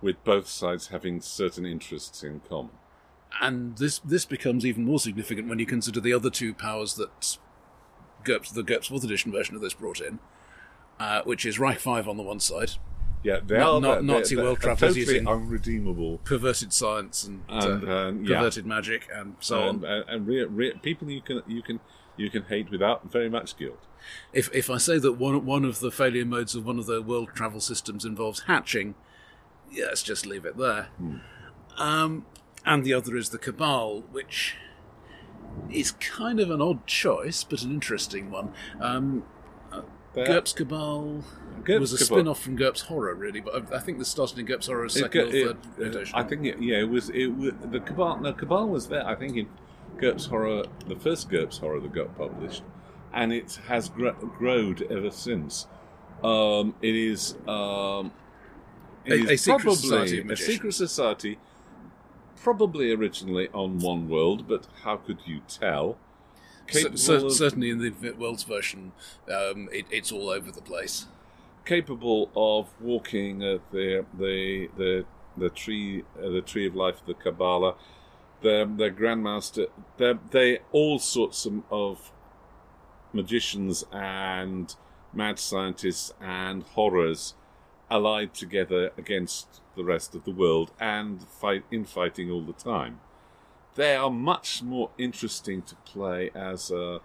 with 0.00 0.22
both 0.24 0.46
sides 0.46 0.88
having 0.88 1.20
certain 1.20 1.66
interests 1.66 2.22
in 2.22 2.40
common. 2.40 2.72
And 3.40 3.76
this 3.78 3.98
this 4.00 4.24
becomes 4.24 4.64
even 4.64 4.84
more 4.84 4.98
significant 4.98 5.48
when 5.48 5.58
you 5.58 5.66
consider 5.66 6.00
the 6.00 6.12
other 6.12 6.30
two 6.30 6.54
powers 6.54 6.94
that 6.94 7.38
GURPS, 8.24 8.52
the 8.52 8.62
GURPS 8.62 8.88
Fourth 8.88 9.04
Edition 9.04 9.32
version 9.32 9.54
of 9.54 9.60
this 9.62 9.74
brought 9.74 10.00
in, 10.00 10.18
uh, 10.98 11.22
which 11.22 11.46
is 11.46 11.58
Reich 11.58 11.78
Five 11.78 12.08
on 12.08 12.16
the 12.16 12.22
one 12.22 12.40
side, 12.40 12.72
Yeah, 13.22 13.40
they 13.44 13.58
Not- 13.58 13.74
are 13.74 13.80
not 13.80 14.04
Nazi 14.04 14.34
they're- 14.34 14.44
world 14.44 14.60
travelers 14.60 14.94
totally 14.94 15.00
using- 15.00 15.28
unredeemable. 15.28 16.18
perverted 16.24 16.72
science 16.72 17.24
and, 17.24 17.42
uh, 17.50 17.52
And, 17.68 17.88
um, 17.90 18.24
yeah. 18.24 18.38
perverted 18.38 18.64
magic 18.66 19.08
and 19.14 19.36
so 19.40 19.68
and, 19.68 19.84
on. 19.84 19.90
and, 19.90 20.04
and 20.08 20.26
re- 20.26 20.44
re- 20.44 20.72
people 20.82 21.10
you 21.10 21.20
can 21.20 21.42
you 21.46 21.62
can 21.62 21.80
you 22.16 22.30
can 22.30 22.44
hate 22.44 22.70
without 22.70 23.10
very 23.12 23.28
much 23.28 23.56
guilt. 23.58 23.86
If 24.32 24.48
if 24.54 24.70
I 24.70 24.78
say 24.78 24.98
that 24.98 25.12
one 25.12 25.44
one 25.44 25.64
of 25.66 25.80
the 25.80 25.90
failure 25.90 26.24
modes 26.24 26.54
of 26.54 26.64
one 26.64 26.78
of 26.78 26.86
the 26.86 27.02
world 27.02 27.30
travel 27.34 27.60
systems 27.60 28.04
involves 28.06 28.40
hatching, 28.46 28.94
yeah, 29.70 29.86
let's 29.86 30.02
just 30.02 30.24
leave 30.24 30.46
it 30.46 30.56
there. 30.56 30.88
Um, 31.76 32.24
and 32.64 32.84
the 32.84 32.94
other 32.94 33.16
is 33.16 33.28
the 33.30 33.38
Cabal, 33.38 34.00
which 34.10 34.56
is 35.70 35.92
kind 35.92 36.40
of 36.40 36.50
an 36.50 36.62
odd 36.62 36.86
choice, 36.86 37.44
but 37.44 37.62
an 37.62 37.70
interesting 37.70 38.30
one. 38.30 38.52
Um, 38.80 39.24
They're- 40.14 40.26
GURPS 40.26 40.52
Cabal 40.54 41.22
GURPS 41.64 41.80
was 41.80 41.92
a 41.92 41.98
Cabal- 42.04 42.16
spin-off 42.18 42.42
from 42.42 42.56
GURPS 42.56 42.82
Horror, 42.82 43.14
really, 43.14 43.40
but 43.40 43.72
I, 43.72 43.76
I 43.76 43.78
think 43.80 43.98
this 43.98 44.08
started 44.08 44.38
in 44.38 44.46
GURPS 44.46 44.66
Horror's 44.66 44.96
It 44.96 45.00
second 45.00 45.20
go- 45.20 45.26
or 45.28 45.30
third 45.54 45.56
uh, 45.78 45.84
edition. 45.84 46.14
I 46.18 46.22
think 46.24 46.46
it, 46.46 46.60
yeah, 46.60 46.78
it 46.78 46.88
was 46.88 47.10
it 47.10 47.26
was 47.28 47.52
the 47.70 47.80
Cabal. 47.80 48.18
No, 48.20 48.32
Cabal 48.32 48.68
was 48.68 48.88
there. 48.88 49.06
I 49.06 49.14
think 49.14 49.36
in 49.36 49.46
GURPS 49.98 50.26
Horror, 50.28 50.64
the 50.88 50.96
first 50.96 51.28
GURPS 51.30 51.58
Horror 51.60 51.80
that 51.80 51.92
got 51.92 52.16
published, 52.16 52.62
and 53.12 53.32
it 53.32 53.60
has 53.68 53.88
gr- 53.88 54.10
grown 54.10 54.76
ever 54.90 55.10
since. 55.10 55.66
Um, 56.24 56.74
it 56.82 56.94
is 56.96 57.36
um, 57.46 58.10
it 59.04 59.12
A- 59.12 59.14
is 59.24 59.30
a 59.30 59.36
secret 59.36 59.62
probably 59.62 59.74
society 59.76 60.32
a 60.32 60.36
secret 60.36 60.74
society, 60.74 61.38
probably 62.36 62.92
originally 62.92 63.48
on 63.54 63.78
one 63.78 64.08
world, 64.08 64.48
but 64.48 64.66
how 64.82 64.96
could 64.96 65.18
you 65.26 65.40
tell? 65.48 65.98
Capable 66.72 67.26
of- 67.26 67.32
certainly 67.32 67.70
in 67.70 67.78
the 67.78 68.12
Worlds 68.12 68.44
version, 68.44 68.92
um, 69.28 69.68
it, 69.72 69.86
it's 69.90 70.12
all 70.12 70.28
over 70.30 70.50
the 70.50 70.62
place. 70.62 71.06
capable 71.64 72.30
of 72.34 72.68
walking 72.80 73.42
uh, 73.44 73.58
the 73.72 74.04
the 74.18 74.68
the 74.76 75.04
the 75.36 75.50
tree 75.50 76.02
uh, 76.18 76.28
the 76.30 76.40
tree 76.40 76.66
of 76.66 76.74
life 76.74 76.96
the 77.06 77.14
Kabbalah, 77.14 77.74
the 78.40 78.68
the 78.76 78.90
grandmaster, 78.90 79.66
they 79.98 80.14
they 80.30 80.58
all 80.72 80.98
sorts 80.98 81.46
of, 81.46 81.62
of 81.70 82.10
magicians 83.12 83.84
and 83.92 84.74
mad 85.12 85.38
scientists 85.38 86.12
and 86.20 86.62
horrors 86.62 87.34
allied 87.90 88.32
together 88.34 88.90
against 88.96 89.60
the 89.76 89.84
rest 89.84 90.14
of 90.14 90.24
the 90.24 90.30
world 90.30 90.70
and 90.78 91.22
fight 91.28 91.64
infighting 91.72 92.30
all 92.30 92.42
the 92.42 92.52
time. 92.52 93.00
They 93.76 93.94
are 93.96 94.10
much 94.10 94.62
more 94.62 94.90
interesting 94.98 95.62
to 95.62 95.74
play 95.76 96.30
as 96.34 96.70
a 96.70 97.00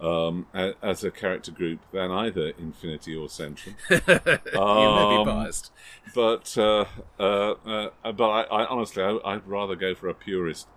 um, 0.00 0.46
a, 0.54 0.72
as 0.82 1.04
a 1.04 1.10
character 1.10 1.52
group 1.52 1.80
than 1.92 2.10
either 2.10 2.52
Infinity 2.58 3.14
or 3.14 3.28
Centrum. 3.28 3.74
you 3.90 4.00
may 4.06 4.58
Um, 4.58 5.24
be 5.26 5.30
biased. 5.30 5.72
but 6.14 6.56
uh, 6.56 6.86
uh, 7.18 7.52
uh, 7.66 8.12
but 8.12 8.28
I, 8.30 8.42
I 8.44 8.66
honestly 8.66 9.02
I, 9.02 9.18
I'd 9.24 9.46
rather 9.46 9.76
go 9.76 9.94
for 9.94 10.08
a 10.08 10.14
purist 10.14 10.68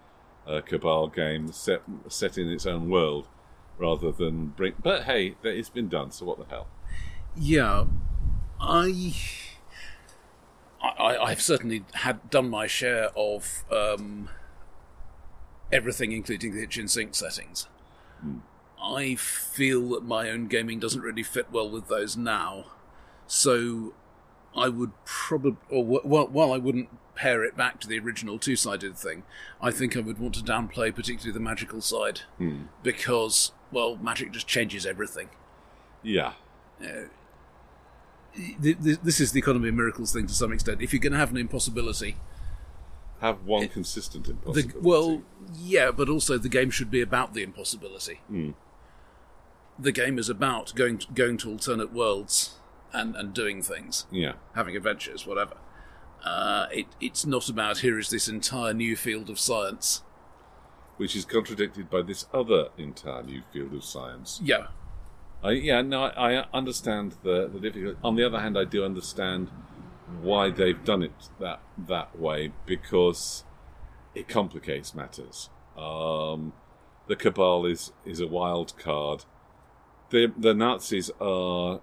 uh, 0.46 0.62
Cabal 0.62 1.08
game 1.08 1.52
set 1.54 1.84
set 2.10 2.38
in 2.38 2.50
its 2.50 2.66
own 2.66 2.90
world 2.90 3.28
rather 3.78 4.12
than 4.12 4.48
bring. 4.48 4.74
But 4.82 5.04
hey, 5.04 5.36
it's 5.44 5.70
been 5.70 5.88
done, 5.90 6.12
so 6.12 6.26
what 6.26 6.38
the 6.40 6.46
hell? 6.46 6.68
Yeah, 7.36 7.86
I, 8.60 9.16
I, 10.82 11.18
I've 11.18 11.42
certainly 11.42 11.84
had 11.94 12.30
done 12.30 12.50
my 12.50 12.68
share 12.68 13.10
of 13.16 13.64
um, 13.72 14.30
everything, 15.74 16.12
including 16.12 16.54
the 16.54 16.62
kitchen 16.62 16.88
sink 16.88 17.16
settings. 17.16 17.68
Hmm. 18.22 18.38
I 18.82 19.16
feel 19.16 19.90
that 19.90 20.04
my 20.04 20.30
own 20.30 20.48
gaming 20.48 20.80
doesn't 20.80 21.02
really 21.02 21.24
fit 21.24 21.48
well 21.52 21.70
with 21.70 21.88
those 21.88 22.18
now, 22.18 22.66
so 23.28 23.94
I 24.56 24.70
would 24.70 24.92
probably, 25.06 25.58
or 25.70 25.84
wh- 25.84 26.32
while, 26.32 26.52
I 26.52 26.58
wouldn't 26.58 26.90
pair 27.16 27.44
it 27.44 27.56
back 27.56 27.80
to 27.80 27.88
the 27.88 27.98
original 28.00 28.38
two-sided 28.38 28.98
thing, 28.98 29.24
I 29.62 29.72
think 29.72 29.96
I 29.96 30.02
would 30.02 30.20
want 30.20 30.36
to 30.36 30.44
downplay 30.44 30.94
particularly 30.94 31.32
the 31.32 31.40
magical 31.40 31.82
side 31.82 32.22
hmm. 32.38 32.64
because, 32.82 33.52
well, 33.72 33.96
magic 33.96 34.32
just 34.32 34.48
changes 34.48 34.86
everything. 34.86 35.30
Yeah, 36.02 36.34
uh, 36.84 37.08
th- 38.62 38.78
this 38.82 39.20
is 39.20 39.32
the 39.32 39.40
economy 39.40 39.70
of 39.70 39.76
miracles 39.76 40.12
thing 40.12 40.28
to 40.28 40.34
some 40.34 40.52
extent. 40.52 40.82
If 40.82 40.92
you're 40.92 41.02
going 41.02 41.14
to 41.14 41.20
have 41.20 41.32
an 41.32 41.38
impossibility, 41.38 42.18
have 43.24 43.44
one 43.46 43.68
consistent 43.70 44.26
The, 44.26 44.32
impossibility. 44.32 44.80
well, 44.82 45.22
yeah, 45.56 45.90
but 45.92 46.10
also 46.10 46.38
the 46.38 46.50
game 46.50 46.70
should 46.70 46.92
be 46.92 47.02
about 47.02 47.34
the 47.34 47.42
impossibility. 47.44 48.20
The 49.80 49.92
game 49.92 50.20
is 50.20 50.30
about 50.30 50.76
going 50.76 51.02
going 51.16 51.38
to 51.38 51.50
alternate 51.52 51.92
worlds 51.92 52.60
and, 52.92 53.16
and 53.16 53.34
doing 53.34 53.64
things, 53.64 54.06
yeah, 54.12 54.34
having 54.54 54.76
adventures, 54.78 55.26
whatever. 55.26 55.56
Uh, 56.24 56.68
it, 56.72 56.86
it's 57.02 57.26
not 57.26 57.50
about 57.50 57.80
here 57.80 57.98
is 58.00 58.10
this 58.10 58.28
entire 58.28 58.74
new 58.74 58.96
field 58.96 59.30
of 59.30 59.40
science. 59.40 60.04
which 60.98 61.16
is 61.16 61.26
contradicted 61.26 61.90
by 61.90 62.02
this 62.04 62.28
other 62.34 62.70
entire 62.78 63.24
new 63.24 63.42
field 63.52 63.74
of 63.74 63.84
science. 63.84 64.40
Yeah, 64.44 64.68
I, 65.44 65.52
yeah, 65.52 65.82
no, 65.82 66.04
I, 66.04 66.40
I 66.42 66.46
understand 66.54 67.16
the 67.24 67.50
the 67.54 67.60
difficulty. 67.60 67.98
On 68.04 68.16
the 68.16 68.24
other 68.24 68.40
hand, 68.40 68.58
I 68.58 68.66
do 68.66 68.86
understand 68.86 69.50
why 70.22 70.50
they've 70.50 70.84
done 70.84 71.04
it 71.04 71.30
that 71.40 71.62
that 71.78 72.20
way 72.20 72.52
because 72.66 73.44
it 74.16 74.28
complicates 74.28 74.94
matters. 74.94 75.50
Um, 75.78 76.54
the 77.08 77.16
cabal 77.16 77.66
is 77.66 77.92
is 78.06 78.20
a 78.20 78.28
wild 78.28 78.78
card. 78.78 79.26
The 80.10 80.32
the 80.38 80.54
Nazis 80.54 81.12
are 81.20 81.82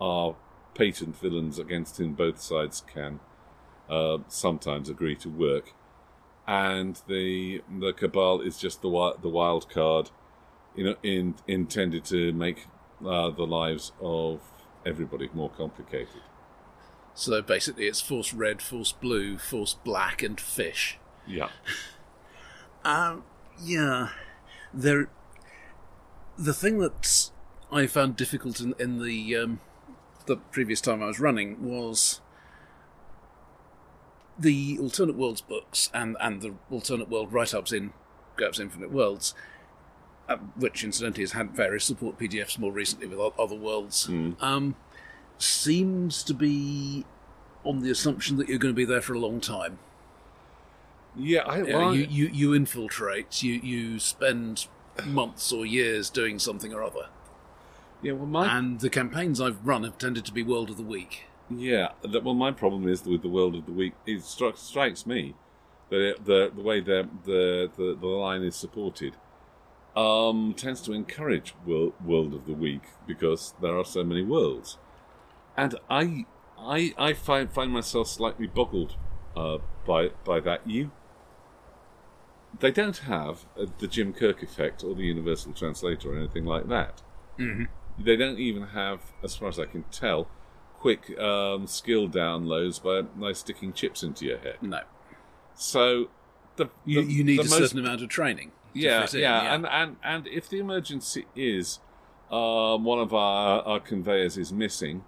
are 0.00 0.36
patent 0.74 1.16
villains 1.16 1.58
against 1.58 1.96
whom 1.98 2.14
both 2.14 2.40
sides 2.40 2.82
can 2.92 3.20
uh, 3.88 4.18
sometimes 4.28 4.88
agree 4.88 5.16
to 5.16 5.28
work, 5.28 5.72
and 6.46 7.00
the 7.06 7.62
the 7.78 7.92
cabal 7.92 8.40
is 8.40 8.58
just 8.58 8.82
the 8.82 9.14
the 9.22 9.28
wild 9.28 9.70
card, 9.70 10.10
you 10.74 10.84
know, 10.84 10.96
in, 11.02 11.36
intended 11.46 12.04
to 12.06 12.32
make 12.32 12.66
uh, 13.04 13.30
the 13.30 13.46
lives 13.46 13.92
of 14.00 14.40
everybody 14.84 15.28
more 15.32 15.50
complicated. 15.50 16.22
So 17.14 17.40
basically 17.42 17.86
it's 17.86 18.00
force 18.00 18.34
red, 18.34 18.60
force 18.60 18.92
blue, 18.92 19.38
force 19.38 19.74
black, 19.84 20.22
and 20.22 20.40
fish. 20.40 20.98
Yeah, 21.26 21.48
Um, 22.84 23.24
yeah, 23.62 24.10
there. 24.72 25.08
The 26.36 26.52
thing 26.52 26.78
that 26.80 27.30
I 27.72 27.86
found 27.86 28.16
difficult 28.16 28.60
in, 28.60 28.74
in 28.78 29.02
the 29.02 29.36
um, 29.36 29.60
the 30.26 30.36
previous 30.36 30.80
time 30.80 31.02
I 31.02 31.06
was 31.06 31.18
running 31.18 31.62
was 31.64 32.20
the 34.38 34.78
alternate 34.80 35.16
worlds 35.16 35.40
books 35.40 35.90
and 35.94 36.16
and 36.20 36.42
the 36.42 36.54
alternate 36.70 37.08
world 37.08 37.32
write 37.32 37.54
ups 37.54 37.72
in 37.72 37.92
GURPS 38.36 38.60
Infinite 38.60 38.90
Worlds, 38.92 39.34
uh, 40.28 40.36
which 40.56 40.84
incidentally 40.84 41.22
has 41.22 41.32
had 41.32 41.52
various 41.52 41.84
support 41.84 42.18
PDFs 42.18 42.58
more 42.58 42.72
recently 42.72 43.06
with 43.06 43.18
other 43.38 43.54
worlds. 43.56 44.08
Um, 44.40 44.74
seems 45.38 46.22
to 46.24 46.34
be 46.34 47.04
on 47.64 47.80
the 47.80 47.90
assumption 47.90 48.36
that 48.36 48.48
you're 48.48 48.58
going 48.58 48.74
to 48.74 48.76
be 48.76 48.84
there 48.84 49.00
for 49.00 49.14
a 49.14 49.18
long 49.18 49.40
time. 49.40 49.78
yeah. 51.16 51.40
I, 51.40 51.62
Yeah, 51.62 51.76
well, 51.76 51.94
you, 51.94 52.06
you, 52.10 52.26
you 52.28 52.54
infiltrate, 52.54 53.42
you, 53.42 53.54
you 53.54 53.98
spend 53.98 54.66
months 55.04 55.52
or 55.52 55.64
years 55.66 56.10
doing 56.10 56.38
something 56.38 56.72
or 56.72 56.82
other. 56.82 57.08
yeah. 58.02 58.12
Well, 58.12 58.26
my 58.26 58.56
And 58.58 58.80
the 58.80 58.90
campaigns 58.90 59.40
I've 59.40 59.66
run 59.66 59.84
have 59.84 59.98
tended 59.98 60.24
to 60.26 60.32
be 60.32 60.42
World 60.42 60.70
of 60.70 60.76
the 60.76 60.82
Week. 60.82 61.24
Yeah, 61.50 61.88
that, 62.02 62.24
well, 62.24 62.34
my 62.34 62.52
problem 62.52 62.88
is 62.88 63.04
with 63.04 63.22
the 63.22 63.28
world 63.28 63.54
of 63.54 63.66
the 63.66 63.72
week. 63.72 63.92
It 64.06 64.20
stri- 64.20 64.56
strikes 64.56 65.04
me 65.06 65.34
that 65.90 66.00
it, 66.00 66.24
the 66.24 66.50
the 66.54 66.62
way 66.62 66.80
the, 66.80 67.06
the 67.26 67.70
the 67.76 67.94
the 68.00 68.06
line 68.06 68.42
is 68.42 68.56
supported 68.56 69.14
um, 69.94 70.54
tends 70.56 70.80
to 70.82 70.92
encourage 70.94 71.54
world, 71.66 71.92
world 72.02 72.32
of 72.32 72.46
the 72.46 72.54
week 72.54 72.80
because 73.06 73.52
there 73.60 73.76
are 73.78 73.84
so 73.84 74.02
many 74.02 74.22
worlds, 74.22 74.78
and 75.56 75.74
I 75.90 76.26
I 76.58 76.94
I 76.98 77.12
find 77.12 77.50
find 77.52 77.70
myself 77.72 78.08
slightly 78.08 78.46
boggled 78.46 78.96
uh, 79.36 79.58
by 79.86 80.08
by 80.24 80.40
that. 80.40 80.66
You 80.66 80.90
they 82.60 82.70
don't 82.70 82.98
have 82.98 83.46
uh, 83.58 83.66
the 83.78 83.86
Jim 83.88 84.12
Kirk 84.12 84.42
effect 84.42 84.84
or 84.84 84.94
the 84.94 85.02
universal 85.02 85.52
translator 85.52 86.12
or 86.12 86.16
anything 86.18 86.44
like 86.44 86.68
that. 86.68 87.02
Mm-hmm. 87.38 87.64
They 88.02 88.16
don't 88.16 88.38
even 88.38 88.68
have, 88.68 89.00
as 89.24 89.34
far 89.34 89.48
as 89.48 89.58
I 89.58 89.64
can 89.66 89.82
tell, 89.90 90.28
quick 90.78 91.18
um, 91.18 91.66
skill 91.66 92.08
downloads 92.08 92.80
by, 92.82 93.02
by 93.02 93.32
sticking 93.32 93.72
chips 93.72 94.02
into 94.04 94.24
your 94.26 94.38
head. 94.38 94.58
No. 94.62 94.80
So 95.54 96.10
the, 96.56 96.70
You, 96.84 97.02
the- 97.04 97.12
you 97.12 97.24
need 97.24 97.38
the 97.38 97.42
a 97.42 97.44
most- 97.46 97.58
certain 97.58 97.78
amount 97.80 98.02
of 98.02 98.08
training. 98.08 98.52
yeah, 98.72 99.06
in, 99.12 99.18
yeah, 99.20 99.54
and 99.54 99.66
and 99.66 99.96
and 100.04 100.26
if 100.28 100.48
the 100.48 100.58
emergency 100.58 101.26
is 101.36 101.80
um, 102.30 102.84
one 102.84 102.98
of 103.00 103.12
our, 103.12 103.62
our 103.62 103.80
conveyors 103.80 104.36
is 104.36 104.52
missing, 104.52 105.04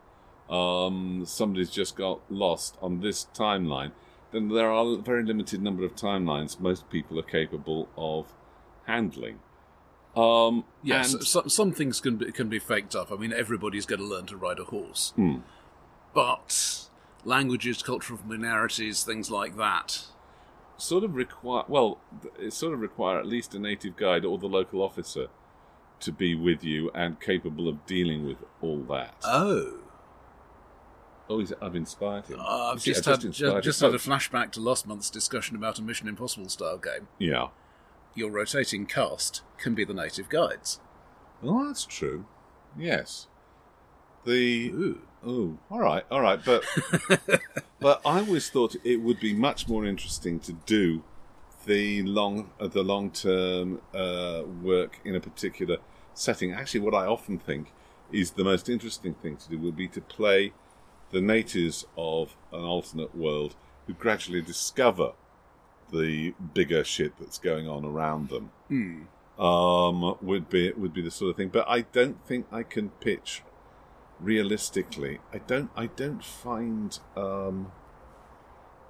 um, 0.50 1.24
somebody's 1.26 1.70
just 1.70 1.96
got 1.96 2.20
lost 2.30 2.76
on 2.80 3.00
this 3.00 3.26
timeline, 3.34 3.92
then 4.32 4.48
there 4.48 4.70
are 4.70 4.84
a 4.94 4.96
very 4.98 5.24
limited 5.24 5.62
number 5.62 5.84
of 5.84 5.94
timelines 5.96 6.60
most 6.60 6.88
people 6.90 7.18
are 7.18 7.22
capable 7.22 7.88
of 7.96 8.32
handling. 8.86 9.38
Um, 10.16 10.64
Yes, 10.82 11.12
and- 11.14 11.24
some, 11.24 11.48
some 11.48 11.72
things 11.72 12.00
can 12.00 12.16
be, 12.16 12.32
can 12.32 12.48
be 12.48 12.58
faked 12.58 12.94
up. 12.96 13.10
I 13.12 13.16
mean, 13.16 13.32
everybody's 13.32 13.86
going 13.86 14.00
to 14.00 14.06
learn 14.06 14.26
to 14.26 14.36
ride 14.36 14.58
a 14.58 14.64
horse. 14.64 15.12
Hmm. 15.16 15.38
But 16.14 16.88
languages, 17.24 17.82
cultural 17.82 18.18
familiarities, 18.18 19.02
things 19.04 19.30
like 19.30 19.56
that. 19.56 20.06
sort 20.78 21.04
of 21.04 21.14
require 21.14 21.64
well 21.68 21.98
it 22.38 22.52
sort 22.52 22.74
of 22.74 22.80
require 22.80 23.18
at 23.18 23.26
least 23.26 23.54
a 23.54 23.58
native 23.58 23.96
guide 23.96 24.24
or 24.26 24.36
the 24.38 24.46
local 24.46 24.82
officer 24.82 25.28
to 26.00 26.12
be 26.12 26.34
with 26.34 26.62
you 26.62 26.90
and 26.94 27.18
capable 27.18 27.66
of 27.66 27.84
dealing 27.86 28.26
with 28.26 28.36
all 28.60 28.80
that 28.82 29.14
Oh. 29.24 29.78
Oh 31.28 31.44
i've 31.62 31.74
inspired 31.76 32.26
him 32.26 32.38
Uh, 32.40 32.72
I've 32.72 32.80
see, 32.80 32.92
just, 32.92 33.04
had, 33.04 33.20
just, 33.20 33.62
just 33.62 33.80
had 33.80 33.94
a 33.94 33.98
flashback 33.98 34.52
to 34.52 34.60
last 34.60 34.86
month's 34.86 35.10
discussion 35.10 35.56
about 35.56 35.78
a 35.78 35.82
Mission 35.82 36.08
Impossible 36.08 36.48
style 36.48 36.78
game. 36.78 37.08
yeah 37.18 37.48
Your 38.14 38.30
rotating 38.30 38.86
cast 38.86 39.42
can 39.58 39.74
be 39.74 39.84
the 39.84 39.94
native 39.94 40.28
guides. 40.28 40.80
well 41.42 41.64
that's 41.64 41.84
true 41.84 42.26
yes 42.78 43.26
the 44.24 44.68
Ooh. 44.70 45.00
oh 45.24 45.58
all 45.70 45.80
right 45.80 46.04
all 46.10 46.20
right 46.20 46.40
but 46.44 46.64
but 47.80 48.00
i 48.04 48.18
always 48.18 48.50
thought 48.50 48.74
it 48.84 48.96
would 48.96 49.20
be 49.20 49.32
much 49.32 49.68
more 49.68 49.84
interesting 49.86 50.38
to 50.40 50.52
do 50.52 51.02
the 51.66 52.02
long 52.02 52.50
uh, 52.60 52.68
the 52.68 52.82
long 52.82 53.10
term 53.10 53.80
uh, 53.94 54.42
work 54.62 55.00
in 55.04 55.16
a 55.16 55.20
particular 55.20 55.78
setting. 56.14 56.52
Actually, 56.52 56.78
what 56.80 56.94
I 56.94 57.06
often 57.06 57.38
think 57.40 57.72
is 58.12 58.30
the 58.30 58.44
most 58.44 58.68
interesting 58.68 59.14
thing 59.14 59.36
to 59.36 59.48
do 59.48 59.58
would 59.58 59.74
be 59.76 59.88
to 59.88 60.00
play 60.00 60.52
the 61.10 61.20
natives 61.20 61.86
of 61.96 62.36
an 62.52 62.62
alternate 62.64 63.14
world 63.14 63.54
who 63.86 63.94
gradually 63.94 64.42
discover 64.42 65.12
the 65.92 66.34
bigger 66.54 66.82
shit 66.82 67.12
that's 67.18 67.38
going 67.38 67.68
on 67.68 67.84
around 67.84 68.28
them. 68.28 68.50
Um, 69.38 70.16
would 70.22 70.48
be 70.48 70.72
would 70.72 70.94
be 70.94 71.02
the 71.02 71.10
sort 71.10 71.30
of 71.30 71.36
thing. 71.36 71.48
But 71.48 71.68
I 71.68 71.82
don't 71.82 72.24
think 72.26 72.46
I 72.50 72.62
can 72.62 72.88
pitch 72.88 73.42
realistically. 74.18 75.20
I 75.32 75.38
don't. 75.38 75.70
I 75.76 75.86
don't 75.86 76.24
find. 76.24 76.98
Um, 77.16 77.72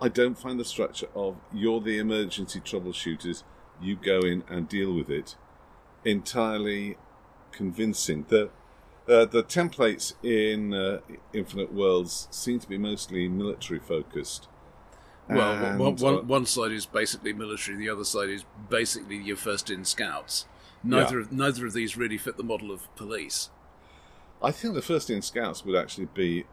I 0.01 0.09
don't 0.09 0.39
find 0.39 0.61
the 0.61 0.65
structure 0.65 1.09
of 1.15 1.37
you're 1.53 1.81
the 1.81 1.99
emergency 1.99 2.61
troubleshooters, 2.61 3.43
you 3.81 3.97
go 3.97 4.21
in 4.21 4.45
and 4.49 4.69
deal 4.69 4.93
with 4.93 5.11
it 5.11 5.37
entirely 6.05 6.97
convincing. 7.51 8.27
The 8.29 8.51
uh, 9.09 9.25
the 9.25 9.43
templates 9.43 10.15
in 10.23 10.75
uh, 10.75 11.01
Infinite 11.33 11.73
Worlds 11.73 12.29
seem 12.31 12.59
to 12.61 12.69
be 12.69 12.79
mostly 12.79 13.29
military 13.29 13.81
focused. 13.81 14.49
Well, 15.29 15.77
one, 15.77 15.97
one, 15.97 16.15
uh, 16.15 16.23
one 16.23 16.47
side 16.47 16.71
is 16.73 16.87
basically 16.87 17.33
military, 17.33 17.77
the 17.77 17.89
other 17.89 18.05
side 18.05 18.29
is 18.29 18.45
basically 18.71 19.17
your 19.17 19.37
first 19.37 19.71
in 19.71 19.85
scouts. 19.85 20.47
Neither, 20.85 21.17
Yeah. 21.17 21.25
of, 21.25 21.33
neither 21.33 21.67
of 21.67 21.73
these 21.73 21.97
really 21.97 22.19
fit 22.19 22.37
the 22.37 22.45
model 22.45 22.71
of 22.71 22.95
police. 22.95 23.51
I 24.43 24.53
think 24.53 24.75
the 24.75 24.83
first 24.83 25.09
in 25.11 25.23
Scouts 25.23 25.65
would 25.65 25.75
actually 25.75 26.09
be 26.15 26.45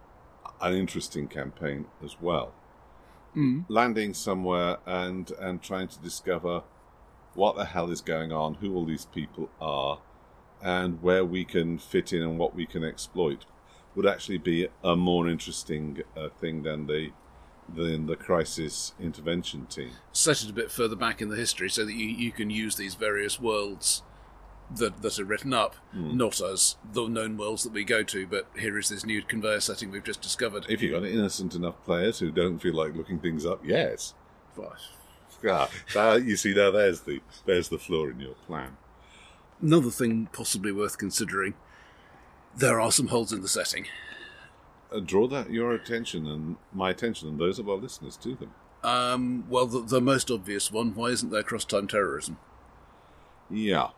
an 0.62 0.74
interesting 0.74 1.28
campaign 1.28 1.86
as 2.04 2.16
well. 2.22 2.54
Mm. 3.36 3.66
Landing 3.68 4.14
somewhere 4.14 4.78
and 4.86 5.30
and 5.40 5.62
trying 5.62 5.88
to 5.90 6.00
discover 6.00 6.64
what 7.34 7.56
the 7.56 7.66
hell 7.66 7.92
is 7.92 8.00
going 8.00 8.32
on, 8.32 8.56
who 8.56 8.74
all 8.74 8.86
these 8.86 9.06
people 9.06 9.50
are, 9.60 10.00
and 10.64 11.02
where 11.04 11.26
we 11.26 11.44
can 11.46 11.78
fit 11.78 12.14
in 12.14 12.22
and 12.24 12.40
what 12.40 12.56
we 12.56 12.66
can 12.66 12.84
exploit 12.84 13.46
would 13.96 14.08
actually 14.08 14.38
be 14.40 14.68
a 14.84 14.96
more 14.96 15.28
interesting 15.28 16.02
uh, 16.18 16.30
thing 16.40 16.64
than 16.64 16.88
the 16.88 17.12
than 17.76 18.08
the 18.08 18.16
crisis 18.16 18.94
intervention 19.00 19.66
team. 19.68 19.92
Set 20.12 20.44
it 20.44 20.50
a 20.50 20.54
bit 20.54 20.70
further 20.72 20.96
back 20.98 21.22
in 21.22 21.30
the 21.30 21.36
history 21.36 21.70
so 21.70 21.86
that 21.86 21.94
you, 21.94 22.08
you 22.08 22.32
can 22.32 22.50
use 22.50 22.76
these 22.76 22.96
various 22.96 23.40
worlds 23.40 24.04
that, 24.76 25.02
that 25.02 25.18
are 25.18 25.24
written 25.24 25.54
up, 25.54 25.76
Hmm. 25.94 26.18
not 26.18 26.42
as 26.42 26.76
the 26.92 27.08
known 27.08 27.38
worlds 27.38 27.64
that 27.64 27.72
we 27.72 27.84
go 27.86 28.04
to, 28.04 28.28
but 28.28 28.48
here 28.58 28.78
is 28.78 28.90
this 28.90 29.06
new 29.06 29.22
conveyor 29.22 29.62
setting 29.62 29.92
we've 29.92 30.04
just 30.04 30.22
discovered. 30.22 30.66
If 30.68 30.82
you've 30.82 30.92
got 30.92 31.06
innocent 31.06 31.56
enough 31.56 31.82
players 31.86 32.20
who 32.20 32.32
don't 32.32 32.60
feel 32.60 32.74
like 32.74 32.96
looking 32.96 33.20
things 33.20 33.46
up, 33.46 33.62
yes. 33.64 34.14
Ah, 35.46 35.70
that, 35.94 36.24
you 36.26 36.36
see, 36.36 36.54
now 36.54 36.72
there's 36.72 37.02
the 37.02 37.22
there's 37.46 37.70
the 37.70 37.78
flaw 37.78 38.08
in 38.08 38.20
your 38.20 38.36
plan. 38.48 38.78
Another 39.62 39.90
thing 39.92 40.28
possibly 40.34 40.72
worth 40.72 40.98
considering 40.98 41.54
there 42.56 42.80
are 42.80 42.92
some 42.92 43.08
holes 43.08 43.32
in 43.32 43.42
the 43.42 43.48
setting. 43.48 43.86
Uh, 44.92 45.00
draw 45.00 45.28
that 45.28 45.50
your 45.50 45.72
attention 45.74 46.28
and 46.28 46.58
my 46.72 46.90
attention 46.90 47.28
and 47.28 47.40
those 47.40 47.60
of 47.60 47.68
our 47.70 47.78
listeners 47.78 48.18
to 48.18 48.36
them. 48.36 48.52
Um, 48.84 49.46
well, 49.50 49.66
the, 49.66 49.82
the 49.82 50.02
most 50.02 50.30
obvious 50.30 50.72
one. 50.72 50.94
Why 50.94 51.08
isn't 51.08 51.30
there 51.32 51.44
cross-time 51.44 51.88
terrorism? 51.88 52.38
Yeah. 53.50 53.90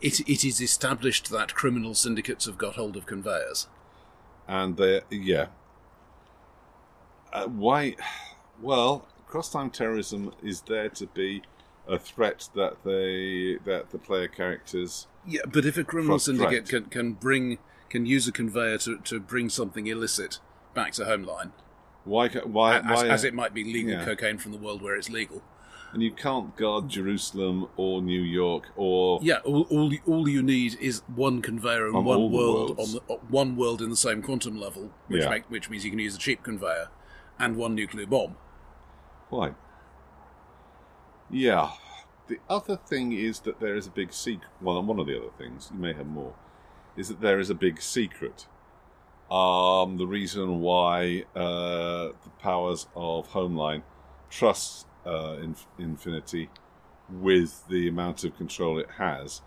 It 0.00 0.20
it 0.28 0.44
is 0.44 0.60
established 0.60 1.30
that 1.30 1.54
criminal 1.54 1.94
syndicates 1.94 2.46
have 2.46 2.58
got 2.58 2.76
hold 2.76 2.96
of 2.96 3.06
conveyors. 3.06 3.66
and 4.46 4.76
they 4.76 5.00
yeah. 5.10 5.46
Uh, 7.32 7.46
why? 7.46 7.96
Well, 8.60 9.06
cross-time 9.28 9.70
terrorism 9.70 10.32
is 10.42 10.62
there 10.62 10.88
to 10.88 11.06
be 11.06 11.42
a 11.88 11.98
threat 11.98 12.48
that 12.54 12.76
they 12.84 13.58
that 13.70 13.90
the 13.90 13.98
player 13.98 14.28
characters. 14.28 15.06
Yeah, 15.26 15.42
but 15.52 15.64
if 15.66 15.76
a 15.76 15.84
criminal 15.84 16.18
syndicate 16.18 16.68
can, 16.68 16.84
can 16.86 17.12
bring 17.12 17.58
can 17.90 18.06
use 18.06 18.28
a 18.28 18.32
conveyor 18.32 18.78
to, 18.78 18.98
to 18.98 19.18
bring 19.20 19.48
something 19.48 19.86
illicit 19.86 20.40
back 20.74 20.92
to 20.92 21.04
Homeline, 21.04 21.52
Why? 22.04 22.28
ca- 22.28 22.40
Why? 22.46 22.78
as, 22.78 22.84
why 22.84 23.08
as 23.08 23.24
it 23.24 23.32
might 23.34 23.54
be 23.54 23.64
legal 23.64 23.92
yeah. 23.94 24.04
cocaine 24.04 24.38
from 24.38 24.52
the 24.52 24.58
world 24.58 24.82
where 24.82 24.94
it's 24.94 25.08
legal. 25.08 25.42
and 25.92 26.02
you 26.02 26.12
can't 26.12 26.54
guard 26.56 26.90
Jerusalem 26.90 27.66
or 27.78 28.02
New 28.02 28.20
York 28.20 28.64
or 28.76 29.18
Yeah, 29.22 29.38
all, 29.44 29.62
all 29.70 29.90
all 30.06 30.28
you 30.28 30.42
need 30.42 30.76
is 30.80 31.00
one 31.14 31.40
conveyor 31.40 31.86
and 31.86 31.96
On 31.96 32.04
one 32.04 32.30
world 32.30 32.78
on 32.78 32.92
the, 32.92 33.00
uh, 33.10 33.16
one 33.30 33.56
world 33.56 33.80
in 33.80 33.88
the 33.88 33.96
same 33.96 34.20
quantum 34.22 34.60
level, 34.60 34.90
which 35.08 35.22
Yeah. 35.22 35.30
make, 35.30 35.50
which 35.50 35.70
means 35.70 35.84
you 35.86 35.90
can 35.90 35.98
use 35.98 36.14
a 36.14 36.18
cheap 36.18 36.42
conveyor 36.42 36.88
and 37.38 37.56
one 37.56 37.74
nuclear 37.74 38.06
bomb. 38.06 38.36
Why? 39.30 39.54
Yeah. 41.30 41.70
The 42.28 42.38
other 42.48 42.76
thing 42.76 43.12
is 43.12 43.40
that 43.40 43.58
there 43.60 43.74
is 43.74 43.86
a 43.86 43.90
big 43.90 44.12
secret. 44.12 44.50
Well, 44.60 44.82
one 44.82 44.98
of 44.98 45.06
the 45.06 45.16
other 45.16 45.30
things, 45.38 45.70
you 45.72 45.78
may 45.80 45.92
have 45.94 46.06
more, 46.06 46.34
is 46.96 47.08
that 47.08 47.20
there 47.20 47.38
is 47.38 47.48
a 47.50 47.54
big 47.54 47.80
secret. 47.80 48.46
Um, 49.30 49.96
the 49.98 50.06
reason 50.06 50.60
why 50.60 51.24
uh, 51.34 52.08
the 52.24 52.30
powers 52.38 52.86
of 52.94 53.28
Homeline 53.30 53.82
trust 54.30 54.86
uh, 55.06 55.36
Inf- 55.42 55.66
Infinity 55.78 56.50
with 57.10 57.66
the 57.68 57.88
amount 57.88 58.24
of 58.24 58.36
control 58.36 58.78
it 58.78 58.88
has. 58.98 59.40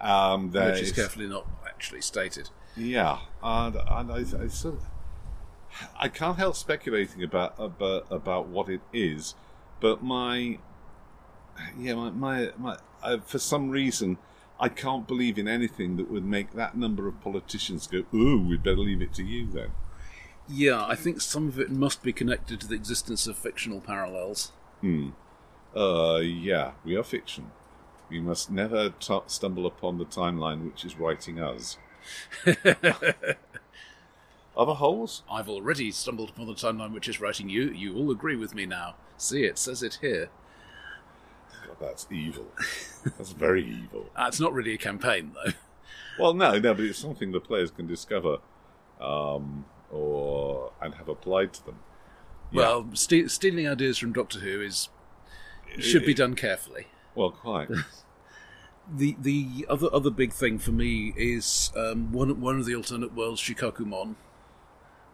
Um, 0.00 0.50
which 0.50 0.80
is 0.80 0.88
is- 0.88 0.92
carefully 0.92 1.28
not 1.28 1.46
actually 1.66 2.00
stated. 2.00 2.50
yeah, 2.76 3.18
and, 3.42 3.76
and 3.76 4.10
I, 4.12 4.16
I 4.42 4.46
sort 4.48 4.74
of, 4.74 4.82
I 5.98 6.08
can't 6.08 6.38
help 6.38 6.56
speculating 6.56 7.22
about 7.22 7.54
about 7.58 8.06
about 8.10 8.48
what 8.48 8.68
it 8.68 8.80
is, 8.92 9.34
but 9.80 10.02
my, 10.02 10.58
yeah, 11.78 11.94
my 11.94 12.10
my, 12.10 12.50
my 12.58 12.76
uh, 13.02 13.18
for 13.20 13.38
some 13.38 13.70
reason. 13.70 14.18
I 14.60 14.68
can't 14.68 15.08
believe 15.08 15.38
in 15.38 15.48
anything 15.48 15.96
that 15.96 16.08
would 16.08 16.24
make 16.24 16.52
that 16.52 16.76
number 16.76 17.08
of 17.08 17.20
politicians 17.20 17.88
go, 17.88 18.04
"Ooh, 18.14 18.46
we'd 18.48 18.62
better 18.62 18.76
leave 18.76 19.02
it 19.02 19.12
to 19.14 19.24
you 19.24 19.50
then." 19.50 19.72
Yeah, 20.48 20.86
I 20.86 20.94
think 20.94 21.20
some 21.20 21.48
of 21.48 21.58
it 21.58 21.70
must 21.70 22.02
be 22.02 22.12
connected 22.12 22.60
to 22.60 22.68
the 22.68 22.76
existence 22.76 23.26
of 23.26 23.36
fictional 23.36 23.80
parallels. 23.80 24.52
Hmm. 24.80 25.10
Uh, 25.74 26.18
yeah, 26.18 26.72
we 26.84 26.96
are 26.96 27.02
fiction. 27.02 27.50
We 28.10 28.20
must 28.20 28.50
never 28.50 28.90
t- 28.90 29.20
stumble 29.26 29.66
upon 29.66 29.98
the 29.98 30.04
timeline 30.04 30.64
which 30.64 30.84
is 30.84 30.98
writing 30.98 31.40
us. 31.40 31.78
Other 34.54 34.74
holes? 34.74 35.22
I've 35.30 35.48
already 35.48 35.90
stumbled 35.92 36.30
upon 36.30 36.46
the 36.46 36.54
timeline 36.54 36.92
which 36.92 37.08
is 37.08 37.20
writing 37.20 37.48
you. 37.48 37.70
You 37.70 37.96
all 37.96 38.10
agree 38.10 38.36
with 38.36 38.54
me 38.54 38.66
now. 38.66 38.96
See, 39.16 39.44
it 39.44 39.56
says 39.56 39.82
it 39.82 39.98
here. 40.02 40.28
God, 41.82 41.88
that's 41.90 42.06
evil. 42.10 42.46
That's 43.16 43.32
very 43.32 43.64
evil. 43.64 44.06
Uh, 44.16 44.26
it's 44.28 44.40
not 44.40 44.52
really 44.52 44.74
a 44.74 44.78
campaign, 44.78 45.32
though. 45.34 45.52
Well, 46.18 46.34
no, 46.34 46.58
no, 46.58 46.74
but 46.74 46.84
it's 46.84 46.98
something 46.98 47.32
the 47.32 47.40
players 47.40 47.70
can 47.70 47.86
discover, 47.86 48.38
um, 49.00 49.64
or 49.90 50.72
and 50.80 50.94
have 50.94 51.08
applied 51.08 51.52
to 51.54 51.64
them. 51.66 51.78
Yeah. 52.50 52.60
Well, 52.60 52.90
ste- 52.94 53.28
stealing 53.30 53.66
ideas 53.66 53.96
from 53.98 54.12
Doctor 54.12 54.38
Who 54.40 54.60
is 54.60 54.88
should 55.78 56.04
be 56.04 56.12
done 56.14 56.34
carefully. 56.34 56.86
Well, 57.14 57.30
quite. 57.30 57.68
The 58.94 59.16
the 59.20 59.64
other 59.70 59.88
other 59.92 60.10
big 60.10 60.32
thing 60.32 60.58
for 60.58 60.72
me 60.72 61.14
is 61.16 61.70
um, 61.76 62.10
one 62.12 62.40
one 62.40 62.58
of 62.58 62.66
the 62.66 62.74
alternate 62.74 63.14
worlds, 63.14 63.40
Shikakumon. 63.40 64.16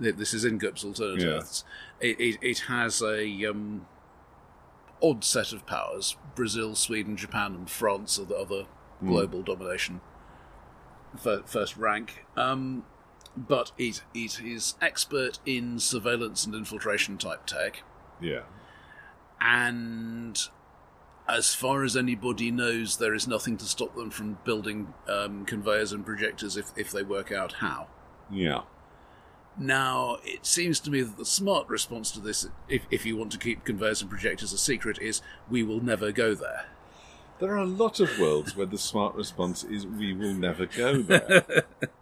Th- 0.02 0.16
This 0.16 0.32
is 0.32 0.44
in 0.44 0.58
GURPS 0.58 0.84
alternate 0.86 1.20
Yeah. 1.20 1.28
Earths. 1.36 1.64
It, 2.00 2.18
it 2.18 2.38
it 2.40 2.58
has 2.60 3.02
a 3.02 3.44
um, 3.44 3.86
odd 5.03 5.24
set 5.24 5.53
of 5.53 5.66
powers. 5.66 6.16
Brazil, 6.34 6.74
Sweden, 6.74 7.16
Japan, 7.16 7.55
and 7.55 7.70
France 7.70 8.18
are 8.18 8.24
the 8.24 8.36
other 8.36 8.66
global 9.03 9.42
domination 9.42 10.01
first 11.16 11.76
rank. 11.76 12.24
Um, 12.36 12.84
but 13.36 13.72
it 13.78 14.03
it 14.14 14.40
is 14.40 14.74
expert 14.80 15.38
in 15.46 15.78
surveillance 15.78 16.44
and 16.44 16.55
infiltration 16.55 17.18
type 17.18 17.46
tech. 17.46 17.82
yeah, 18.20 18.42
and 19.40 20.38
as 21.28 21.55
far 21.55 21.84
as 21.84 21.96
anybody 21.96 22.51
knows, 22.51 22.96
there 22.96 23.14
is 23.14 23.28
nothing 23.28 23.57
to 23.59 23.64
stop 23.66 23.94
them 23.94 24.11
from 24.11 24.38
building 24.44 24.94
um, 25.09 25.44
conveyors 25.44 25.92
and 25.92 26.05
projectors 26.05 26.57
if, 26.57 26.72
if 26.74 26.90
they 26.90 27.03
work 27.03 27.30
out 27.30 27.53
how. 27.55 27.86
yeah, 28.30 28.62
Now, 29.59 30.18
it 30.24 30.46
seems 30.46 30.78
to 30.80 30.90
me 30.90 31.02
that 31.02 31.16
the 31.16 31.24
smart 31.24 31.68
response 31.68 32.11
to 32.12 32.20
this, 32.20 32.46
if, 32.68 32.82
if 32.90 33.04
you 33.04 33.16
want 33.16 33.32
to 33.32 33.38
keep 33.38 33.64
conveyors 33.64 34.00
and 34.00 34.09
projectors 34.11 34.52
a 34.52 34.59
secret, 34.59 34.98
is 35.00 35.20
we 35.50 35.62
will 35.64 35.80
never 35.80 36.12
go 36.12 36.34
there. 36.34 36.66
there 37.40 37.52
are 37.52 37.59
a 37.59 37.64
lot 37.64 37.98
of 38.00 38.18
worlds 38.18 38.56
where 38.56 38.66
the 38.66 38.78
smart 38.78 39.14
response 39.14 39.64
is 39.64 39.86
"We 39.86 40.12
will 40.12 40.34
never 40.34 40.66
go 40.66 41.02
there." 41.02 41.64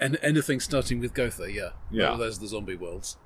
And 0.00 0.18
anything 0.20 0.58
starting 0.58 0.98
with 0.98 1.14
Gotha, 1.14 1.52
yeah. 1.52 1.70
Yeah. 1.90 2.08
Well, 2.10 2.18
there's 2.18 2.40
the 2.40 2.48
zombie 2.48 2.74
worlds. 2.74 3.18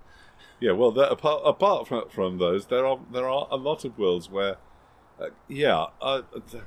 yeah, 0.60 0.72
well, 0.72 0.90
there, 0.90 1.06
apart 1.06 1.40
apart 1.46 1.88
from, 1.88 2.08
from 2.10 2.36
those, 2.38 2.66
there 2.66 2.84
are 2.84 2.98
there 3.10 3.26
are 3.26 3.46
a 3.50 3.56
lot 3.56 3.86
of 3.86 3.96
worlds 3.98 4.28
where, 4.28 4.56
uh, 5.18 5.28
yeah, 5.48 5.86
uh, 6.02 6.20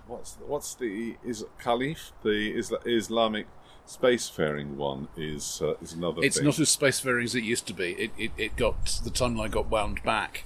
what's 0.08 0.38
what's 0.48 0.74
the 0.74 1.18
is 1.24 1.46
Caliph 1.60 2.12
the 2.24 2.58
is 2.58 2.74
Islamic 2.88 3.46
spacefaring 3.90 4.76
one 4.76 5.08
is 5.18 5.62
uh, 5.64 5.74
is 5.82 5.94
another. 5.94 6.24
It's 6.24 6.38
thing. 6.38 6.46
not 6.46 6.60
as 6.60 6.70
spacefaring 6.76 7.24
as 7.24 7.36
it 7.36 7.44
used 7.44 7.66
to 7.68 7.74
be. 7.74 7.92
It, 7.94 8.12
it, 8.18 8.32
it 8.38 8.56
got 8.56 8.86
the 9.04 9.10
timeline 9.10 9.52
got 9.52 9.68
wound 9.70 10.04
back 10.04 10.46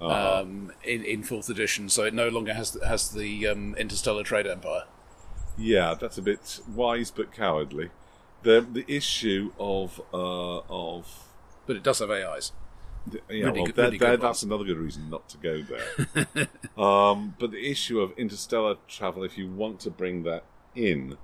Uh-huh. 0.00 0.40
um, 0.42 0.72
in 0.84 1.02
in 1.04 1.22
fourth 1.22 1.48
edition, 1.48 1.88
so 1.88 2.04
it 2.04 2.14
no 2.14 2.28
longer 2.28 2.52
has 2.54 2.72
the, 2.72 2.86
has 2.86 3.10
the 3.10 3.46
um, 3.48 3.74
interstellar 3.76 4.22
trade 4.22 4.46
empire. 4.46 4.84
Yeah, 5.56 5.94
that's 5.94 6.18
a 6.18 6.22
bit 6.22 6.60
wise 6.68 7.10
but 7.10 7.32
cowardly. 7.32 7.90
The 8.42 8.66
the 8.70 8.84
issue 8.86 9.52
of 9.58 10.00
uh, 10.12 10.58
of 10.68 11.06
But 11.66 11.76
it 11.76 11.82
does 11.82 12.00
have 12.00 12.10
AIs. 12.10 12.52
the- 13.06 13.20
yeah, 13.30 13.46
Really 13.46 13.60
well, 13.60 13.66
good- 13.72 13.78
really 13.78 14.16
that's 14.16 14.42
another 14.42 14.64
good 14.64 14.76
reason 14.78 15.08
not 15.08 15.28
to 15.30 15.38
go 15.38 15.62
there. 15.62 16.48
um, 16.84 17.34
but 17.38 17.50
the 17.52 17.70
issue 17.70 18.00
of 18.00 18.12
interstellar 18.18 18.76
travel, 18.88 19.22
if 19.24 19.38
you 19.38 19.48
want 19.48 19.80
to 19.80 19.90
bring 19.90 20.24
that 20.24 20.44
in, 20.74 21.16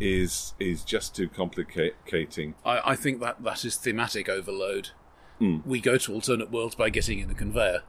is 0.00 0.54
is 0.58 0.82
just 0.82 1.14
too 1.14 1.28
complicating. 1.28 2.54
I, 2.64 2.92
I 2.92 2.96
think 2.96 3.20
that 3.20 3.42
that 3.42 3.64
is 3.64 3.76
thematic 3.76 4.28
overload. 4.28 4.90
Hmm. 5.38 5.58
We 5.64 5.80
go 5.80 5.96
to 5.98 6.12
alternate 6.12 6.50
worlds 6.50 6.74
by 6.74 6.90
getting 6.90 7.18
in 7.18 7.30
a 7.30 7.34
conveyor, 7.34 7.82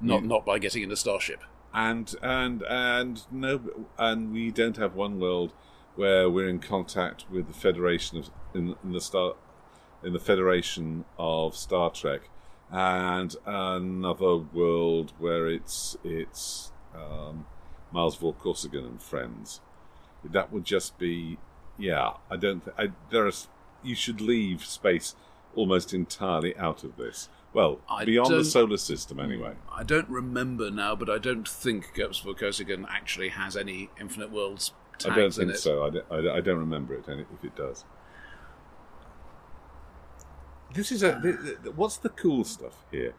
not 0.00 0.24
not 0.24 0.44
by 0.44 0.58
getting 0.58 0.82
in 0.82 0.90
a 0.90 0.96
starship. 0.96 1.42
and 1.74 2.14
and 2.22 2.62
and 2.68 3.22
no 3.30 3.60
and 3.98 4.32
we 4.32 4.50
don't 4.50 4.76
have 4.76 4.94
one 4.94 5.18
world 5.18 5.52
where 5.94 6.28
we're 6.28 6.48
in 6.48 6.58
contact 6.58 7.24
with 7.30 7.46
the 7.48 7.54
federation 7.54 8.18
of 8.18 8.30
in, 8.54 8.76
in 8.84 8.92
the 8.92 9.00
star 9.00 9.34
in 10.02 10.12
the 10.12 10.20
federation 10.20 11.04
of 11.18 11.56
Star 11.56 11.90
Trek 11.90 12.28
and 12.70 13.36
another 13.46 14.36
world 14.36 15.12
where 15.18 15.48
it's 15.48 15.96
it's 16.04 16.72
um, 16.94 17.46
Miles 17.92 18.18
Vorkosigan 18.18 18.86
and 18.86 19.02
friends 19.02 19.60
that 20.24 20.52
would 20.52 20.64
just 20.64 20.98
be 20.98 21.38
yeah 21.78 22.12
I 22.30 22.36
don't 22.36 22.64
th- 22.64 22.76
I, 22.78 22.92
there 23.10 23.26
are 23.26 23.32
you 23.82 23.94
should 23.94 24.20
leave 24.20 24.64
space 24.64 25.14
almost 25.54 25.92
entirely 25.92 26.56
out 26.56 26.84
of 26.84 26.96
this 26.96 27.28
well 27.52 27.80
I 27.88 28.04
beyond 28.04 28.32
the 28.32 28.44
solar 28.44 28.76
system 28.76 29.18
anyway 29.20 29.54
I 29.74 29.82
don't 29.82 30.08
remember 30.08 30.70
now, 30.70 30.94
but 30.94 31.10
I 31.10 31.18
don't 31.18 31.48
think 31.48 31.92
GURPS 31.94 32.22
Vorkosigan 32.22 32.86
actually 32.88 33.30
has 33.30 33.56
any 33.56 33.90
Infinite 34.00 34.30
Worlds 34.30 34.72
tags 34.98 35.12
I 35.12 35.16
don't 35.16 35.24
in 35.26 35.32
think 35.32 35.50
it. 35.52 35.58
so. 35.58 35.84
I 35.84 35.90
don't, 35.90 36.04
I, 36.10 36.36
I 36.36 36.40
don't 36.40 36.58
remember 36.58 36.94
it, 36.94 37.08
and 37.08 37.20
if 37.20 37.42
it 37.44 37.56
does. 37.56 37.84
This 40.74 40.90
is 40.92 41.02
a. 41.02 41.14
what's 41.74 41.96
the 41.98 42.08
cool 42.10 42.44
stuff 42.44 42.74
here? 42.90 43.14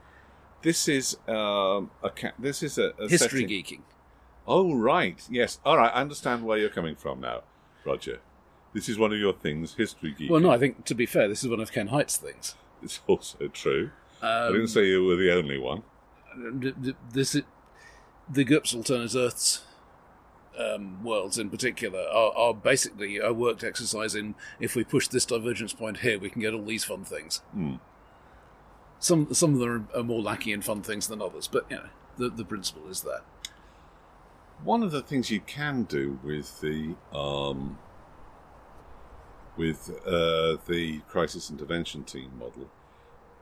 This 0.61 0.87
is 0.87 1.17
um, 1.27 1.91
a. 2.01 2.11
This 2.39 2.63
is 2.63 2.77
a, 2.77 2.93
a 2.99 3.07
History 3.09 3.41
setting- 3.41 3.49
geeking. 3.49 3.81
Oh 4.47 4.73
right, 4.73 5.19
yes. 5.29 5.59
All 5.65 5.77
right, 5.77 5.91
I 5.93 6.01
understand 6.01 6.43
where 6.45 6.57
you're 6.57 6.69
coming 6.69 6.95
from 6.95 7.21
now, 7.21 7.43
Roger. 7.85 8.19
This 8.73 8.89
is 8.89 8.97
one 8.97 9.13
of 9.13 9.19
your 9.19 9.33
things, 9.33 9.75
history 9.75 10.15
geek. 10.17 10.29
Well, 10.31 10.41
no, 10.41 10.49
I 10.51 10.57
think 10.57 10.85
to 10.85 10.95
be 10.95 11.05
fair, 11.05 11.27
this 11.27 11.43
is 11.43 11.49
one 11.49 11.59
of 11.59 11.71
Ken 11.71 11.87
Hite's 11.87 12.17
things. 12.17 12.55
it's 12.81 12.99
also 13.07 13.47
true. 13.49 13.91
I 14.21 14.47
Um, 14.47 14.53
didn't 14.53 14.67
say 14.69 14.85
you 14.87 15.05
were 15.05 15.15
the 15.15 15.33
only 15.33 15.57
one. 15.57 15.83
th- 16.61 16.75
th- 16.83 16.95
this 17.11 17.33
the 18.29 18.45
GURPS 18.45 18.73
alternate 18.75 19.13
Earths 19.15 19.63
um, 20.57 21.03
worlds 21.03 21.37
in 21.37 21.49
particular 21.49 21.99
are, 22.01 22.31
are 22.35 22.53
basically 22.53 23.17
a 23.17 23.31
worked 23.33 23.63
exercise 23.63 24.15
in 24.15 24.33
if 24.59 24.75
we 24.75 24.83
push 24.83 25.07
this 25.07 25.25
divergence 25.25 25.73
point 25.73 25.97
here, 25.99 26.17
we 26.19 26.29
can 26.29 26.41
get 26.41 26.53
all 26.53 26.63
these 26.63 26.83
fun 26.83 27.03
things. 27.05 27.41
Hmm. 27.53 27.75
some 28.99 29.33
some 29.33 29.53
of 29.53 29.59
them 29.59 29.87
are, 29.93 29.99
are 29.99 30.03
more 30.03 30.21
lacking 30.21 30.53
in 30.53 30.61
fun 30.61 30.81
things 30.81 31.07
than 31.07 31.21
others, 31.21 31.47
but 31.47 31.65
you 31.69 31.77
know 31.77 31.89
the 32.17 32.29
the 32.29 32.45
principle 32.45 32.87
is 32.89 33.01
there. 33.01 33.21
One 34.63 34.83
of 34.83 34.91
the 34.91 35.01
things 35.01 35.29
you 35.31 35.41
can 35.41 35.83
do 35.83 36.19
with 36.23 36.61
the 36.61 36.95
um, 37.13 37.79
with 39.57 39.89
uh, 40.05 40.57
the 40.67 41.01
crisis 41.07 41.49
intervention 41.49 42.03
team 42.03 42.31
model 42.37 42.69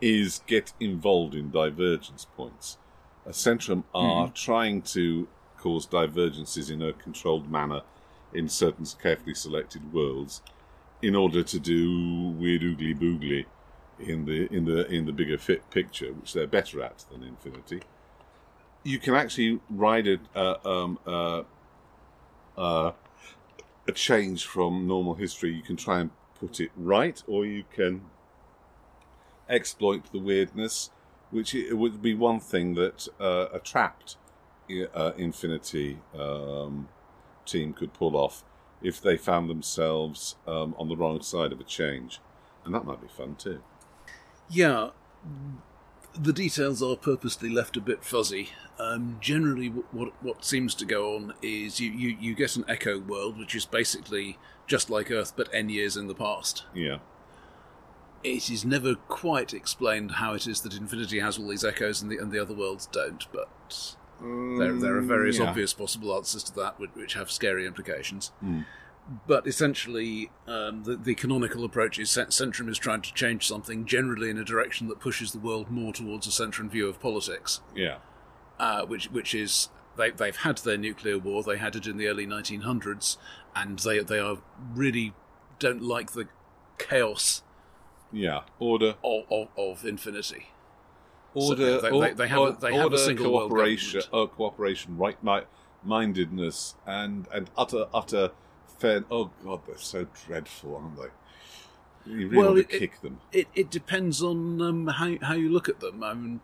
is 0.02 0.42
get 0.48 0.74
involved 0.80 1.36
in 1.36 1.52
divergence 1.52 2.26
points. 2.26 2.78
A 3.26 3.32
Centrum 3.32 3.84
are 3.94 4.28
Mm-hmm. 4.28 4.34
trying 4.34 4.82
to 4.84 5.30
cause 5.58 5.86
divergences 5.86 6.70
in 6.70 6.82
a 6.82 6.94
controlled 6.94 7.50
manner 7.50 7.82
in 8.34 8.50
certain 8.50 8.86
carefully 9.02 9.36
selected 9.36 9.94
worlds 9.94 10.42
in 11.02 11.16
order 11.16 11.44
to 11.44 11.60
do 11.60 12.30
weird 12.30 12.62
oogly 12.64 12.96
boogly 12.98 13.46
in 14.00 14.26
the 14.26 14.48
in 14.54 14.66
the 14.66 14.88
in 14.92 15.06
the 15.06 15.14
bigger 15.14 15.38
fit 15.38 15.70
picture, 15.70 16.14
which 16.14 16.34
they're 16.34 16.48
better 16.48 16.82
at 16.82 17.06
than 17.12 17.24
Infinity. 17.24 17.82
You 18.84 19.00
can 19.00 19.14
actually 19.14 19.60
ride 19.70 20.08
a 20.08 20.68
um, 20.68 20.98
a 23.88 23.92
change 23.94 24.46
from 24.46 24.88
normal 24.88 25.16
history. 25.16 25.54
You 25.54 25.62
can 25.62 25.76
try 25.76 26.00
and 26.00 26.12
put 26.40 26.60
it 26.60 26.72
right, 26.76 27.22
or 27.28 27.46
you 27.46 27.64
can 27.74 28.02
exploit 29.50 30.12
the 30.12 30.20
weirdness, 30.20 30.90
which 31.30 31.54
it 31.54 31.74
would 31.74 32.02
be 32.02 32.14
one 32.14 32.40
thing 32.40 32.76
that 32.76 33.08
uh, 33.20 33.48
a 33.54 33.60
trapped 33.60 34.18
uh, 34.94 35.12
Infinity 35.18 36.00
um, 36.18 36.88
team 37.46 37.74
could 37.74 37.94
pull 37.94 38.16
off 38.16 38.44
if 38.82 39.02
they 39.02 39.18
found 39.18 39.50
themselves 39.50 40.36
um, 40.48 40.74
on 40.78 40.88
the 40.88 40.96
wrong 40.96 41.22
side 41.22 41.52
of 41.52 41.60
a 41.60 41.64
change, 41.64 42.20
and 42.66 42.74
that 42.74 42.86
might 42.86 43.02
be 43.02 43.08
fun 43.08 43.36
too. 43.36 43.62
Yeah, 44.50 44.90
the 46.20 46.34
details 46.34 46.82
are 46.82 46.96
purposely 46.96 47.50
left 47.50 47.78
a 47.78 47.82
bit 47.82 48.04
fuzzy. 48.04 48.50
Um, 48.80 49.18
generally, 49.22 49.68
what 49.68 50.12
what 50.24 50.44
seems 50.44 50.74
to 50.76 50.86
go 50.86 51.16
on 51.16 51.34
is 51.42 51.80
you, 51.80 51.92
you, 51.92 52.18
you 52.20 52.36
get 52.36 52.56
an 52.56 52.66
echo 52.68 53.00
world, 53.00 53.38
which 53.38 53.54
is 53.56 53.66
basically 53.66 54.38
just 54.68 54.90
like 54.90 55.12
Earth 55.12 55.34
but 55.36 55.50
n 55.54 55.70
years 55.70 55.96
in 55.98 56.08
the 56.08 56.16
past. 56.16 56.64
Yeah, 56.74 56.98
It 58.24 58.50
is 58.50 58.66
never 58.66 58.96
quite 58.96 59.54
explained 59.54 60.12
how 60.14 60.34
it 60.34 60.48
is 60.48 60.62
that 60.62 60.74
Infinity 60.74 61.20
has 61.20 61.38
all 61.38 61.48
these 61.48 61.64
echoes 61.66 62.02
and 62.02 62.12
the 62.12 62.18
and 62.18 62.32
the 62.32 62.40
other 62.40 62.54
worlds 62.56 62.88
don't, 62.88 63.26
but 63.32 63.96
there 64.20 64.74
there 64.74 64.98
are 64.98 65.02
various 65.02 65.38
Mm, 65.38 65.44
yeah. 65.44 65.50
obvious 65.50 65.74
possible 65.74 66.16
answers 66.16 66.44
to 66.44 66.56
that, 66.56 66.80
which, 66.80 66.92
which 66.96 67.14
have 67.14 67.32
scary 67.32 67.66
implications. 67.66 68.32
Mm. 68.44 68.66
But 69.28 69.46
essentially, 69.48 70.32
um, 70.48 70.84
the, 70.84 70.96
the 70.96 71.16
canonical 71.16 71.66
approach 71.66 72.00
is 72.00 72.10
Cent- 72.10 72.30
Centrum 72.30 72.70
is 72.70 72.78
trying 72.78 73.02
to 73.02 73.14
change 73.14 73.46
something 73.48 73.86
generally 73.86 74.30
in 74.30 74.38
a 74.38 74.46
direction 74.46 74.88
that 74.88 75.00
pushes 75.00 75.32
the 75.34 75.40
world 75.40 75.70
more 75.70 75.92
towards 75.92 76.28
a 76.28 76.30
Centrum 76.30 76.70
view 76.70 76.88
of 76.88 77.00
politics, 77.02 77.60
Yeah, 77.76 77.98
uh, 78.60 78.86
which 78.86 79.12
which 79.12 79.34
is 79.36 79.70
they 79.98 80.12
they've 80.12 80.38
had 80.38 80.60
their 80.60 80.78
nuclear 80.78 81.18
war, 81.18 81.44
they 81.44 81.58
had 81.58 81.76
it 81.76 81.88
in 81.88 81.98
the 81.98 82.08
early 82.08 82.26
1900s, 82.26 83.18
and 83.56 83.80
they 83.80 84.00
they 84.00 84.20
are 84.20 84.38
really 84.74 85.14
don't 85.60 85.82
like 85.82 86.12
the 86.14 86.28
chaos 86.78 87.44
yeah. 88.14 88.42
Order, 88.60 88.96
of, 89.04 89.24
of, 89.32 89.48
of 89.58 89.86
infinity. 89.86 90.48
order, 91.34 91.80
they- 91.82 91.90
they- 92.00 92.14
they 92.14 92.28
have 92.28 92.40
a- 92.40 92.42
or- 92.44 92.52
they 92.54 92.72
have 92.74 92.82
a 92.82 92.84
order, 92.86 92.98
single 92.98 93.34
world 93.34 93.50
cooperation, 93.52 94.02
government. 94.02 94.32
uh, 94.32 94.36
cooperation, 94.36 94.98
right 94.98 95.22
mi- 95.24 95.48
mindedness, 95.84 96.76
and 96.86 97.28
and 97.34 97.50
utter 97.58 97.88
utter 97.94 98.32
fair. 98.80 99.04
Oh 99.12 99.32
God, 99.44 99.62
they're 99.68 99.78
so 99.78 100.08
dreadful, 100.26 100.76
aren't 100.76 100.98
they? 100.98 102.12
You 102.12 102.28
really 102.30 102.38
Well, 102.38 102.54
want 102.56 102.70
to 102.70 102.76
it- 102.76 102.80
kick 102.80 103.02
them. 103.02 103.20
It 103.32 103.48
it 103.56 103.70
depends 103.72 104.22
on 104.24 104.62
um, 104.62 104.88
how 104.88 105.16
how 105.22 105.34
you 105.34 105.50
look 105.50 105.70
at 105.70 105.80
them. 105.80 106.04
I 106.04 106.14
mean, 106.14 106.42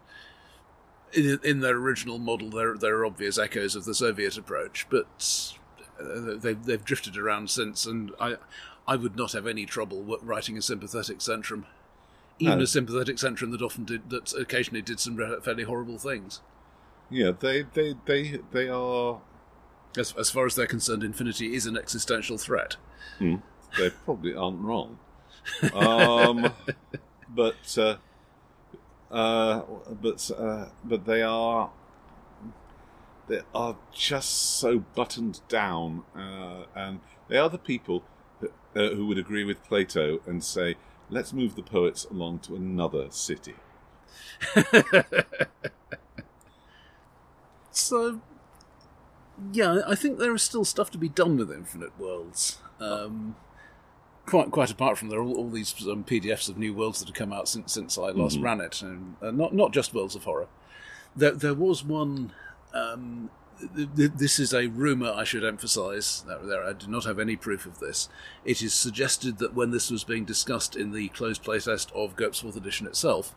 in, 1.14 1.40
in 1.44 1.60
their 1.62 1.76
original 1.78 2.20
model, 2.20 2.50
there 2.50 2.76
there 2.78 2.98
are 2.98 3.06
obvious 3.06 3.38
echoes 3.38 3.76
of 3.76 3.86
the 3.86 3.96
Soviet 3.96 4.38
approach, 4.38 4.86
but 4.90 5.54
uh, 6.00 6.36
they've 6.38 6.64
they've 6.64 6.84
drifted 6.86 7.18
around 7.18 7.50
since, 7.50 7.86
and 7.86 8.12
I 8.20 8.36
I 8.88 8.96
would 8.96 9.16
not 9.16 9.32
have 9.34 9.48
any 9.48 9.66
trouble 9.66 10.04
writing 10.22 10.58
a 10.58 10.62
sympathetic 10.62 11.20
centrum, 11.20 11.66
even 12.40 12.60
No. 12.60 12.64
a 12.64 12.68
sympathetic 12.68 13.16
centrum 13.18 13.52
that 13.52 13.62
often 13.62 13.84
did 13.86 14.10
that 14.12 14.34
occasionally 14.34 14.82
did 14.84 15.00
some 15.00 15.18
fairly 15.42 15.64
horrible 15.64 15.98
things. 15.98 16.42
Yeah, 17.10 17.32
they 17.32 17.64
they 17.64 17.96
they 18.06 18.40
they 18.52 18.70
are. 18.70 19.22
As 19.96 20.14
as 20.18 20.30
far 20.30 20.46
as 20.46 20.56
they're 20.56 20.68
concerned, 20.68 21.04
infinity 21.04 21.56
is 21.56 21.66
an 21.66 21.78
existential 21.78 22.38
threat. 22.38 22.78
They 23.78 23.90
probably 24.06 24.34
aren't 24.36 24.60
wrong. 24.60 25.00
Um, 25.74 26.54
but 27.30 27.78
uh, 27.78 27.98
uh, 29.14 29.62
but 30.02 30.32
uh, 30.38 30.66
but 30.84 31.06
they 31.06 31.22
are 31.22 31.72
they 33.28 33.42
are 33.54 33.76
just 33.94 34.58
so 34.60 34.80
buttoned 34.80 35.42
down, 35.48 36.04
uh, 36.16 36.64
and 36.76 37.00
they 37.28 37.38
are 37.38 37.50
the 37.50 37.58
people 37.58 38.04
who, 38.40 38.50
uh, 38.76 38.90
who 38.96 39.06
would 39.08 39.18
agree 39.18 39.44
with 39.44 39.64
Plato 39.64 40.20
and 40.26 40.44
say, 40.44 40.76
"Let's 41.10 41.34
move 41.34 41.56
the 41.56 41.64
poets 41.64 42.06
along 42.06 42.40
to 42.40 42.56
another 42.56 43.08
city." 43.12 43.56
So, 47.78 48.22
yeah, 49.52 49.82
I 49.88 49.96
think 49.96 50.18
there 50.18 50.34
is 50.34 50.42
still 50.44 50.66
stuff 50.66 50.90
to 50.92 50.98
be 50.98 51.10
done 51.10 51.38
with 51.38 51.52
Infinite 51.52 51.98
Worlds. 52.00 52.58
Um, 52.80 53.36
quite 54.26 54.52
quite 54.52 54.72
apart 54.72 54.98
from 54.98 55.10
there 55.10 55.20
are 55.20 55.24
all, 55.24 55.36
all 55.38 55.50
these 55.50 55.74
um, 55.88 56.04
PDFs 56.04 56.50
of 56.50 56.58
new 56.58 56.74
worlds 56.74 57.00
that 57.00 57.08
have 57.08 57.16
come 57.16 57.34
out 57.34 57.48
since 57.48 57.74
since 57.74 57.98
I 57.98 58.10
last 58.10 58.40
ran 58.40 58.62
it, 58.62 58.82
and 58.82 59.16
uh, 59.22 59.32
not 59.32 59.54
not 59.54 59.72
just 59.74 59.94
Worlds 59.94 60.16
of 60.16 60.24
Horror. 60.24 60.48
There 61.16 61.32
there 61.32 61.54
was 61.54 61.84
one. 61.84 62.32
Um, 62.74 63.30
th- 63.76 63.90
th- 63.96 64.12
this 64.16 64.40
is 64.40 64.54
a 64.54 64.68
rumor. 64.68 65.12
I 65.12 65.24
should 65.24 65.44
emphasise. 65.44 66.22
There, 66.22 66.40
there, 66.40 66.64
I 66.64 66.74
do 66.74 66.88
not 66.88 67.06
have 67.06 67.20
any 67.20 67.36
proof 67.36 67.66
of 67.66 67.80
this. 67.80 68.10
It 68.46 68.62
is 68.62 68.74
suggested 68.74 69.38
that 69.40 69.54
when 69.54 69.72
this 69.72 69.90
was 69.90 70.04
being 70.04 70.26
discussed 70.26 70.76
in 70.76 70.92
the 70.92 71.08
closed 71.10 71.44
playtest 71.44 71.92
of 71.94 72.16
GURPS 72.16 72.42
Fourth 72.42 72.56
Edition 72.58 72.86
itself, 72.86 73.34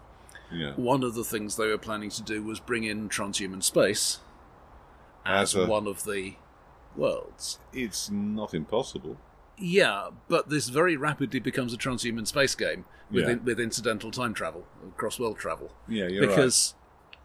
Yeah, 0.53 0.73
one 0.75 1.03
of 1.03 1.15
the 1.15 1.25
things 1.25 1.57
they 1.57 1.69
were 1.69 1.79
planning 1.79 2.11
to 2.11 2.23
do 2.23 2.43
was 2.43 2.61
bring 2.61 2.85
in 2.85 3.09
transhuman 3.09 3.63
space 3.63 4.19
as 5.27 5.55
As 5.55 5.65
a- 5.65 5.67
one 5.67 5.87
of 5.87 6.05
the 6.05 6.35
worlds. 6.97 7.59
it's 7.73 8.11
not 8.11 8.55
impossible. 8.55 9.19
Yeah, 9.59 10.09
but 10.29 10.49
this 10.49 10.69
very 10.69 10.97
rapidly 10.97 11.39
becomes 11.39 11.75
a 11.75 11.77
transhuman 11.77 12.27
space 12.27 12.55
game 12.55 12.87
with, 13.11 13.29
Yeah. 13.29 13.35
with 13.35 13.61
incidental 13.61 14.11
time 14.11 14.33
travel, 14.33 14.67
cross 14.97 15.19
world 15.21 15.39
travel. 15.39 15.71
Yeah, 15.87 16.07
you're 16.09 16.23
right. 16.27 16.29
because 16.35 16.75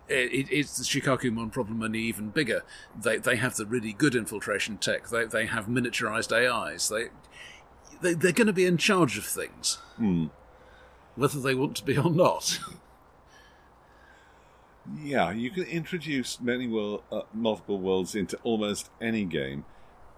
it, 0.09 0.31
it, 0.33 0.47
it's 0.51 0.77
the 0.77 0.83
Shikakumon 0.83 1.51
problem 1.51 1.81
only 1.81 1.99
even 2.01 2.29
bigger. 2.29 2.63
They 3.01 3.17
they 3.17 3.37
have 3.37 3.55
the 3.55 3.65
really 3.65 3.93
good 3.93 4.15
infiltration 4.15 4.77
tech. 4.77 5.07
They 5.09 5.25
they 5.25 5.45
have 5.45 5.67
miniaturized 5.67 6.31
AIs. 6.33 6.89
They, 6.89 7.05
they 8.01 8.13
they're 8.13 8.31
going 8.33 8.47
to 8.47 8.53
be 8.53 8.65
in 8.65 8.77
charge 8.77 9.17
of 9.17 9.25
things, 9.25 9.75
Hmm. 9.95 10.25
whether 11.15 11.39
they 11.39 11.55
want 11.55 11.77
to 11.77 11.85
be 11.85 11.97
or 11.97 12.11
not. 12.11 12.59
Yeah, 14.93 15.31
you 15.31 15.49
can 15.49 15.63
introduce 15.63 16.39
many 16.39 16.67
world, 16.67 17.03
uh, 17.11 17.21
multiple 17.33 17.79
worlds 17.79 18.15
into 18.15 18.37
almost 18.43 18.89
any 19.01 19.25
game, 19.25 19.65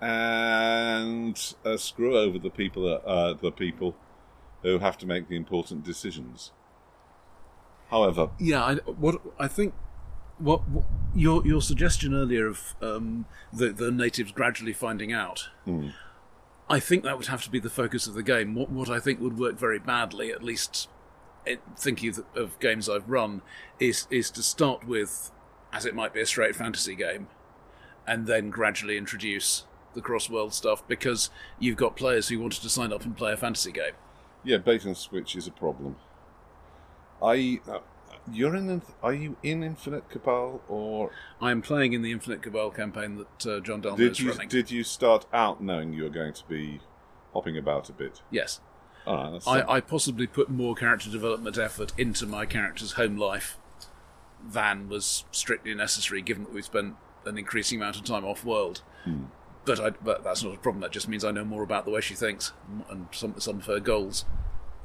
and 0.02 1.56
uh, 1.66 1.78
screw 1.78 2.18
over 2.18 2.38
the 2.38 2.50
people 2.50 2.84
that, 2.84 3.06
uh, 3.06 3.34
the 3.34 3.52
people 3.52 3.96
who 4.64 4.80
have 4.80 4.98
to 4.98 5.06
make 5.06 5.30
the 5.30 5.36
important 5.36 5.84
decisions. 5.84 6.52
However, 7.90 8.30
Yeah, 8.40 8.64
I, 8.64 8.76
what 8.76 9.22
I 9.40 9.48
think, 9.48 9.74
what, 10.38 10.68
what 10.68 10.84
your 11.16 11.46
your 11.48 11.62
suggestion 11.62 12.14
earlier 12.14 12.48
of 12.48 12.76
um, 12.82 13.26
the 13.54 13.70
the 13.70 13.92
natives 13.92 14.32
gradually 14.34 14.74
finding 14.74 15.14
out, 15.14 15.50
I 16.70 16.82
think 16.82 17.04
that 17.04 17.18
would 17.18 17.28
have 17.28 17.44
to 17.44 17.50
be 17.50 17.60
the 17.60 17.70
focus 17.70 18.08
of 18.08 18.14
the 18.14 18.24
game. 18.24 18.54
What 18.56 18.70
what 18.70 18.90
I 18.90 19.00
think 19.00 19.22
would 19.22 19.40
work 19.40 19.58
very 19.58 19.80
badly, 19.80 20.32
at 20.32 20.44
least 20.44 20.90
thinking 21.78 22.10
of, 22.10 22.24
of 22.36 22.60
games 22.60 22.90
I've 22.90 23.10
run, 23.10 23.42
is 23.80 24.08
is 24.10 24.30
to 24.32 24.44
start 24.44 24.86
with, 24.88 25.32
as 25.74 25.86
it 25.86 25.96
might 25.96 26.14
be 26.14 26.22
a 26.22 26.26
straight 26.26 26.56
fantasy 26.56 26.96
game, 26.96 27.28
and 28.06 28.28
then 28.28 28.50
gradually 28.50 28.98
introduce 28.98 29.66
the 29.94 30.02
cross 30.02 30.30
world 30.30 30.54
stuff 30.54 30.88
because 30.88 31.30
you've 31.60 31.78
got 31.78 31.96
players 31.96 32.30
who 32.30 32.40
wanted 32.40 32.62
to 32.62 32.70
sign 32.70 32.94
up 32.94 33.04
and 33.04 33.18
play 33.18 33.34
a 33.34 33.38
fantasy 33.38 33.72
game. 33.72 33.94
yeah, 34.44 34.58
bait 34.58 34.86
and 34.86 34.96
switch 34.96 35.36
is 35.36 35.48
a 35.48 35.52
problem. 35.52 35.96
I, 37.22 37.60
uh, 37.68 37.80
you're 38.32 38.56
in. 38.56 38.82
Are 39.02 39.14
you 39.14 39.38
in 39.42 39.64
Infinite 39.64 40.10
Cabal, 40.10 40.62
or 40.68 41.12
I 41.42 41.52
am 41.52 41.62
playing 41.62 41.94
in 41.94 42.02
the 42.02 42.12
Infinite 42.12 42.42
Cabal 42.44 42.70
campaign 42.72 43.16
that 43.18 43.46
uh, 43.48 43.60
John 43.62 43.82
Dalmo 43.82 43.98
did 43.98 44.12
is 44.12 44.20
you 44.20 44.32
running. 44.32 44.50
did 44.50 44.70
you 44.70 44.84
start 44.84 45.26
out 45.34 45.62
knowing 45.62 45.94
you 45.94 46.04
were 46.04 46.10
going 46.10 46.34
to 46.34 46.44
be 46.48 46.80
hopping 47.34 47.58
about 47.58 47.90
a 47.90 47.94
bit? 47.94 48.22
yes. 48.32 48.60
All 49.08 49.16
right, 49.24 49.32
that's 49.32 49.48
I, 49.48 49.62
I 49.78 49.80
possibly 49.82 50.28
put 50.28 50.50
more 50.50 50.76
character 50.76 51.10
development 51.10 51.58
effort 51.58 51.94
into 51.98 52.26
my 52.26 52.46
character's 52.46 52.94
home 52.94 53.18
life 53.18 53.58
than 54.46 54.90
was 54.90 55.24
strictly 55.32 55.74
necessary, 55.74 56.22
given 56.22 56.44
that 56.44 56.54
we 56.54 56.62
spent 56.62 56.96
an 57.26 57.38
increasing 57.38 57.80
amount 57.80 57.96
of 57.96 58.04
time 58.04 58.26
off 58.26 58.44
world. 58.46 58.82
Hmm. 59.04 59.24
But 59.66 59.80
I, 59.80 59.90
but 59.92 60.24
that's 60.24 60.44
not 60.44 60.54
a 60.56 60.58
problem. 60.58 60.82
That 60.82 60.92
just 60.92 61.08
means 61.10 61.26
I 61.26 61.32
know 61.32 61.44
more 61.46 61.64
about 61.64 61.86
the 61.86 61.92
way 61.92 62.02
she 62.02 62.14
thinks 62.16 62.54
and 62.90 63.08
some 63.12 63.40
some 63.40 63.58
of 63.60 63.66
her 63.66 63.80
goals, 63.80 64.26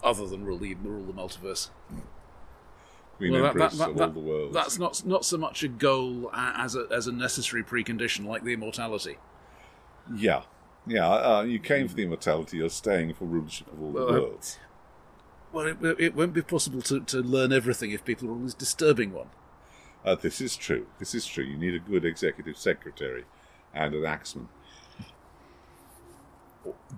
other 0.03 0.27
than 0.27 0.45
rule 0.45 0.59
the 0.59 0.75
rule 0.75 1.05
the 1.05 1.13
multiverse. 1.13 1.71
Queen 3.17 3.33
Well, 3.33 3.43
that- 3.43 3.49
Empress 3.51 3.79
that- 3.79 3.91
of 3.91 3.97
that- 3.99 4.05
all 4.09 4.11
the 4.15 4.21
worlds. 4.21 4.55
That's 4.55 4.79
not 4.79 5.05
not 5.07 5.25
so 5.25 5.37
much 5.37 5.63
a 5.63 5.69
goal 5.69 6.31
as 6.35 6.75
a 6.75 6.87
as 6.91 7.07
a 7.07 7.13
necessary 7.13 7.63
precondition 7.63 8.27
like 8.27 8.43
the 8.43 8.53
immortality. 8.55 9.19
Yeah, 10.13 10.43
yeah. 10.87 11.09
Uh, 11.09 11.43
you 11.43 11.59
came 11.59 11.89
for 11.89 11.95
the 11.95 12.03
immortality. 12.05 12.59
You're 12.59 12.71
staying 12.71 13.15
for 13.15 13.25
rulership 13.25 13.73
of 13.73 13.83
all 13.83 13.93
the 13.93 14.05
Well, 14.05 14.13
worlds. 14.13 14.59
Well, 15.53 15.67
it, 15.67 15.77
it 16.01 16.15
won't 16.15 16.33
be 16.33 16.43
possible 16.43 16.81
to, 16.83 17.01
to 17.01 17.19
learn 17.19 17.53
everything 17.53 17.91
if 17.91 18.05
people 18.05 18.29
are 18.29 18.33
always 18.33 18.55
disturbing 18.55 19.13
one. 19.13 19.29
Uh, 20.05 20.15
this 20.15 20.41
is 20.41 20.57
true. 20.57 20.87
This 20.99 21.15
is 21.15 21.27
true. 21.27 21.45
You 21.45 21.57
need 21.57 21.75
a 21.75 21.79
good 21.79 22.05
executive 22.05 22.57
secretary 22.57 23.25
and 23.75 23.95
an 23.95 24.05
axeman. 24.05 24.49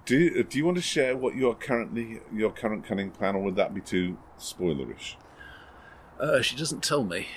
Do 0.04 0.42
Do 0.44 0.58
you 0.58 0.64
want 0.64 0.76
to 0.76 0.82
share 0.82 1.16
what 1.16 1.34
your 1.34 1.54
currently 1.54 2.20
your 2.32 2.50
current 2.50 2.84
cunning 2.84 3.10
plan, 3.10 3.34
or 3.34 3.42
would 3.42 3.56
that 3.56 3.74
be 3.74 3.80
too 3.80 4.18
spoilerish? 4.38 5.16
Uh, 6.20 6.42
she 6.42 6.54
doesn't 6.56 6.82
tell 6.82 7.02
me. 7.02 7.28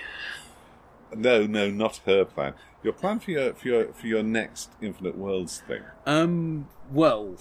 No, 1.16 1.48
no, 1.48 1.70
not 1.70 2.02
her 2.06 2.26
plan. 2.26 2.54
Your 2.84 2.94
plan 2.94 3.20
for 3.20 3.32
your 3.32 3.54
for 3.54 3.68
your 3.68 3.94
for 3.94 4.08
your 4.08 4.24
next 4.24 4.72
Infinite 4.82 5.18
Worlds 5.18 5.64
thing. 5.68 5.84
Um, 6.06 6.68
well, 6.92 7.38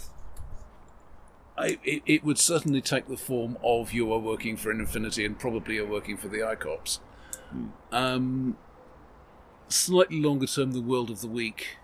I, 1.59 1.79
it, 1.85 2.03
it 2.07 2.25
would 2.25 2.39
certainly 2.39 2.81
take 2.81 3.09
the 3.09 3.17
form 3.17 3.57
of 3.62 3.93
you 3.93 4.12
are 4.12 4.19
working 4.19 4.57
for 4.57 4.71
Infinity 4.71 5.25
and 5.25 5.39
probably 5.39 5.77
you're 5.77 5.87
working 5.87 6.17
for 6.17 6.29
the 6.29 6.39
ICOPS. 6.39 7.01
Um, 7.93 8.57
slightly 9.69 10.21
longer 10.21 10.47
term, 10.47 10.73
the 10.73 10.81
World 10.81 11.11
of 11.11 11.21
the 11.21 11.29
Week. 11.29 11.79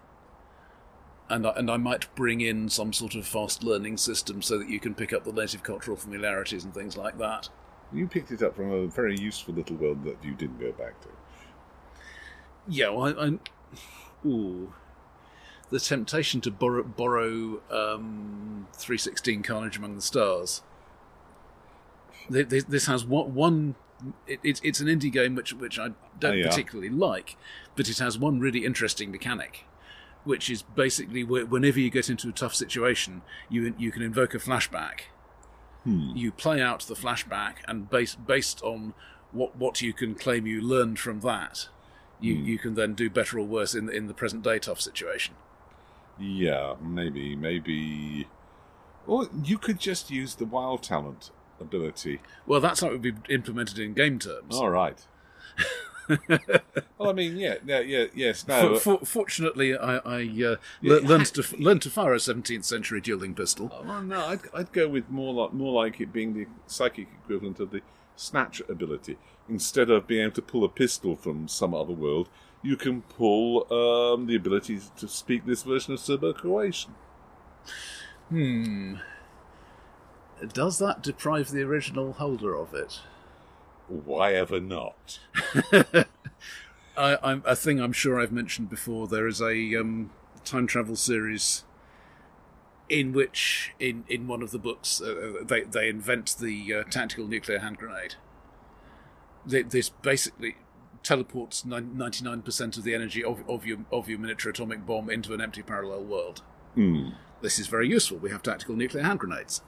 And 1.31 1.47
I, 1.47 1.51
and 1.51 1.71
I 1.71 1.79
might 1.79 2.15
bring 2.15 2.43
in 2.43 2.69
some 2.69 2.93
sort 2.93 3.15
of 3.15 3.27
fast 3.27 3.65
learning 3.65 3.97
system 3.97 4.43
so 4.43 4.59
that 4.59 4.69
you 4.69 4.79
can 4.79 4.95
pick 4.95 5.15
up 5.15 5.25
the 5.25 5.33
native 5.33 5.63
cultural 5.63 5.97
familiarities 5.97 6.65
and 6.65 6.75
things 6.75 6.97
like 6.97 7.17
that. 7.19 7.49
You 7.93 8.07
picked 8.07 8.31
it 8.31 8.43
up 8.43 8.57
from 8.57 8.71
a 8.71 8.87
very 8.87 9.19
useful 9.19 9.55
little 9.55 9.77
world 9.77 10.05
that 10.05 10.23
you 10.23 10.35
didn't 10.35 10.61
go 10.61 10.73
back 10.73 11.01
to. 11.03 11.09
Yeah, 12.69 12.91
well, 12.91 13.07
I, 13.19 13.27
I, 13.27 13.39
ooh, 14.29 14.73
the 15.71 15.81
temptation 15.81 16.41
to 16.43 16.51
borrow, 16.51 16.83
borrow 16.83 17.61
um, 17.71 18.67
316 18.75 19.43
Carnage 19.43 19.77
Among 19.79 19.97
the 19.97 20.03
Stars. 20.03 20.63
Th- 22.31 22.49
This, 22.49 22.65
this 22.65 22.87
has 22.87 23.05
one. 23.05 23.35
one 23.35 23.75
it, 24.27 24.41
it's 24.43 24.61
it's 24.65 24.81
an 24.81 24.89
indie 24.89 25.13
game 25.13 25.35
which 25.37 25.53
which 25.55 25.79
I 25.79 25.91
don't 26.19 26.33
Oh, 26.33 26.35
yeah. 26.35 26.49
particularly 26.49 26.91
like, 26.91 27.37
but 27.77 27.89
it 27.89 27.99
has 27.99 28.19
one 28.19 28.41
really 28.41 28.65
interesting 28.65 29.11
mechanic, 29.13 29.65
which 30.25 30.51
is 30.51 30.63
basically 30.63 31.23
whenever 31.25 31.79
you 31.79 31.89
get 31.91 32.11
into 32.11 32.29
a 32.29 32.33
tough 32.33 32.55
situation, 32.55 33.23
you 33.49 33.75
you 33.79 33.93
can 33.93 34.03
invoke 34.03 34.35
a 34.35 34.39
flashback. 34.39 35.03
You 35.85 36.31
play 36.31 36.61
out 36.63 36.83
the 36.83 36.95
flashback, 36.95 37.55
and 37.67 37.91
based 37.91 38.25
based 38.27 38.63
on 38.63 38.95
what 39.33 39.57
what 39.57 39.81
you 39.81 39.93
can 39.93 40.15
claim 40.15 40.47
you 40.47 40.61
learned 40.61 40.99
from 41.01 41.21
that, 41.21 41.69
you, 42.23 42.35
you 42.35 42.59
can 42.59 42.75
then 42.75 42.95
do 42.95 43.11
better 43.11 43.39
or 43.39 43.45
worse 43.45 43.75
in 43.75 43.89
in 43.91 44.07
the 44.07 44.15
present 44.15 44.43
day 44.43 44.59
tough 44.59 44.81
situation. 44.81 45.35
Yeah, 46.19 46.75
maybe, 46.81 47.35
maybe. 47.35 48.29
Or 49.07 49.27
you 49.43 49.59
could 49.59 49.81
just 49.81 50.11
use 50.11 50.37
the 50.37 50.45
wild 50.45 50.83
talent 50.83 51.31
ability. 51.61 52.21
Well, 52.47 52.61
that's 52.61 52.81
how 52.81 52.89
it 52.89 52.93
would 52.93 53.03
be 53.03 53.15
implemented 53.29 53.79
in 53.79 53.95
game 53.95 54.19
terms. 54.19 54.55
All 54.55 54.71
right. 54.71 55.05
well, 56.99 57.11
I 57.11 57.13
mean, 57.13 57.37
yeah, 57.37 57.57
yeah, 57.65 57.81
yeah 57.81 58.07
yes, 58.15 58.47
no. 58.47 58.77
For, 58.79 58.99
for, 58.99 59.07
fortunately, 59.07 59.77
I, 59.77 59.97
I 59.99 60.45
uh, 60.45 60.57
le- 60.83 61.01
learned 61.01 61.27
to 61.27 61.57
learned 61.59 61.83
to 61.83 61.91
fire 61.91 62.13
a 62.13 62.19
17th 62.19 62.65
century 62.65 63.01
dueling 63.01 63.35
pistol. 63.35 63.71
Well, 63.85 64.03
no, 64.03 64.27
I'd, 64.27 64.41
I'd 64.55 64.73
go 64.73 64.89
with 64.89 65.09
more 65.11 65.33
like 65.33 65.53
more 65.53 65.73
like 65.83 66.01
it 66.01 66.13
being 66.13 66.35
the 66.35 66.47
psychic 66.67 67.09
equivalent 67.23 67.61
of 67.61 67.71
the 67.71 67.83
snatch 68.17 68.61
ability. 68.69 69.19
Instead 69.49 69.91
of 69.91 70.07
being 70.07 70.23
able 70.23 70.35
to 70.35 70.43
pull 70.43 70.65
a 70.65 70.69
pistol 70.69 71.17
from 71.17 71.49
some 71.49 71.75
other 71.75 71.93
world, 71.93 72.29
you 72.63 72.77
can 72.77 73.03
pull 73.03 73.67
um, 73.73 74.27
the 74.27 74.37
ability 74.37 74.81
to 74.97 75.09
speak 75.09 75.45
this 75.45 75.63
version 75.63 75.93
of 75.95 76.01
Serbo-Croatian. 76.01 76.95
Hmm. 78.29 78.95
Does 80.53 80.79
that 80.79 81.03
deprive 81.03 81.51
the 81.51 81.63
original 81.63 82.15
holder 82.15 82.55
of 82.55 82.75
it? 82.75 83.01
Why 83.89 84.35
ever 84.35 84.61
not? 84.61 85.19
I, 86.97 87.19
I'm, 87.23 87.43
a 87.45 87.57
thing 87.57 87.81
I'm 87.81 87.93
sure 87.93 88.21
I've 88.21 88.33
mentioned 88.33 88.71
before. 88.71 89.07
There 89.07 89.27
is 89.27 89.41
a 89.41 89.77
um, 89.77 90.11
time 90.45 90.67
travel 90.67 90.97
series 90.97 91.65
in 92.93 93.13
which, 93.15 93.73
in, 93.81 94.05
in 94.07 94.27
one 94.29 94.43
of 94.43 94.51
the 94.51 94.59
books, 94.59 95.01
uh, 95.01 95.43
they 95.43 95.63
they 95.63 95.89
invent 95.89 96.37
the 96.39 96.75
uh, 96.75 96.85
tactical 96.85 97.27
nuclear 97.27 97.59
hand 97.61 97.79
grenade. 97.79 98.17
Th- 99.49 99.67
This 99.67 99.89
basically 99.89 100.57
teleports 101.03 101.65
ninety 101.65 102.23
nine 102.23 102.43
percent 102.43 102.77
of 102.77 102.85
the 102.85 102.95
energy 102.95 103.25
of, 103.25 103.43
of 103.49 103.65
your 103.67 103.79
of 103.91 104.09
your 104.11 104.19
miniature 104.19 104.51
atomic 104.51 104.85
bomb 104.85 105.09
into 105.09 105.33
an 105.33 105.41
empty 105.41 105.63
parallel 105.63 106.05
world. 106.05 106.43
Hmm. 106.75 107.09
This 107.41 107.59
is 107.59 107.67
very 107.67 107.89
useful. 107.89 108.19
We 108.19 108.31
have 108.31 108.43
tactical 108.43 108.77
nuclear 108.77 109.03
hand 109.03 109.19
grenades. 109.21 109.63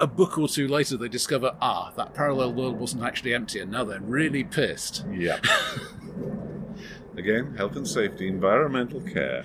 A 0.00 0.06
book 0.06 0.38
or 0.38 0.48
two 0.48 0.66
later, 0.66 0.96
they 0.96 1.08
discover 1.08 1.54
ah, 1.60 1.92
that 1.96 2.14
parallel 2.14 2.54
world 2.54 2.80
wasn't 2.80 3.02
actually 3.02 3.34
empty, 3.34 3.60
and 3.60 3.70
now 3.70 3.84
they're 3.84 4.00
really 4.00 4.42
pissed. 4.42 5.04
Yeah. 5.12 5.38
Again, 7.18 7.54
health 7.56 7.76
and 7.76 7.86
safety, 7.86 8.26
environmental 8.26 9.02
care. 9.02 9.44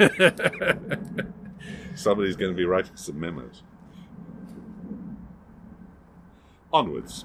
Somebody's 1.94 2.36
going 2.36 2.52
to 2.52 2.56
be 2.56 2.64
writing 2.64 2.96
some 2.96 3.20
memos. 3.20 3.62
Onwards. 6.72 7.24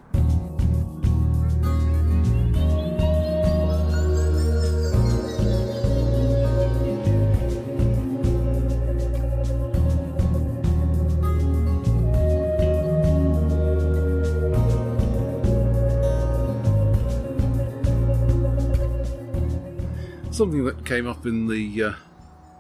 Something 20.32 20.64
that 20.64 20.86
came 20.86 21.06
up 21.06 21.26
in 21.26 21.48
the 21.48 21.84
uh, 21.84 21.94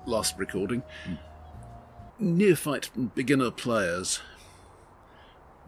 last 0.05 0.37
recording. 0.37 0.83
Neophyte 2.19 3.15
beginner 3.15 3.51
players. 3.51 4.19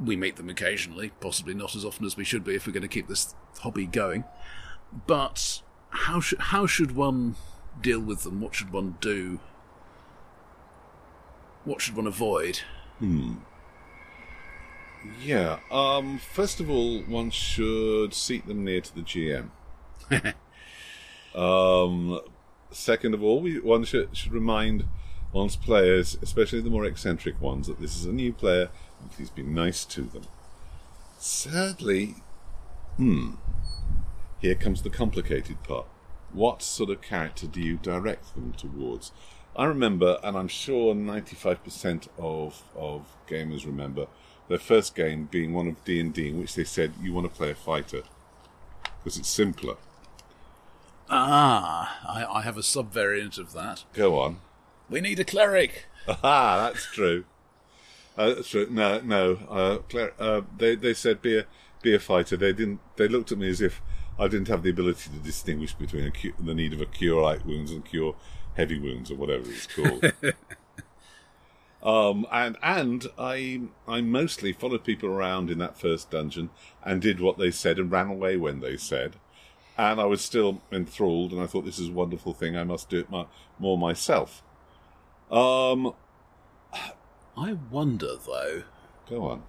We 0.04 0.16
meet 0.16 0.36
them 0.36 0.50
occasionally, 0.50 1.12
possibly 1.20 1.54
not 1.54 1.76
as 1.76 1.86
often 1.86 2.06
as 2.06 2.18
we 2.18 2.24
should 2.24 2.44
be 2.44 2.56
if 2.56 2.68
we're 2.68 2.74
going 2.74 2.82
to 2.82 2.88
keep 2.88 3.08
this 3.08 3.36
hobby 3.60 3.86
going. 3.86 4.26
But 5.08 5.62
how 5.90 6.20
should 6.20 6.40
how 6.40 6.66
should 6.66 6.96
one 6.96 7.36
deal 7.82 8.00
with 8.00 8.24
them? 8.24 8.42
What 8.42 8.56
should 8.56 8.72
one 8.72 8.98
do? 9.00 9.40
What 11.64 11.82
should 11.82 11.96
one 11.96 12.08
avoid? 12.08 12.62
Hmm. 13.00 13.36
Yeah. 15.22 15.60
Um. 15.72 16.18
First 16.18 16.60
of 16.60 16.70
all, 16.70 17.02
one 17.04 17.30
should 17.30 18.14
seat 18.14 18.48
them 18.48 18.64
near 18.64 18.82
to 18.82 18.96
the 18.96 19.02
GM. 19.02 19.50
um. 21.36 22.20
Second 22.72 23.14
of 23.14 23.24
all, 23.24 23.42
we, 23.42 23.60
one 23.60 23.84
should 23.84 24.16
should 24.16 24.32
remind 24.32 24.86
one's 25.34 25.56
players, 25.56 26.18
especially 26.22 26.62
the 26.62 26.70
more 26.70 26.86
eccentric 26.86 27.40
ones, 27.42 27.68
that 27.68 27.80
this 27.80 27.96
is 27.96 28.06
a 28.06 28.12
new 28.12 28.34
player 28.34 28.70
and 29.00 29.12
please 29.12 29.30
be 29.30 29.44
nice 29.44 29.86
to 29.86 30.02
them. 30.04 30.24
Sadly, 31.18 32.16
hmm. 32.98 33.32
Here 34.40 34.56
comes 34.56 34.82
the 34.82 34.90
complicated 34.90 35.62
part. 35.64 35.86
What 36.34 36.64
sort 36.64 36.90
of 36.90 37.02
character 37.02 37.46
do 37.46 37.62
you 37.62 37.78
direct 37.78 38.34
them 38.34 38.54
towards? 38.54 39.12
I 39.56 39.66
remember, 39.66 40.18
and 40.24 40.36
I'm 40.36 40.48
sure 40.48 40.96
95% 40.96 42.08
of 42.18 42.64
of 42.76 43.06
gamers 43.28 43.66
remember, 43.66 44.08
their 44.48 44.58
first 44.58 44.96
game 44.96 45.28
being 45.30 45.54
one 45.54 45.68
of 45.68 45.84
D&D 45.86 46.30
in 46.30 46.40
which 46.40 46.56
they 46.56 46.64
said 46.64 46.94
you 47.02 47.14
want 47.14 47.32
to 47.32 47.38
play 47.38 47.52
a 47.52 47.56
fighter 47.56 48.02
because 48.98 49.18
it's 49.18 49.30
simpler. 49.30 49.76
Ah, 51.10 52.00
I, 52.08 52.40
I 52.40 52.42
have 52.42 52.58
a 52.58 52.64
sub-variant 52.64 53.38
of 53.38 53.54
that. 53.54 53.84
Go 53.94 54.20
on. 54.20 54.40
We 54.92 55.00
need 55.00 55.22
a 55.22 55.24
cleric. 55.24 55.86
Aha, 56.06 56.70
that's 56.70 56.86
true. 56.86 57.24
Uh, 58.18 58.36
that's 58.36 58.50
true. 58.50 58.68
No, 58.70 59.00
no. 59.00 59.38
Uh, 59.50 59.78
Claire, 59.90 60.14
uh, 60.20 60.42
they 60.58 60.76
they 60.76 60.94
said 60.94 61.22
be 61.22 61.40
a 61.40 61.46
be 61.82 61.96
a 61.96 62.00
fighter. 62.00 62.36
They 62.36 62.52
didn't. 62.52 62.82
They 62.98 63.08
looked 63.08 63.32
at 63.32 63.38
me 63.38 63.50
as 63.50 63.62
if 63.62 63.82
I 64.20 64.28
didn't 64.28 64.50
have 64.50 64.64
the 64.64 64.70
ability 64.70 65.10
to 65.10 65.16
distinguish 65.18 65.74
between 65.74 66.06
a 66.06 66.12
cu- 66.12 66.34
the 66.38 66.54
need 66.54 66.74
of 66.74 66.82
a 66.82 66.86
cure 66.86 67.22
light 67.22 67.46
wounds 67.46 67.72
and 67.72 67.86
cure 67.86 68.16
heavy 68.56 68.78
wounds 68.78 69.10
or 69.10 69.16
whatever 69.16 69.46
it's 69.50 69.66
called. 69.66 70.12
um, 71.84 72.28
and 72.30 72.58
and 72.62 73.08
I 73.18 73.62
I 73.88 74.02
mostly 74.02 74.52
followed 74.52 74.84
people 74.84 75.08
around 75.08 75.50
in 75.50 75.58
that 75.60 75.80
first 75.80 76.12
dungeon 76.12 76.50
and 76.84 77.02
did 77.02 77.22
what 77.22 77.38
they 77.38 77.50
said 77.50 77.80
and 77.80 77.90
ran 77.90 78.08
away 78.08 78.36
when 78.36 78.60
they 78.60 78.76
said. 78.76 79.16
And 79.78 80.02
I 80.02 80.06
was 80.06 80.22
still 80.22 80.62
enthralled, 80.70 81.32
and 81.32 81.42
I 81.42 81.48
thought 81.48 81.64
this 81.64 81.80
is 81.80 81.88
a 81.88 81.94
wonderful 81.94 82.34
thing. 82.34 82.58
I 82.58 82.66
must 82.66 82.90
do 82.90 83.00
it 83.00 83.10
my, 83.10 83.26
more 83.58 83.78
myself. 83.78 84.44
Um, 85.32 85.94
I 87.38 87.54
wonder, 87.70 88.16
though, 88.26 88.64
go 89.10 89.24
on. 89.30 89.44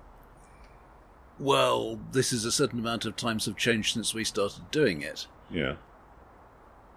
well, 1.39 1.99
this 2.13 2.33
is 2.33 2.45
a 2.45 2.53
certain 2.53 2.79
amount 2.79 3.05
of 3.05 3.17
times 3.17 3.47
have 3.47 3.57
changed 3.57 3.95
since 3.95 4.15
we 4.15 4.25
started 4.25 4.71
doing 4.71 5.03
it. 5.03 5.27
Yeah. 5.51 5.75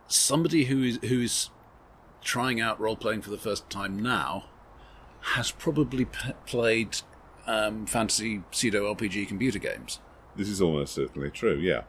Somebody 0.08 0.66
who 0.66 0.84
is 0.84 1.00
who 1.04 1.22
is 1.22 1.50
trying 2.22 2.62
out 2.62 2.80
role 2.80 2.96
playing 2.96 3.22
for 3.22 3.32
the 3.32 3.38
first 3.38 3.70
time 3.70 4.00
now 4.02 4.46
has 5.22 5.50
probably 5.52 6.06
p- 6.06 6.34
played 6.46 6.98
um, 7.48 7.86
fantasy 7.88 8.44
pseudo 8.52 8.94
RPG 8.94 9.28
computer 9.28 9.58
games, 9.60 10.00
This 10.36 10.48
is 10.50 10.62
almost 10.62 10.94
certainly 10.94 11.32
true. 11.32 11.56
Yeah. 11.58 11.84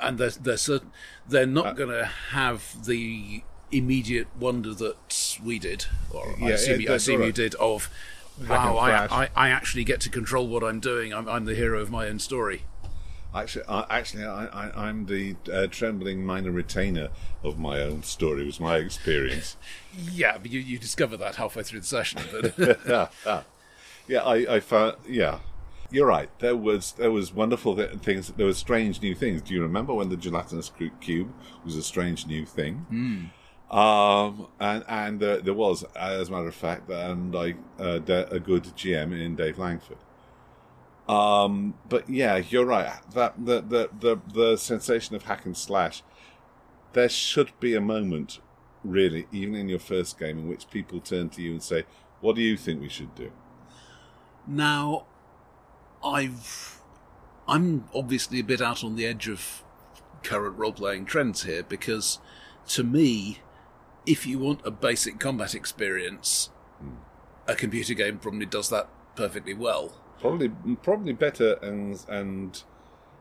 and 0.00 0.16
they're 0.18 0.30
they're 0.30 0.56
certain 0.56 0.92
they're 1.28 1.46
not 1.46 1.66
Uh, 1.66 1.72
going 1.74 1.88
to 1.90 2.04
have 2.06 2.84
the 2.86 3.42
immediate 3.70 4.28
wonder 4.38 4.72
that 4.74 4.96
we 5.44 5.58
did, 5.58 5.86
or 6.10 6.34
I 6.42 6.48
Yeah, 6.48 6.54
assume, 6.54 6.80
it 6.80 6.90
I 6.90 6.94
assume 6.94 7.22
you 7.22 7.32
did. 7.32 7.54
Of 7.56 7.90
wow, 8.48 8.76
I. 8.76 9.22
I 9.22 9.28
I 9.34 9.48
actually 9.50 9.84
get 9.84 10.00
to 10.02 10.10
control 10.10 10.46
what 10.48 10.62
I'm 10.62 10.80
doing. 10.80 11.12
I'm 11.12 11.28
I'm 11.28 11.44
the 11.44 11.54
hero 11.54 11.80
of 11.80 11.90
my 11.90 12.06
own 12.08 12.18
story. 12.18 12.62
Actually, 13.32 13.64
I 13.68 13.86
actually, 13.90 14.24
I, 14.24 14.46
I, 14.46 14.88
I'm 14.88 15.06
the 15.06 15.36
uh, 15.52 15.68
trembling 15.68 16.26
minor 16.26 16.50
retainer 16.50 17.10
of 17.44 17.60
my 17.60 17.80
own 17.80 18.02
story. 18.02 18.44
Was 18.44 18.58
my 18.58 18.76
experience. 18.76 19.56
Yeah, 20.12 20.38
but 20.38 20.50
you, 20.50 20.58
you 20.60 20.78
discover 20.78 21.16
that 21.16 21.36
halfway 21.36 21.62
through 21.62 21.80
the 21.80 21.86
session. 21.86 22.20
But 22.32 22.58
yeah, 24.08 24.22
I, 24.22 24.56
I 24.56 24.60
found. 24.60 24.96
Yeah, 25.08 25.38
you're 25.92 26.06
right. 26.06 26.28
There 26.40 26.56
was 26.56 26.92
there 26.92 27.12
was 27.12 27.32
wonderful 27.32 27.76
th- 27.76 27.92
things. 27.98 28.32
There 28.36 28.46
were 28.46 28.52
strange 28.54 29.00
new 29.00 29.14
things. 29.14 29.42
Do 29.42 29.54
you 29.54 29.62
remember 29.62 29.94
when 29.94 30.08
the 30.08 30.16
gelatinous 30.16 30.70
cube 31.00 31.32
was 31.64 31.76
a 31.76 31.82
strange 31.82 32.26
new 32.26 32.44
thing? 32.44 33.30
Um, 33.70 34.48
and 34.58 34.84
and 34.88 35.22
uh, 35.22 35.38
there 35.38 35.54
was, 35.54 35.84
as 35.94 36.28
a 36.28 36.32
matter 36.32 36.48
of 36.48 36.54
fact, 36.54 36.90
and 36.90 37.36
I 37.36 37.54
uh, 37.78 38.00
a 38.06 38.40
good 38.40 38.64
GM 38.64 39.18
in 39.18 39.36
Dave 39.36 39.58
Langford. 39.58 39.98
Um, 41.08 41.74
but 41.88 42.08
yeah, 42.10 42.36
you're 42.36 42.66
right. 42.66 43.00
That 43.14 43.44
the, 43.44 43.60
the 43.60 43.90
the 43.98 44.16
the 44.32 44.56
sensation 44.56 45.14
of 45.14 45.24
hack 45.24 45.44
and 45.46 45.56
slash. 45.56 46.02
There 46.92 47.08
should 47.08 47.52
be 47.60 47.76
a 47.76 47.80
moment, 47.80 48.40
really, 48.82 49.28
even 49.30 49.54
in 49.54 49.68
your 49.68 49.78
first 49.78 50.18
game, 50.18 50.40
in 50.40 50.48
which 50.48 50.68
people 50.70 50.98
turn 50.98 51.28
to 51.30 51.42
you 51.42 51.52
and 51.52 51.62
say, 51.62 51.84
"What 52.20 52.34
do 52.34 52.42
you 52.42 52.56
think 52.56 52.80
we 52.80 52.88
should 52.88 53.14
do?" 53.14 53.30
now, 54.46 55.06
I've 56.04 56.80
I'm 57.46 57.84
obviously 57.94 58.40
a 58.40 58.44
bit 58.44 58.60
out 58.60 58.84
on 58.84 58.96
the 58.96 59.06
edge 59.06 59.28
of 59.28 59.62
current 60.22 60.58
role 60.58 60.72
playing 60.72 61.06
trends 61.06 61.44
here 61.44 61.62
because, 61.62 62.18
to 62.68 62.84
me, 62.84 63.40
if 64.06 64.26
you 64.26 64.38
want 64.38 64.60
a 64.64 64.70
basic 64.70 65.18
combat 65.18 65.54
experience, 65.54 66.50
a 67.46 67.54
computer 67.54 67.94
game 67.94 68.18
probably 68.18 68.46
does 68.46 68.68
that 68.70 68.88
perfectly 69.16 69.54
well. 69.54 69.92
Probably, 70.20 70.50
probably 70.82 71.12
better, 71.12 71.54
and 71.62 72.02
and 72.08 72.62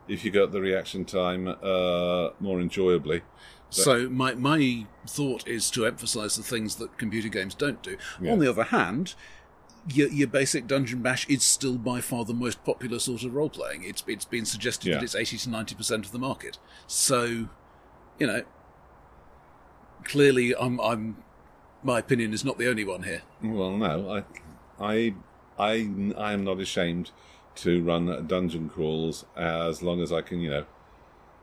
if 0.07 0.25
you 0.25 0.31
got 0.31 0.51
the 0.51 0.59
reaction 0.61 1.05
time 1.05 1.47
uh, 1.47 2.29
more 2.39 2.59
enjoyably. 2.59 3.21
So 3.69 4.09
my 4.09 4.33
my 4.33 4.87
thought 5.07 5.47
is 5.47 5.69
to 5.71 5.85
emphasise 5.85 6.35
the 6.35 6.43
things 6.43 6.75
that 6.75 6.97
computer 6.97 7.29
games 7.29 7.53
don't 7.53 7.81
do. 7.83 7.97
Yeah. 8.19 8.31
On 8.33 8.39
the 8.39 8.49
other 8.49 8.63
hand, 8.63 9.13
your, 9.93 10.09
your 10.09 10.27
basic 10.27 10.65
dungeon 10.67 11.01
bash 11.01 11.27
is 11.29 11.43
still 11.43 11.77
by 11.77 12.01
far 12.01 12.25
the 12.25 12.33
most 12.33 12.63
popular 12.65 12.99
sort 12.99 13.23
of 13.23 13.33
role 13.33 13.49
playing. 13.49 13.83
It's 13.83 14.03
it's 14.07 14.25
been 14.25 14.45
suggested 14.45 14.89
Yeah. 14.89 14.95
that 14.95 15.03
it's 15.03 15.15
eighty 15.15 15.37
to 15.37 15.49
ninety 15.49 15.75
percent 15.75 16.05
of 16.05 16.11
the 16.11 16.19
market. 16.19 16.57
So, 16.87 17.47
you 18.17 18.27
know, 18.27 18.41
clearly, 20.03 20.53
I'm 20.55 20.79
I'm 20.79 21.17
my 21.83 21.99
opinion 21.99 22.33
is 22.33 22.43
not 22.43 22.57
the 22.57 22.67
only 22.69 22.83
one 22.83 23.03
here. 23.03 23.21
Well, 23.41 23.71
no, 23.77 24.09
I, 24.79 24.83
I, 24.85 25.13
I, 25.57 25.89
I 26.17 26.33
am 26.33 26.43
not 26.43 26.59
ashamed 26.59 27.11
to 27.55 27.81
run 27.83 28.27
dungeon 28.27 28.69
crawls 28.69 29.25
as 29.35 29.81
long 29.81 30.01
as 30.01 30.11
I 30.11 30.21
can. 30.21 30.39
You 30.41 30.49
know, 30.49 30.65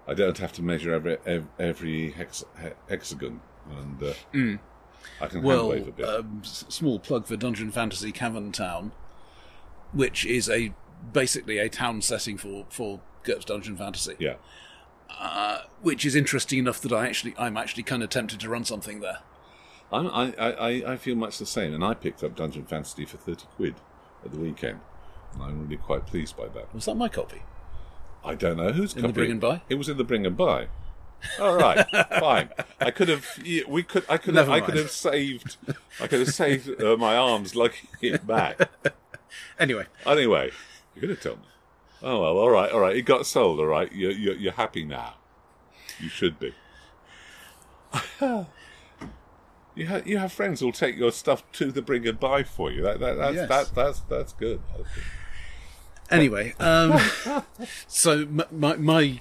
I 0.07 0.14
don't 0.14 0.38
have 0.38 0.52
to 0.54 0.62
measure 0.62 0.92
every 0.92 1.18
every 1.59 2.11
hex, 2.12 2.44
he- 2.62 2.68
hexagon, 2.88 3.40
and 3.70 4.02
uh, 4.02 4.59
I 5.20 5.26
can 5.28 5.42
Well, 5.42 5.70
hand 5.70 5.86
wave 5.86 5.88
a 5.88 5.92
bit. 5.92 6.09
um, 6.09 6.42
small 6.44 6.98
plug 6.98 7.26
for 7.26 7.36
Dungeon 7.36 7.70
Fantasy 7.70 8.12
Cavern 8.12 8.52
Town, 8.52 8.92
which 9.92 10.26
is 10.26 10.48
a 10.50 10.72
basically 11.12 11.59
a 11.59 11.68
town 11.68 12.02
setting 12.02 12.36
for 12.36 12.66
for 12.68 13.00
GURPS 13.24 13.46
Dungeon 13.46 13.76
Fantasy. 13.76 14.14
yeah, 14.18 14.34
which 15.82 16.04
is 16.04 16.14
interesting 16.14 16.59
enough 16.59 16.80
that 16.82 16.92
I 16.92 17.07
actually 17.07 17.34
I'm 17.38 17.57
actually 17.57 17.82
kind 17.82 18.02
of 18.02 18.11
tempted 18.11 18.40
to 18.40 18.48
run 18.48 18.64
something 18.64 19.00
there. 19.00 19.18
I'm, 19.92 20.09
I, 20.09 20.34
I, 20.38 20.50
I- 20.52 20.92
I 20.92 20.96
feel 20.96 21.14
much 21.14 21.38
the 21.38 21.46
same, 21.46 21.72
and 21.72 21.84
I 21.84 21.94
picked 21.94 22.24
up 22.24 22.34
Dungeon 22.36 22.64
Fantasy 22.66 23.04
for 23.04 23.16
thirty 23.18 23.46
quid 23.57 23.74
at 24.24 24.32
the 24.32 24.38
weekend, 24.38 24.80
and 25.34 25.42
I'm 25.42 25.62
really 25.62 25.76
quite 25.76 26.07
pleased 26.07 26.36
by 26.36 26.48
that. 26.48 26.74
Was 26.74 26.86
that 26.86 26.96
my 26.96 27.09
copy? 27.09 27.42
I 28.24 28.34
don't 28.34 28.57
know 28.57 28.72
who's 28.72 28.94
In 28.94 29.02
the 29.02 29.09
copy. 29.09 29.12
Bring 29.12 29.30
and 29.32 29.40
Buy? 29.40 29.62
It 29.68 29.76
was 29.76 29.88
in 29.88 29.96
the 29.96 30.04
Bring 30.04 30.26
and 30.26 30.36
Buy. 30.36 30.66
All 31.40 31.54
right, 31.57 31.86
fine. 32.20 32.50
I 32.80 32.90
could 32.90 33.09
have. 33.09 33.24
yeah, 33.44 33.62
We 33.68 33.84
could. 33.84 34.04
I 34.09 34.16
could. 34.18 34.34
Have, 34.34 34.50
I 34.50 34.61
could 34.61 34.76
have 34.76 34.90
saved. 34.90 35.57
I 36.00 36.09
could 36.09 36.18
have 36.20 36.34
saved 36.34 36.82
uh, 36.82 36.96
my 36.96 37.16
arms 37.16 37.54
lugging 37.54 37.88
it 38.02 38.26
back. 38.26 38.68
Anyway, 39.59 39.84
Anyway, 40.07 40.50
you 40.94 41.00
could 41.00 41.11
have 41.11 41.20
told 41.20 41.38
me. 41.40 41.46
Oh 42.03 42.20
well. 42.22 42.36
All 42.38 42.51
right. 42.51 42.70
All 42.70 42.80
right. 42.80 42.97
It 42.97 43.03
got 43.03 43.26
sold. 43.26 43.59
All 43.61 43.66
right. 43.66 43.90
You're 43.92 44.12
you're, 44.12 44.36
you're 44.36 44.53
happy 44.53 44.84
now. 44.84 45.14
You 46.01 46.09
should 46.09 46.38
be. 46.38 46.53
You 49.74 49.84
have, 49.88 50.07
you 50.07 50.16
have 50.16 50.32
friends 50.32 50.61
who'll 50.61 50.72
take 50.72 50.97
your 50.97 51.12
stuff 51.12 51.42
to 51.53 51.70
the 51.70 51.82
bring 51.82 52.09
and 52.09 52.18
buy 52.18 52.44
for 52.44 52.70
you. 52.72 52.80
That, 52.80 52.99
that, 53.01 53.18
that's, 53.18 53.34
Yes. 53.36 53.49
that, 53.51 53.74
that's, 53.74 54.01
that's 54.09 54.32
good. 54.32 54.62
That's 54.74 54.88
good. 54.94 55.05
anyway, 56.11 56.55
um, 56.59 56.99
so 57.86 58.24
my 58.51 58.76
my 58.76 59.20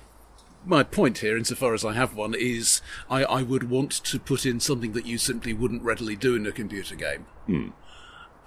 my 0.66 0.82
point 0.84 1.18
here, 1.18 1.36
insofar 1.36 1.74
as 1.74 1.84
I 1.84 1.92
have 1.92 2.16
one, 2.16 2.34
is 2.34 2.82
I, 3.10 3.26
I 3.26 3.42
would 3.44 3.70
want 3.70 3.92
to 3.92 4.18
put 4.18 4.46
in 4.46 4.62
something 4.62 4.94
that 4.94 5.06
you 5.06 5.18
simply 5.18 5.52
wouldn't 5.54 5.84
readily 5.84 6.16
do 6.16 6.36
in 6.38 6.46
a 6.48 6.54
computer 6.54 6.96
game. 6.96 7.74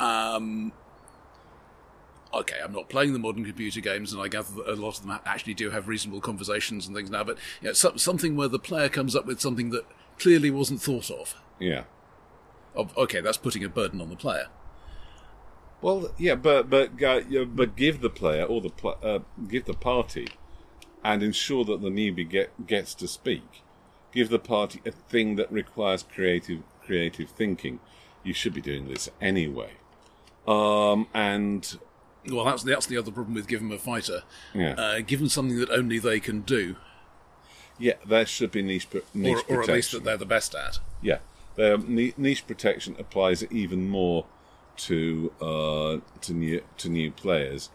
Um, 0.01 0.73
okay, 2.33 2.57
I'm 2.63 2.73
not 2.73 2.89
playing 2.89 3.13
the 3.13 3.19
modern 3.19 3.45
computer 3.45 3.81
games, 3.81 4.13
and 4.13 4.21
I 4.21 4.29
gather 4.29 4.55
that 4.57 4.69
a 4.69 4.77
lot 4.77 4.99
of 4.99 5.07
them 5.07 5.19
actually 5.25 5.55
do 5.55 5.71
have 5.71 5.89
reasonable 5.89 6.21
conversations 6.21 6.87
and 6.87 6.97
things 6.97 7.11
now. 7.11 7.25
But 7.25 7.39
you 7.61 7.69
know, 7.69 7.73
some, 7.73 7.99
something 7.99 8.37
where 8.37 8.49
the 8.49 8.59
player 8.59 8.89
comes 8.89 9.17
up 9.17 9.27
with 9.27 9.41
something 9.41 9.71
that 9.71 9.85
clearly 10.19 10.51
wasn't 10.51 10.83
thought 10.83 11.11
of. 11.11 11.35
Yeah. 11.59 11.85
of 12.75 12.97
okay, 12.97 13.21
that's 13.21 13.39
putting 13.39 13.65
a 13.65 13.69
burden 13.69 14.01
on 14.01 14.11
the 14.11 14.17
player. 14.17 14.49
Well, 15.81 16.11
yeah, 16.19 16.35
but 16.35 16.69
but 16.69 17.03
uh, 17.03 17.45
but 17.45 17.77
give 17.77 18.01
the 18.01 18.11
player 18.11 18.45
or 18.45 18.61
the 18.61 18.71
pl- 18.71 18.99
uh, 19.03 19.21
give 19.47 19.67
the 19.67 19.75
party, 19.75 20.29
and 21.05 21.23
ensure 21.23 21.65
that 21.65 21.81
the 21.83 21.89
newbie 21.89 22.29
get 22.29 22.67
gets 22.67 22.95
to 22.95 23.09
speak. 23.09 23.63
Give 24.13 24.29
the 24.29 24.39
party 24.39 24.81
a 24.85 24.91
thing 24.91 25.37
that 25.37 25.53
requires 25.53 26.03
creative 26.03 26.63
creative 26.85 27.31
thinking. 27.31 27.79
You 28.25 28.35
should 28.35 28.55
be 28.55 28.61
doing 28.61 28.89
this 28.89 29.09
anyway. 29.21 29.73
Um, 30.47 31.07
and 31.15 31.79
Well, 32.31 32.45
that's 32.45 32.63
that's 32.63 32.87
the 32.87 32.97
other 32.97 33.11
problem 33.11 33.35
with 33.35 33.49
give 33.49 33.61
them 33.61 33.73
a 33.73 33.79
fighter. 33.79 34.23
yeah, 34.55 34.75
Uh, 34.75 35.01
give 35.01 35.19
them 35.21 35.29
something 35.29 35.59
that 35.59 35.71
only 35.71 35.99
they 35.99 36.21
can 36.21 36.43
do, 36.43 36.77
yeah, 37.79 37.95
there 38.07 38.27
should 38.27 38.51
be 38.51 38.63
niche 38.63 38.89
niche 39.15 39.45
or, 39.49 39.59
or 39.59 39.63
at 39.63 39.69
least 39.69 39.93
that 39.93 40.05
they're 40.05 40.17
the 40.17 40.27
best 40.27 40.55
at. 40.55 40.79
Yeah, 41.03 41.19
their 41.57 41.79
niche 41.79 42.47
protection 42.47 42.97
applies 42.99 43.45
even 43.51 43.89
more 43.89 44.27
to 44.79 45.33
uh, 45.41 45.99
to 46.21 46.33
new 46.33 46.63
to 46.79 46.89
new 46.89 47.11
players. 47.11 47.71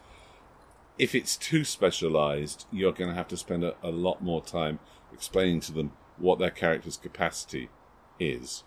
If 1.00 1.16
it's 1.16 1.36
too 1.38 1.64
specialised, 1.64 2.68
you're 2.72 2.92
going 2.92 3.10
to 3.10 3.16
have 3.16 3.28
to 3.30 3.38
spend 3.38 3.64
a, 3.64 3.76
a 3.82 3.90
lot 3.90 4.22
more 4.22 4.44
time 4.44 4.80
explaining 5.12 5.60
to 5.62 5.72
them 5.72 5.92
what 6.18 6.38
their 6.38 6.52
character's 6.52 6.98
capacity 6.98 7.70
is. 8.20 8.64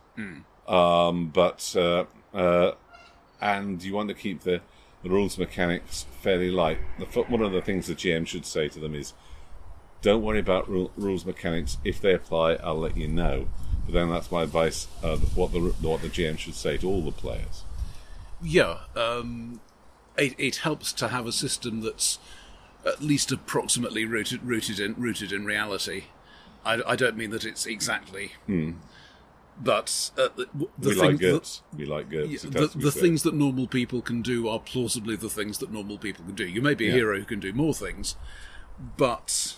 Um, 0.66 1.28
but 1.28 1.74
uh, 1.76 2.05
uh, 2.34 2.72
and 3.41 3.82
you 3.82 3.95
want 3.95 4.09
to 4.09 4.14
keep 4.14 4.43
the, 4.43 4.61
the 5.07 5.15
rules 5.15 5.39
mechanics 5.39 6.05
fairly 6.21 6.51
light. 6.51 6.79
The, 6.99 7.05
one 7.23 7.41
of 7.41 7.53
the 7.53 7.63
things 7.63 7.87
the 7.87 7.95
GM 7.95 8.27
should 8.27 8.45
say 8.45 8.69
to 8.69 8.81
them 8.81 8.93
is, 8.93 9.13
don't 10.03 10.21
worry 10.21 10.41
about 10.41 10.69
ru- 10.69 10.91
rules 10.97 11.25
mechanics. 11.25 11.79
If 11.85 12.01
they 12.01 12.13
apply, 12.13 12.55
I'll 12.55 12.81
let 12.81 12.97
you 12.97 13.07
know. 13.07 13.47
But 13.85 13.95
then 13.95 14.11
that's 14.11 14.33
my 14.33 14.43
advice. 14.43 14.89
Uh, 15.05 15.17
what 15.17 15.53
the 15.53 15.61
what 15.61 16.03
the 16.03 16.09
GM 16.09 16.39
should 16.39 16.57
say 16.57 16.77
to 16.79 16.89
all 16.89 17.03
the 17.03 17.13
players. 17.13 17.63
Yeah, 18.43 18.79
um, 18.97 19.61
it, 20.19 20.35
it 20.39 20.57
helps 20.57 20.93
to 20.95 21.09
have 21.09 21.25
a 21.25 21.33
system 21.33 21.83
that's 21.83 22.19
at 22.85 23.01
least 23.01 23.31
approximately 23.31 24.05
rooted 24.05 24.43
rooted 24.43 24.81
in 24.81 24.95
rooted 24.95 25.31
in 25.31 25.45
reality. 25.45 26.05
I, 26.65 26.83
I 26.85 26.97
don't 26.97 27.17
mean 27.17 27.31
that 27.31 27.45
it's 27.45 27.65
exactly, 27.65 28.33
but 29.59 30.11
uh, 30.19 30.29
the, 30.37 30.47
we 30.79 30.95
thing- 30.95 30.99
like 31.21 31.21
we 31.77 31.87
like 31.87 32.11
GURPS. 32.11 32.31
Yeah, 32.45 32.49
It 32.49 32.53
the, 32.53 32.61
has 32.61 32.71
to 32.73 32.79
be 32.79 32.85
the 32.85 32.91
things 32.93 33.23
that 33.23 33.35
normal 33.35 33.67
people 33.67 34.03
can 34.03 34.23
do 34.23 34.49
are 34.49 34.59
plausibly 34.61 35.17
the 35.17 35.31
things 35.31 35.59
that 35.59 35.73
normal 35.73 35.99
people 35.99 36.25
can 36.25 36.35
do. 36.35 36.47
You 36.47 36.61
may 36.63 36.75
be 36.75 36.87
a 36.87 36.91
Yeah. 36.91 36.95
hero 36.97 37.19
who 37.19 37.25
can 37.25 37.41
do 37.41 37.53
more 37.53 37.75
things, 37.75 38.17
but 38.97 39.57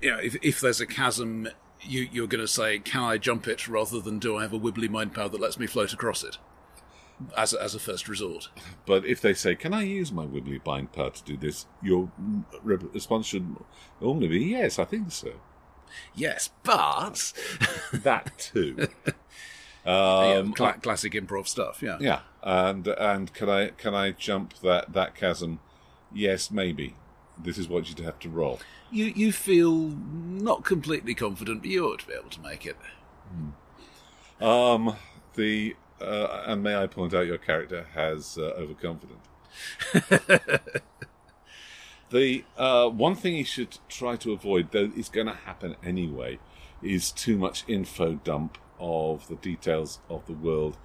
you 0.00 0.10
know, 0.10 0.18
if 0.18 0.36
if 0.42 0.60
there's 0.60 0.80
a 0.80 0.86
chasm, 0.86 1.48
you 1.82 2.08
you're 2.12 2.26
going 2.26 2.40
to 2.40 2.48
say, 2.48 2.78
"Can 2.78 3.02
I 3.02 3.18
jump 3.18 3.46
it?" 3.48 3.66
rather 3.68 4.00
than 4.00 4.18
"Do 4.18 4.36
I 4.36 4.42
have 4.42 4.52
a 4.52 4.58
wibbly 4.58 4.88
mind 4.88 5.14
power 5.14 5.28
that 5.28 5.40
lets 5.40 5.58
me 5.58 5.66
float 5.66 5.92
across 5.92 6.22
it?" 6.22 6.38
as 7.36 7.54
a, 7.54 7.62
as 7.62 7.76
a 7.76 7.78
first 7.78 8.08
resort. 8.08 8.48
But 8.86 9.04
if 9.06 9.20
they 9.20 9.34
say, 9.34 9.54
"Can 9.54 9.72
I 9.72 9.82
use 9.84 10.10
my 10.12 10.26
wibbly 10.26 10.62
bind 10.62 10.92
power 10.92 11.10
to 11.10 11.24
do 11.24 11.36
this?" 11.36 11.66
your 11.82 12.10
response 12.62 13.26
should 13.26 13.56
normally 14.00 14.28
be, 14.28 14.40
"Yes, 14.44 14.78
I 14.78 14.84
think 14.84 15.10
so." 15.12 15.32
Yes, 16.14 16.50
but 16.62 17.32
That 17.92 18.38
too. 18.38 18.88
Yeah, 19.86 20.36
um, 20.38 20.52
cla- 20.54 20.78
classic 20.80 21.12
improv 21.12 21.46
stuff. 21.46 21.82
Yeah. 21.82 21.98
yeah, 22.00 22.20
and 22.42 22.86
and 22.86 23.32
can 23.34 23.48
I 23.50 23.68
can 23.68 23.94
I 23.94 24.12
jump 24.12 24.54
that 24.60 24.92
that 24.92 25.14
chasm? 25.14 25.60
Yes, 26.12 26.50
maybe. 26.50 26.96
This 27.36 27.58
is 27.58 27.68
what 27.68 27.88
you'd 27.88 27.98
have 27.98 28.18
to 28.20 28.28
roll. 28.28 28.60
You 28.90 29.06
you 29.06 29.32
feel 29.32 29.74
not 29.74 30.64
completely 30.64 31.14
confident, 31.14 31.62
but 31.62 31.70
you 31.70 31.86
ought 31.86 32.00
to 32.00 32.06
be 32.06 32.14
able 32.14 32.30
to 32.30 32.40
make 32.40 32.64
it. 32.64 32.76
Um, 34.40 34.96
the 35.34 35.76
uh, 36.00 36.44
and 36.46 36.62
may 36.62 36.76
I 36.76 36.86
point 36.86 37.12
out 37.14 37.26
your 37.26 37.38
character 37.38 37.86
has 37.94 38.38
uh, 38.38 38.52
overconfident. 38.56 39.20
the 42.10 42.44
uh, 42.56 42.88
one 42.88 43.14
thing 43.14 43.34
you 43.36 43.44
should 43.44 43.78
try 43.88 44.16
to 44.16 44.32
avoid, 44.32 44.70
though 44.72 44.90
is 44.96 45.08
going 45.08 45.26
to 45.26 45.34
happen 45.34 45.76
anyway, 45.84 46.38
is 46.82 47.10
too 47.10 47.36
much 47.38 47.64
info 47.68 48.14
dump 48.24 48.58
of 48.78 49.26
the 49.28 49.36
details 49.36 50.00
of 50.10 50.26
the 50.26 50.32
world. 50.32 50.76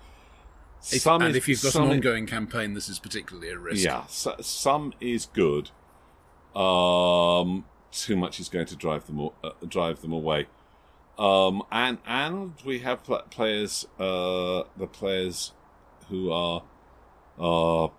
If, 0.92 1.02
Some 1.02 1.22
and 1.22 1.32
is- 1.32 1.36
if 1.38 1.48
you've 1.50 1.62
got 1.62 1.76
an 1.76 1.84
is- 1.84 1.90
ongoing 1.92 2.26
campaign, 2.26 2.74
this 2.74 2.88
is 2.90 3.00
particularly 3.00 3.50
a 3.50 3.58
risk. 3.58 3.84
yeah, 3.84 4.06
so, 4.08 4.36
some 4.40 4.94
is 5.02 5.26
good. 5.26 5.72
Um, 6.56 7.66
too 7.92 8.16
much 8.16 8.40
is 8.40 8.50
going 8.50 8.66
to 8.68 8.76
drive 8.76 9.06
them 9.08 9.30
uh, 9.44 9.50
drive 9.68 10.02
them 10.02 10.12
away. 10.14 10.48
Um, 11.18 11.64
and 11.72 11.98
and 12.08 12.54
we 12.66 12.80
have 12.80 13.04
pl- 13.04 13.24
players, 13.30 13.86
uh, 14.00 14.64
the 14.78 14.88
players 14.88 15.52
who 16.08 16.32
are 16.32 16.64
are 17.38 17.92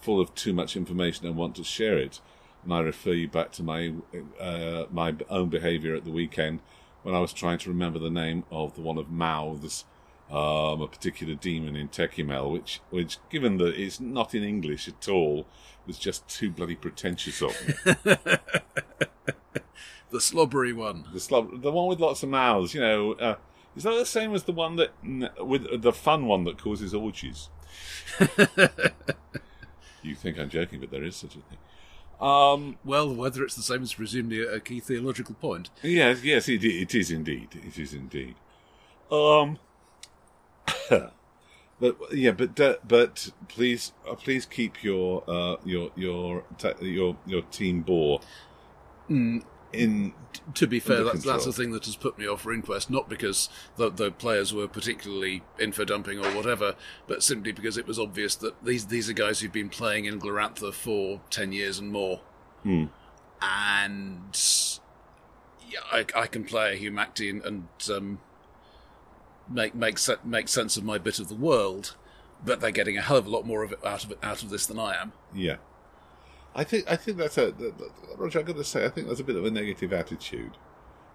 full 0.00 0.20
of 0.20 0.34
too 0.34 0.52
much 0.52 0.74
information 0.76 1.26
and 1.26 1.36
want 1.36 1.54
to 1.56 1.64
share 1.64 1.98
it. 1.98 2.20
And 2.66 2.74
I 2.74 2.80
refer 2.80 3.12
you 3.12 3.28
back 3.28 3.52
to 3.52 3.62
my 3.62 3.94
uh, 4.40 4.86
my 4.90 5.14
own 5.30 5.50
behaviour 5.50 5.94
at 5.94 6.04
the 6.04 6.10
weekend 6.10 6.58
when 7.04 7.14
I 7.14 7.20
was 7.20 7.32
trying 7.32 7.58
to 7.58 7.68
remember 7.68 8.00
the 8.00 8.10
name 8.10 8.42
of 8.50 8.74
the 8.74 8.80
one 8.80 8.98
of 8.98 9.08
mouths, 9.08 9.84
um, 10.28 10.82
a 10.82 10.88
particular 10.88 11.36
demon 11.36 11.76
in 11.76 11.88
Tekumel, 11.88 12.50
which 12.52 12.80
which 12.90 13.18
given 13.30 13.58
that 13.58 13.80
it's 13.80 14.00
not 14.00 14.34
in 14.34 14.42
English 14.42 14.88
at 14.88 15.08
all, 15.08 15.46
was 15.86 15.96
just 15.96 16.26
too 16.26 16.50
bloody 16.50 16.74
pretentious 16.74 17.40
of 17.40 17.54
me. 18.04 18.16
The 20.10 20.20
slobbery 20.20 20.72
one. 20.72 21.04
the 21.12 21.20
slob, 21.20 21.62
the 21.62 21.70
one 21.70 21.88
with 21.88 22.00
lots 22.00 22.22
of 22.22 22.28
mouths, 22.28 22.72
you 22.74 22.80
know. 22.80 23.12
Uh, 23.12 23.34
is 23.76 23.82
that 23.82 23.90
the 23.90 24.06
same 24.06 24.34
as 24.34 24.44
the 24.44 24.52
one 24.52 24.76
that 24.76 24.92
with 25.44 25.82
the 25.82 25.92
fun 25.92 26.26
one 26.26 26.44
that 26.44 26.58
causes 26.58 26.94
orgies? 26.94 27.50
you 30.02 30.14
think 30.14 30.38
I'm 30.38 30.48
joking, 30.48 30.80
but 30.80 30.90
there 30.90 31.04
is 31.04 31.16
such 31.16 31.32
a 31.36 31.40
thing. 31.40 31.58
Um, 32.20 32.78
Well, 32.84 33.14
whether 33.14 33.44
it's 33.44 33.54
the 33.56 33.62
same 33.62 33.82
is 33.82 33.94
presumably 33.94 34.42
a 34.42 34.60
key 34.60 34.80
theological 34.80 35.34
point. 35.34 35.70
yes, 35.82 36.22
yes, 36.24 36.48
it, 36.48 36.64
it 36.64 36.94
is 36.94 37.10
indeed. 37.10 37.48
It 37.66 37.78
is 37.78 37.92
indeed. 37.92 38.34
Um, 39.10 39.58
but 40.90 41.96
yeah, 42.12 42.32
but 42.32 42.58
uh, 42.58 42.76
but 42.86 43.30
please, 43.48 43.92
uh, 44.08 44.14
please 44.14 44.46
keep 44.46 44.82
your 44.82 45.22
uh, 45.28 45.56
your 45.64 45.90
your 45.94 46.44
your 46.80 47.16
your 47.26 47.42
team 47.42 47.82
bore 47.82 48.20
in 49.72 50.12
To 50.54 50.66
be 50.66 50.80
fair, 50.80 51.04
that's, 51.04 51.24
that's 51.24 51.44
the 51.44 51.52
thing 51.52 51.72
that 51.72 51.84
has 51.86 51.96
put 51.96 52.18
me 52.18 52.26
off 52.26 52.44
RuneQuest, 52.44 52.90
not 52.90 53.08
because 53.08 53.48
the, 53.76 53.90
the 53.90 54.10
players 54.10 54.52
were 54.54 54.68
particularly 54.68 55.42
info 55.58 55.84
dumping 55.84 56.18
or 56.18 56.30
whatever, 56.30 56.74
but 57.06 57.22
simply 57.22 57.52
because 57.52 57.76
it 57.76 57.86
was 57.86 57.98
obvious 57.98 58.34
that 58.36 58.64
these 58.64 58.86
these 58.86 59.08
are 59.10 59.14
guys 59.14 59.40
who've 59.40 59.52
been 59.52 59.68
playing 59.68 60.04
in 60.04 60.20
Glorantha 60.20 60.72
for 60.72 61.20
10 61.30 61.52
years 61.52 61.78
and 61.78 61.90
more. 61.90 62.20
Hmm. 62.62 62.86
And 63.42 64.38
yeah, 65.68 65.80
I, 65.92 66.06
I 66.14 66.26
can 66.26 66.44
play 66.44 66.74
a 66.74 66.78
Humakti 66.78 67.30
and, 67.30 67.44
and 67.44 67.68
um, 67.94 68.20
make, 69.48 69.74
make, 69.74 69.98
se- 69.98 70.16
make 70.24 70.48
sense 70.48 70.76
of 70.76 70.84
my 70.84 70.98
bit 70.98 71.18
of 71.18 71.28
the 71.28 71.34
world, 71.34 71.96
but 72.44 72.60
they're 72.60 72.70
getting 72.70 72.96
a 72.96 73.02
hell 73.02 73.16
of 73.16 73.26
a 73.26 73.30
lot 73.30 73.46
more 73.46 73.62
of 73.62 73.72
it 73.72 73.84
out 73.84 74.04
of 74.04 74.12
it 74.12 74.18
out 74.22 74.42
of 74.42 74.50
this 74.50 74.66
than 74.66 74.78
I 74.78 75.00
am. 75.00 75.12
Yeah, 75.34 75.56
I 76.56 76.64
think 76.64 76.90
I 76.90 76.96
think 76.96 77.18
that's 77.18 77.36
a 77.38 77.52
Roger. 78.16 78.40
I've 78.40 78.46
got 78.46 78.56
to 78.56 78.64
say, 78.64 78.86
I 78.86 78.88
think 78.88 79.08
that's 79.08 79.20
a 79.20 79.24
bit 79.24 79.36
of 79.36 79.44
a 79.44 79.50
negative 79.50 79.92
attitude. 79.92 80.56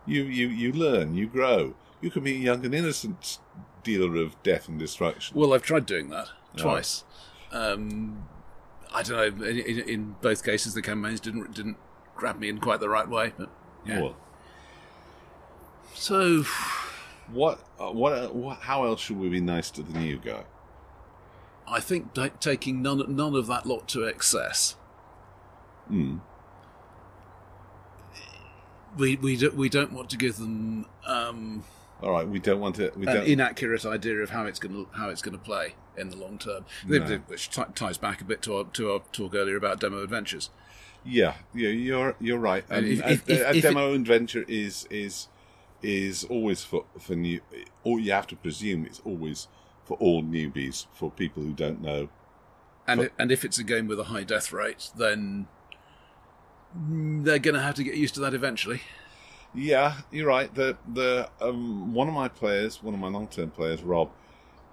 You 0.05 0.23
you 0.23 0.47
you 0.47 0.71
learn, 0.71 1.15
you 1.15 1.27
grow. 1.27 1.73
You 1.99 2.11
can 2.11 2.23
be 2.23 2.33
a 2.35 2.37
young 2.37 2.63
and 2.63 2.73
innocent 2.73 3.39
dealer 3.83 4.21
of 4.21 4.41
death 4.43 4.69
and 4.69 4.77
destruction. 4.79 5.37
Well, 5.37 5.53
I've 5.53 5.63
tried 5.63 5.85
doing 5.85 6.09
that 6.09 6.29
twice. 6.55 7.03
Um, 7.51 8.27
I 8.93 9.03
don't 9.03 9.39
know. 9.39 9.45
In, 9.47 9.57
in, 9.57 9.79
in 9.79 10.15
both 10.21 10.43
cases, 10.43 10.73
the 10.75 10.81
campaigns 10.81 11.19
didn't 11.19 11.53
didn't 11.53 11.77
grab 12.15 12.39
me 12.39 12.47
in 12.47 12.59
quite 12.59 12.79
the 12.79 12.89
right 12.89 13.09
way. 13.09 13.33
But 13.37 13.49
yeah. 13.85 14.01
Well, 14.01 14.15
So 15.95 16.43
what 17.31 17.59
uh, 17.79 17.91
what 17.91 18.13
uh, 18.13 18.27
what? 18.29 18.59
How 18.59 18.85
else 18.85 19.01
should 19.01 19.17
we 19.19 19.29
be 19.29 19.41
nice 19.41 19.71
to 19.71 19.81
the 19.83 19.97
new 19.97 20.17
guy? 20.17 20.43
I 21.67 21.79
think 21.79 22.13
ta- 22.13 22.29
taking 22.39 22.81
none 22.81 23.03
none 23.15 23.35
of 23.35 23.47
that 23.47 23.65
lot 23.65 23.87
to 23.89 24.03
excess. 24.03 24.75
Hmm. 25.87 26.17
We 28.97 29.15
we 29.15 29.37
don't 29.37 29.55
we 29.55 29.69
don't 29.69 29.93
want 29.93 30.09
to 30.09 30.17
give 30.17 30.37
them 30.37 30.85
um, 31.07 31.63
All 32.01 32.11
right, 32.11 32.27
we 32.27 32.39
don't 32.39 32.59
want 32.59 32.75
to. 32.75 32.91
We 32.95 33.07
an 33.07 33.15
don't. 33.15 33.27
inaccurate 33.27 33.85
idea 33.85 34.15
of 34.17 34.31
how 34.31 34.45
it's 34.45 34.59
going 34.59 34.73
to 34.73 34.91
how 34.97 35.09
it's 35.09 35.21
going 35.21 35.37
to 35.37 35.43
play 35.43 35.75
in 35.97 36.09
the 36.09 36.17
long 36.17 36.37
term, 36.37 36.65
No. 36.85 36.99
which 37.27 37.49
t- 37.49 37.61
ties 37.73 37.97
back 37.97 38.19
a 38.21 38.25
bit 38.25 38.41
to 38.43 38.57
our 38.57 38.63
to 38.65 38.91
our 38.91 38.99
talk 39.13 39.33
earlier 39.33 39.55
about 39.55 39.79
demo 39.79 40.03
adventures. 40.03 40.49
yeah, 41.05 41.35
yeah, 41.53 41.69
you're 41.69 42.15
you're 42.19 42.37
right. 42.37 42.65
And 42.69 42.85
Um, 42.85 42.91
if- 42.91 43.01
a, 43.01 43.11
if- 43.11 43.29
a- 43.29 43.49
a 43.51 43.55
if 43.55 43.63
demo 43.63 43.93
adventure 43.93 44.43
is 44.49 44.85
is 44.89 45.29
is 45.81 46.25
always 46.25 46.61
for 46.63 46.85
for 46.99 47.15
new. 47.15 47.39
Or 47.85 47.97
you 47.99 48.11
have 48.11 48.27
to 48.27 48.35
presume 48.35 48.85
it's 48.85 49.01
always 49.05 49.47
for 49.85 49.95
all 49.97 50.21
newbies, 50.21 50.85
for 50.93 51.09
people 51.09 51.43
who 51.43 51.53
don't 51.53 51.81
know 51.81 52.09
And 52.87 53.09
and 53.17 53.31
if 53.31 53.45
it's 53.45 53.57
a 53.57 53.63
game 53.63 53.87
with 53.87 53.99
a 54.01 54.05
high 54.05 54.23
death 54.23 54.51
rate, 54.51 54.89
then 54.97 55.47
mm, 55.47 55.47
they're 56.75 57.39
going 57.39 57.55
to 57.55 57.61
have 57.61 57.75
to 57.75 57.83
get 57.83 57.95
used 57.95 58.13
to 58.15 58.19
that 58.21 58.33
eventually. 58.33 58.81
Yeah, 59.53 59.95
you're 60.11 60.27
right. 60.27 60.53
The 60.53 60.77
the 60.93 61.29
um, 61.41 61.93
one 61.93 62.07
of 62.07 62.13
my 62.13 62.29
players, 62.29 62.81
one 62.81 62.93
of 62.93 62.99
my 62.99 63.09
long 63.09 63.27
term 63.27 63.51
players, 63.51 63.83
Rob, 63.83 64.09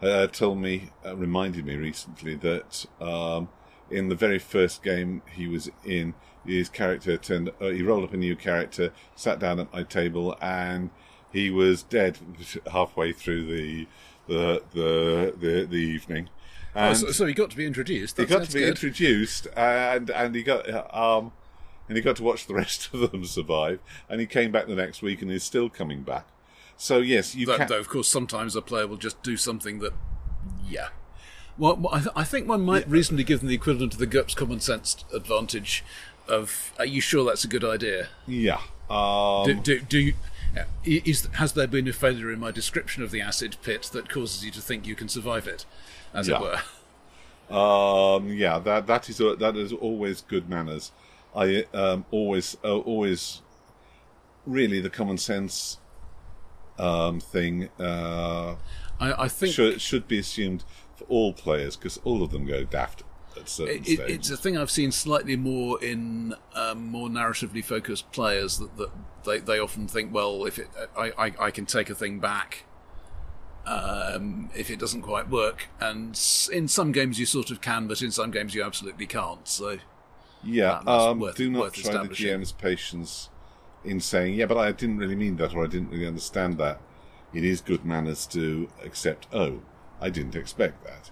uh, 0.00 0.28
told 0.28 0.58
me, 0.58 0.90
uh, 1.04 1.16
reminded 1.16 1.66
me 1.66 1.74
recently 1.74 2.36
that 2.36 2.86
um, 3.00 3.48
in 3.90 4.08
the 4.08 4.14
very 4.14 4.38
first 4.38 4.82
game 4.82 5.22
he 5.34 5.48
was 5.48 5.68
in, 5.84 6.14
his 6.46 6.68
character 6.68 7.16
turned. 7.16 7.50
Uh, 7.60 7.68
he 7.68 7.82
rolled 7.82 8.04
up 8.04 8.12
a 8.12 8.16
new 8.16 8.36
character, 8.36 8.92
sat 9.16 9.40
down 9.40 9.58
at 9.58 9.72
my 9.72 9.82
table, 9.82 10.36
and 10.40 10.90
he 11.32 11.50
was 11.50 11.82
dead 11.82 12.18
halfway 12.72 13.12
through 13.12 13.46
the 13.46 13.86
the 14.28 14.62
the 14.74 15.34
the, 15.36 15.66
the 15.66 15.76
evening. 15.76 16.28
Oh, 16.76 16.92
so, 16.92 17.10
so 17.10 17.26
he 17.26 17.34
got 17.34 17.50
to 17.50 17.56
be 17.56 17.66
introduced. 17.66 18.16
he 18.16 18.26
got 18.26 18.40
that's 18.40 18.50
to 18.50 18.54
be 18.54 18.60
good. 18.60 18.68
introduced, 18.68 19.48
and 19.56 20.10
and 20.10 20.34
he 20.36 20.44
got 20.44 20.94
um, 20.94 21.32
and 21.88 21.96
he 21.96 22.02
got 22.02 22.16
to 22.16 22.22
watch 22.22 22.46
the 22.46 22.54
rest 22.54 22.88
of 22.94 23.10
them 23.10 23.24
survive. 23.24 23.80
And 24.08 24.20
he 24.20 24.26
came 24.26 24.52
back 24.52 24.66
the 24.66 24.74
next 24.74 25.02
week, 25.02 25.22
and 25.22 25.30
is 25.30 25.42
still 25.44 25.68
coming 25.68 26.02
back. 26.02 26.26
So 26.76 26.98
yes, 26.98 27.34
you 27.34 27.46
Though, 27.46 27.56
can. 27.56 27.68
though, 27.68 27.78
of 27.80 27.88
course, 27.88 28.08
sometimes 28.08 28.54
a 28.54 28.62
player 28.62 28.86
will 28.86 28.96
just 28.98 29.20
do 29.22 29.36
something 29.36 29.80
that, 29.80 29.92
yeah. 30.68 30.88
Well, 31.56 31.88
I, 31.90 31.98
th- 31.98 32.12
I 32.14 32.22
think 32.22 32.48
one 32.48 32.60
might 32.62 32.88
reasonably 32.88 33.24
give 33.24 33.40
them 33.40 33.48
the 33.48 33.54
equivalent 33.56 33.94
of 33.94 33.98
the 33.98 34.06
GURPS 34.06 34.36
common 34.36 34.60
sense 34.60 35.04
advantage 35.12 35.84
of, 36.28 36.72
are 36.78 36.86
you 36.86 37.00
sure 37.00 37.24
that's 37.24 37.42
a 37.42 37.48
good 37.48 37.64
idea? 37.64 38.08
Yeah. 38.28 38.60
Um, 38.88 39.44
Do, 39.44 39.54
do, 39.54 39.80
do 39.80 39.98
you, 39.98 40.14
is, 40.84 41.26
has 41.34 41.54
there 41.54 41.66
been 41.66 41.88
a 41.88 41.92
failure 41.92 42.32
in 42.32 42.38
my 42.38 42.52
description 42.52 43.02
of 43.02 43.10
the 43.10 43.20
acid 43.20 43.56
pit 43.62 43.90
that 43.92 44.08
causes 44.08 44.44
you 44.44 44.52
to 44.52 44.60
think 44.60 44.86
you 44.86 44.94
can 44.94 45.08
survive 45.08 45.48
it, 45.48 45.64
as 46.14 46.28
Yeah. 46.28 46.36
it 46.36 46.42
were? 46.42 46.60
Um, 47.56 48.28
yeah, 48.28 48.58
that 48.58 48.86
that 48.86 49.08
is 49.08 49.18
that 49.18 49.56
is 49.56 49.72
always 49.72 50.20
good 50.20 50.48
manners. 50.48 50.92
I 51.38 51.64
um, 51.72 52.04
always 52.10 52.56
uh, 52.64 52.78
always 52.78 53.42
really 54.44 54.80
the 54.80 54.90
common 54.90 55.18
sense 55.18 55.78
um, 56.78 57.20
thing 57.20 57.68
uh, 57.78 58.56
I, 58.98 59.24
I 59.24 59.28
think 59.28 59.54
should 59.54 59.80
should 59.80 60.08
be 60.08 60.18
assumed 60.18 60.64
for 60.96 61.04
all 61.04 61.32
players 61.32 61.76
because 61.76 61.98
all 61.98 62.22
of 62.22 62.32
them 62.32 62.44
go 62.44 62.64
daft 62.64 63.04
at 63.36 63.48
certain 63.48 63.84
it, 63.84 64.00
it's 64.10 64.30
a 64.30 64.36
thing 64.36 64.58
I've 64.58 64.70
seen 64.70 64.90
slightly 64.90 65.36
more 65.36 65.82
in 65.82 66.34
um, 66.54 66.86
more 66.88 67.08
narratively 67.08 67.64
focused 67.64 68.10
players 68.10 68.58
that, 68.58 68.76
that 68.76 68.90
they, 69.24 69.38
they 69.38 69.58
often 69.60 69.86
think, 69.86 70.12
well, 70.12 70.44
if 70.44 70.58
it, 70.58 70.68
I, 70.96 71.12
I, 71.18 71.32
I 71.38 71.50
can 71.50 71.66
take 71.66 71.90
a 71.90 71.94
thing 71.94 72.18
back 72.18 72.64
um, 73.66 74.50
if 74.56 74.70
it 74.70 74.78
doesn't 74.78 75.02
quite 75.02 75.28
work, 75.28 75.68
and 75.78 76.18
in 76.52 76.68
some 76.68 76.90
games 76.90 77.20
you 77.20 77.26
sort 77.26 77.50
of 77.50 77.60
can, 77.60 77.86
but 77.86 78.02
in 78.02 78.10
some 78.10 78.30
games 78.30 78.54
you 78.54 78.62
absolutely 78.62 79.06
can't. 79.06 79.46
So 79.46 79.78
Yeah, 80.44 80.80
um, 80.86 81.20
worth- 81.20 81.36
do 81.36 81.50
not 81.50 81.74
try 81.74 81.92
the. 81.92 82.08
GM's 82.08 82.52
patience 82.52 83.28
in 83.84 84.00
saying, 84.00 84.34
yeah, 84.34 84.46
but 84.46 84.56
I 84.56 84.72
didn't 84.72 84.98
really 84.98 85.16
mean 85.16 85.36
that, 85.36 85.54
or 85.54 85.64
I 85.64 85.66
didn't 85.66 85.90
really 85.90 86.06
understand 86.06 86.58
that. 86.58 86.80
It 87.32 87.44
is 87.44 87.60
good 87.60 87.84
manners 87.84 88.26
to 88.28 88.68
accept, 88.84 89.26
oh, 89.32 89.62
I 90.00 90.10
didn't 90.10 90.34
expect 90.34 90.84
that. 90.84 91.10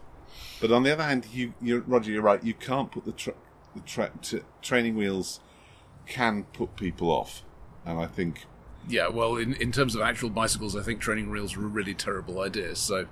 But 0.60 0.72
on 0.72 0.82
the 0.82 0.92
other 0.92 1.02
hand, 1.02 1.26
you, 1.32 1.54
you 1.60 1.84
Roger, 1.86 2.10
you're 2.10 2.22
right. 2.22 2.42
You 2.42 2.54
can't 2.54 2.90
put 2.90 3.04
the, 3.04 3.12
tra- 3.12 3.34
the 3.74 3.80
tra- 3.82 4.12
t- 4.22 4.40
training 4.62 4.96
wheels 4.96 5.40
can 6.06 6.44
put 6.44 6.76
people 6.76 7.10
off, 7.10 7.42
and 7.84 7.98
I 7.98 8.06
think 8.06 8.46
Yeah, 8.88 9.08
well, 9.08 9.36
in, 9.36 9.54
in 9.54 9.72
terms 9.72 9.94
of 9.94 10.00
actual 10.00 10.30
bicycles, 10.30 10.74
I 10.76 10.82
think 10.82 11.00
training 11.00 11.30
wheels 11.30 11.56
are 11.56 11.64
a 11.64 11.68
really 11.68 11.94
terrible 11.94 12.40
idea. 12.40 12.74
So, 12.76 13.06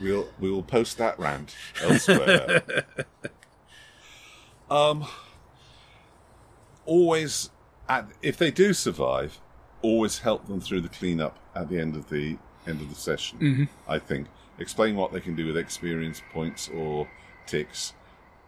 we'll 0.00 0.28
we 0.40 0.50
will 0.50 0.62
post 0.62 0.96
that 0.98 1.18
rant 1.18 1.54
elsewhere. 1.82 2.62
um, 4.70 5.06
always, 6.86 7.50
at, 7.88 8.08
if 8.22 8.36
they 8.36 8.50
do 8.50 8.72
survive, 8.72 9.40
always 9.82 10.18
help 10.20 10.46
them 10.46 10.60
through 10.60 10.80
the 10.80 10.88
cleanup 10.88 11.36
at 11.54 11.68
the 11.68 11.78
end 11.78 11.94
of 11.96 12.08
the 12.08 12.36
end 12.66 12.80
of 12.80 12.88
the 12.88 12.94
session. 12.94 13.68
I 13.86 13.98
think 13.98 14.26
explain 14.58 14.96
what 14.96 15.12
they 15.12 15.20
can 15.20 15.34
do 15.34 15.46
with 15.46 15.56
experience 15.56 16.22
points 16.32 16.68
or 16.74 17.08
ticks, 17.46 17.92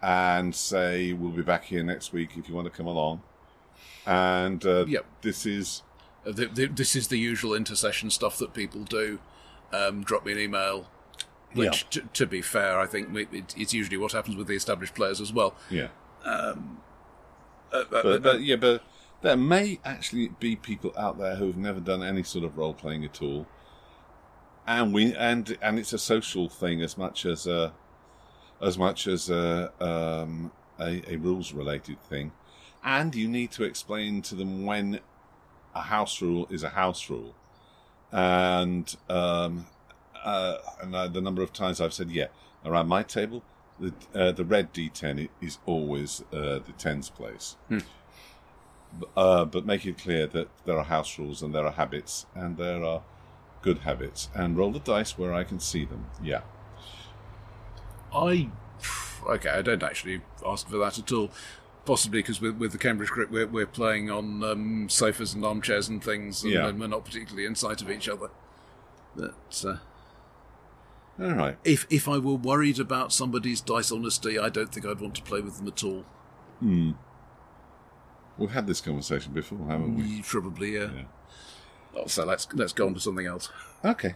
and 0.03 0.55
say 0.55 1.13
we'll 1.13 1.31
be 1.33 1.43
back 1.43 1.65
here 1.65 1.83
next 1.83 2.13
week 2.13 2.31
if 2.37 2.49
you 2.49 2.55
want 2.55 2.67
to 2.67 2.71
come 2.71 2.87
along. 2.87 3.23
And 4.07 4.65
uh, 4.65 4.87
Yep. 4.87 5.05
this 5.23 5.45
is 5.47 5.83
uh, 6.27 6.33
th 6.33 6.55
th 6.55 6.71
this 6.75 6.97
is 6.97 7.09
the 7.09 7.19
usual 7.19 7.55
intercession 7.55 8.11
stuff 8.11 8.39
that 8.39 8.55
people 8.55 8.85
do. 8.85 9.19
Um, 9.73 10.03
drop 10.03 10.25
me 10.25 10.33
an 10.33 10.39
email. 10.39 10.89
Which, 11.55 11.89
t- 11.89 12.03
to 12.13 12.27
be 12.27 12.43
fair, 12.43 12.79
I 12.79 12.87
think 12.87 13.17
it, 13.17 13.55
it's 13.57 13.73
usually 13.73 13.97
what 13.97 14.13
happens 14.13 14.37
with 14.37 14.47
the 14.47 14.55
established 14.55 14.95
players 14.95 15.21
as 15.23 15.33
well. 15.33 15.55
yeah. 15.71 15.89
Uh, 16.25 16.55
uh, 17.73 17.85
but, 17.91 18.23
but 18.23 18.41
yeah, 18.43 18.57
but 18.57 18.83
there 19.23 19.37
may 19.37 19.81
actually 19.85 20.29
be 20.29 20.57
people 20.57 20.93
out 20.97 21.19
there 21.19 21.37
who've 21.37 21.57
never 21.57 21.81
done 21.81 22.03
any 22.03 22.23
sort 22.23 22.45
of 22.45 22.57
role 22.57 22.75
playing 22.75 23.05
at 23.05 23.21
all, 23.23 23.47
and 24.67 24.93
we 24.93 25.15
and 25.15 25.57
and 25.61 25.79
it's 25.79 25.93
a 25.93 25.99
social 25.99 26.49
thing 26.49 26.83
as 26.83 26.97
much 26.97 27.25
as 27.27 27.47
a 27.47 27.73
as 28.63 28.79
much 28.79 29.07
as 29.07 29.31
a 29.31 29.73
um, 29.81 30.53
a, 30.79 31.03
a 31.13 31.17
rules 31.17 31.53
related 31.53 32.01
thing, 32.03 32.33
and 32.85 33.15
you 33.15 33.29
need 33.29 33.51
to 33.53 33.65
explain 33.65 34.23
to 34.23 34.35
them 34.35 34.65
when 34.65 35.01
a 35.75 35.83
house 35.83 36.23
rule 36.23 36.47
is 36.51 36.63
a 36.63 36.71
house 36.71 37.11
rule, 37.11 37.35
and 38.13 38.97
um, 39.09 39.67
uh, 40.25 40.59
and 40.83 40.95
uh, 40.95 41.09
the 41.09 41.21
number 41.21 41.43
of 41.43 41.53
times 41.53 41.81
I've 41.81 41.95
said 41.95 42.11
yeah 42.11 42.29
around 42.65 42.89
my 42.89 43.03
table. 43.03 43.43
The, 43.79 43.93
uh, 44.15 44.33
the 44.33 44.45
red 44.45 44.73
D10 44.73 45.29
is 45.41 45.59
always 45.67 46.23
uh, 46.33 46.61
the 46.61 46.73
tens 46.79 47.11
place. 47.11 47.57
B- 47.69 47.81
Uh, 49.17 49.45
but 49.45 49.67
make 49.67 49.85
it 49.85 49.99
clear 49.99 50.27
that 50.29 50.49
there 50.65 50.79
are 50.79 50.85
house 50.85 51.19
rules 51.19 51.43
and 51.43 51.55
there 51.55 51.67
are 51.67 51.73
habits 51.73 52.25
and 52.35 52.57
there 52.57 52.83
are 52.85 53.03
good 53.61 53.79
habits. 53.79 54.31
And 54.35 54.57
roll 54.57 54.73
the 54.73 54.79
dice 54.81 55.19
where 55.19 55.35
I 55.35 55.45
can 55.45 55.61
see 55.61 55.85
them. 55.85 56.07
Yeah. 56.23 56.41
I 58.15 58.49
okay, 59.29 59.51
I 59.51 59.63
don't 59.63 59.83
actually 59.83 60.23
ask 60.47 60.69
for 60.69 60.79
that 60.79 60.99
at 60.99 61.13
all. 61.13 61.31
Possibly 61.85 62.21
because 62.21 62.41
with, 62.41 62.57
with 62.57 62.73
the 62.73 62.79
Cambridge 62.79 63.11
group, 63.11 63.31
we're, 63.31 63.47
we're 63.47 63.67
playing 63.67 64.11
on 64.11 64.43
um, 64.43 64.89
sofas 64.89 65.35
and 65.35 65.45
armchairs 65.45 65.89
and 65.89 66.03
things, 66.03 66.43
and, 66.43 66.53
Yeah. 66.53 66.67
and 66.67 66.81
we're 66.81 66.89
not 66.89 67.05
particularly 67.05 67.47
in 67.47 67.55
sight 67.55 67.81
of 67.81 67.91
each 67.91 68.09
other. 68.09 68.31
But 69.15 69.65
uh, 69.65 69.77
All 71.19 71.33
right. 71.33 71.57
if 71.65 71.87
if 71.91 72.09
I 72.09 72.19
were 72.19 72.35
worried 72.35 72.79
about 72.79 73.13
somebody's 73.13 73.61
dice 73.61 73.91
honesty, 73.91 74.39
I 74.39 74.49
don't 74.51 74.73
think 74.73 74.85
I'd 74.85 75.01
want 75.01 75.15
to 75.15 75.23
play 75.23 75.41
with 75.41 75.57
them 75.57 75.69
at 75.69 75.83
all. 75.83 76.05
Hmm. 76.61 76.93
We've 78.39 78.51
had 78.51 78.67
this 78.67 78.83
conversation 78.83 79.33
before, 79.33 79.67
haven't 79.67 79.97
we? 79.97 80.23
Probably, 80.23 80.75
yeah. 80.75 80.91
Yeah. 80.95 81.03
Oh, 81.95 82.07
so 82.07 82.25
let's 82.27 82.47
let's 82.53 82.75
go 82.75 82.87
on 82.87 82.95
to 82.95 83.01
something 83.01 83.27
else. 83.27 83.49
Okay. 83.83 84.15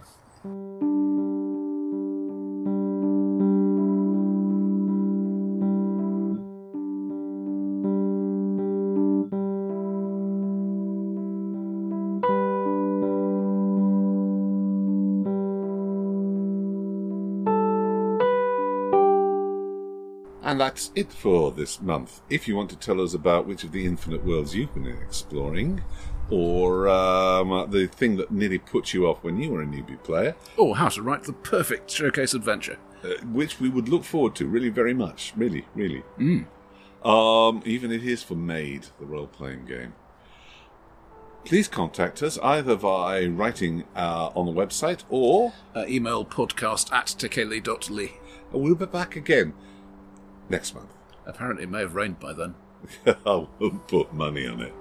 And 20.61 20.67
that's 20.69 20.93
it 20.95 21.11
for 21.11 21.51
this 21.53 21.81
month. 21.81 22.21
If 22.29 22.47
you 22.47 22.55
want 22.55 22.69
to 22.69 22.77
tell 22.77 23.01
us 23.01 23.15
about 23.15 23.47
which 23.47 23.65
of 23.65 23.73
the 23.73 23.87
infinite 23.87 24.23
worlds 24.27 24.55
you've 24.55 24.75
been 24.75 24.87
exploring, 24.89 25.83
or 26.29 26.87
um, 26.87 27.71
the 27.71 27.87
thing 27.87 28.17
that 28.19 28.31
nearly 28.31 28.59
put 28.59 28.93
you 28.93 29.07
off 29.07 29.25
when 29.25 29.39
you 29.41 29.51
were 29.53 29.63
a 29.63 29.65
newbie 29.67 30.03
player, 30.05 30.35
or 30.59 30.77
how 30.77 30.91
to 30.91 31.01
write 31.01 31.23
the 31.23 31.33
perfect 31.33 31.91
showcase 31.91 32.35
adventure. 32.35 32.77
uh, 33.03 33.09
which 33.33 33.59
we 33.59 33.71
would 33.71 33.89
look 33.89 34.05
forward 34.05 34.35
to 34.35 34.47
really 34.47 34.69
very 34.69 34.93
much, 34.93 35.33
really, 35.35 35.65
really. 35.75 36.03
Um, 36.19 37.63
even 37.65 37.91
if 37.91 38.03
it 38.03 38.09
is 38.13 38.23
for 38.23 38.35
Maid, 38.35 38.89
the 38.99 39.07
role 39.07 39.29
playing 39.29 39.65
game. 39.65 39.95
Please 41.47 41.69
contact 41.69 42.23
us 42.23 42.37
either 42.43 42.77
by 42.77 43.25
writing 43.25 43.85
uh, 43.97 44.29
on 44.37 44.45
the 44.45 44.53
website 44.53 45.05
or 45.09 45.55
Uh, 45.75 45.87
email 45.89 46.23
podcast 46.23 46.93
at 46.93 47.07
tekeli.ly. 47.07 48.11
we'll 48.53 48.75
be 48.75 48.85
back 48.85 49.17
again 49.17 49.55
next 50.51 50.75
month. 50.75 50.93
Apparently, 51.27 51.65
it 51.65 51.71
may 51.71 51.81
have 51.81 51.95
rained 51.95 52.21
by 52.21 52.33
then. 52.33 52.55
I 53.07 53.47
won't 53.59 53.87
put 53.89 54.13
money 54.13 54.47
on 54.47 54.61
it. 54.61 54.75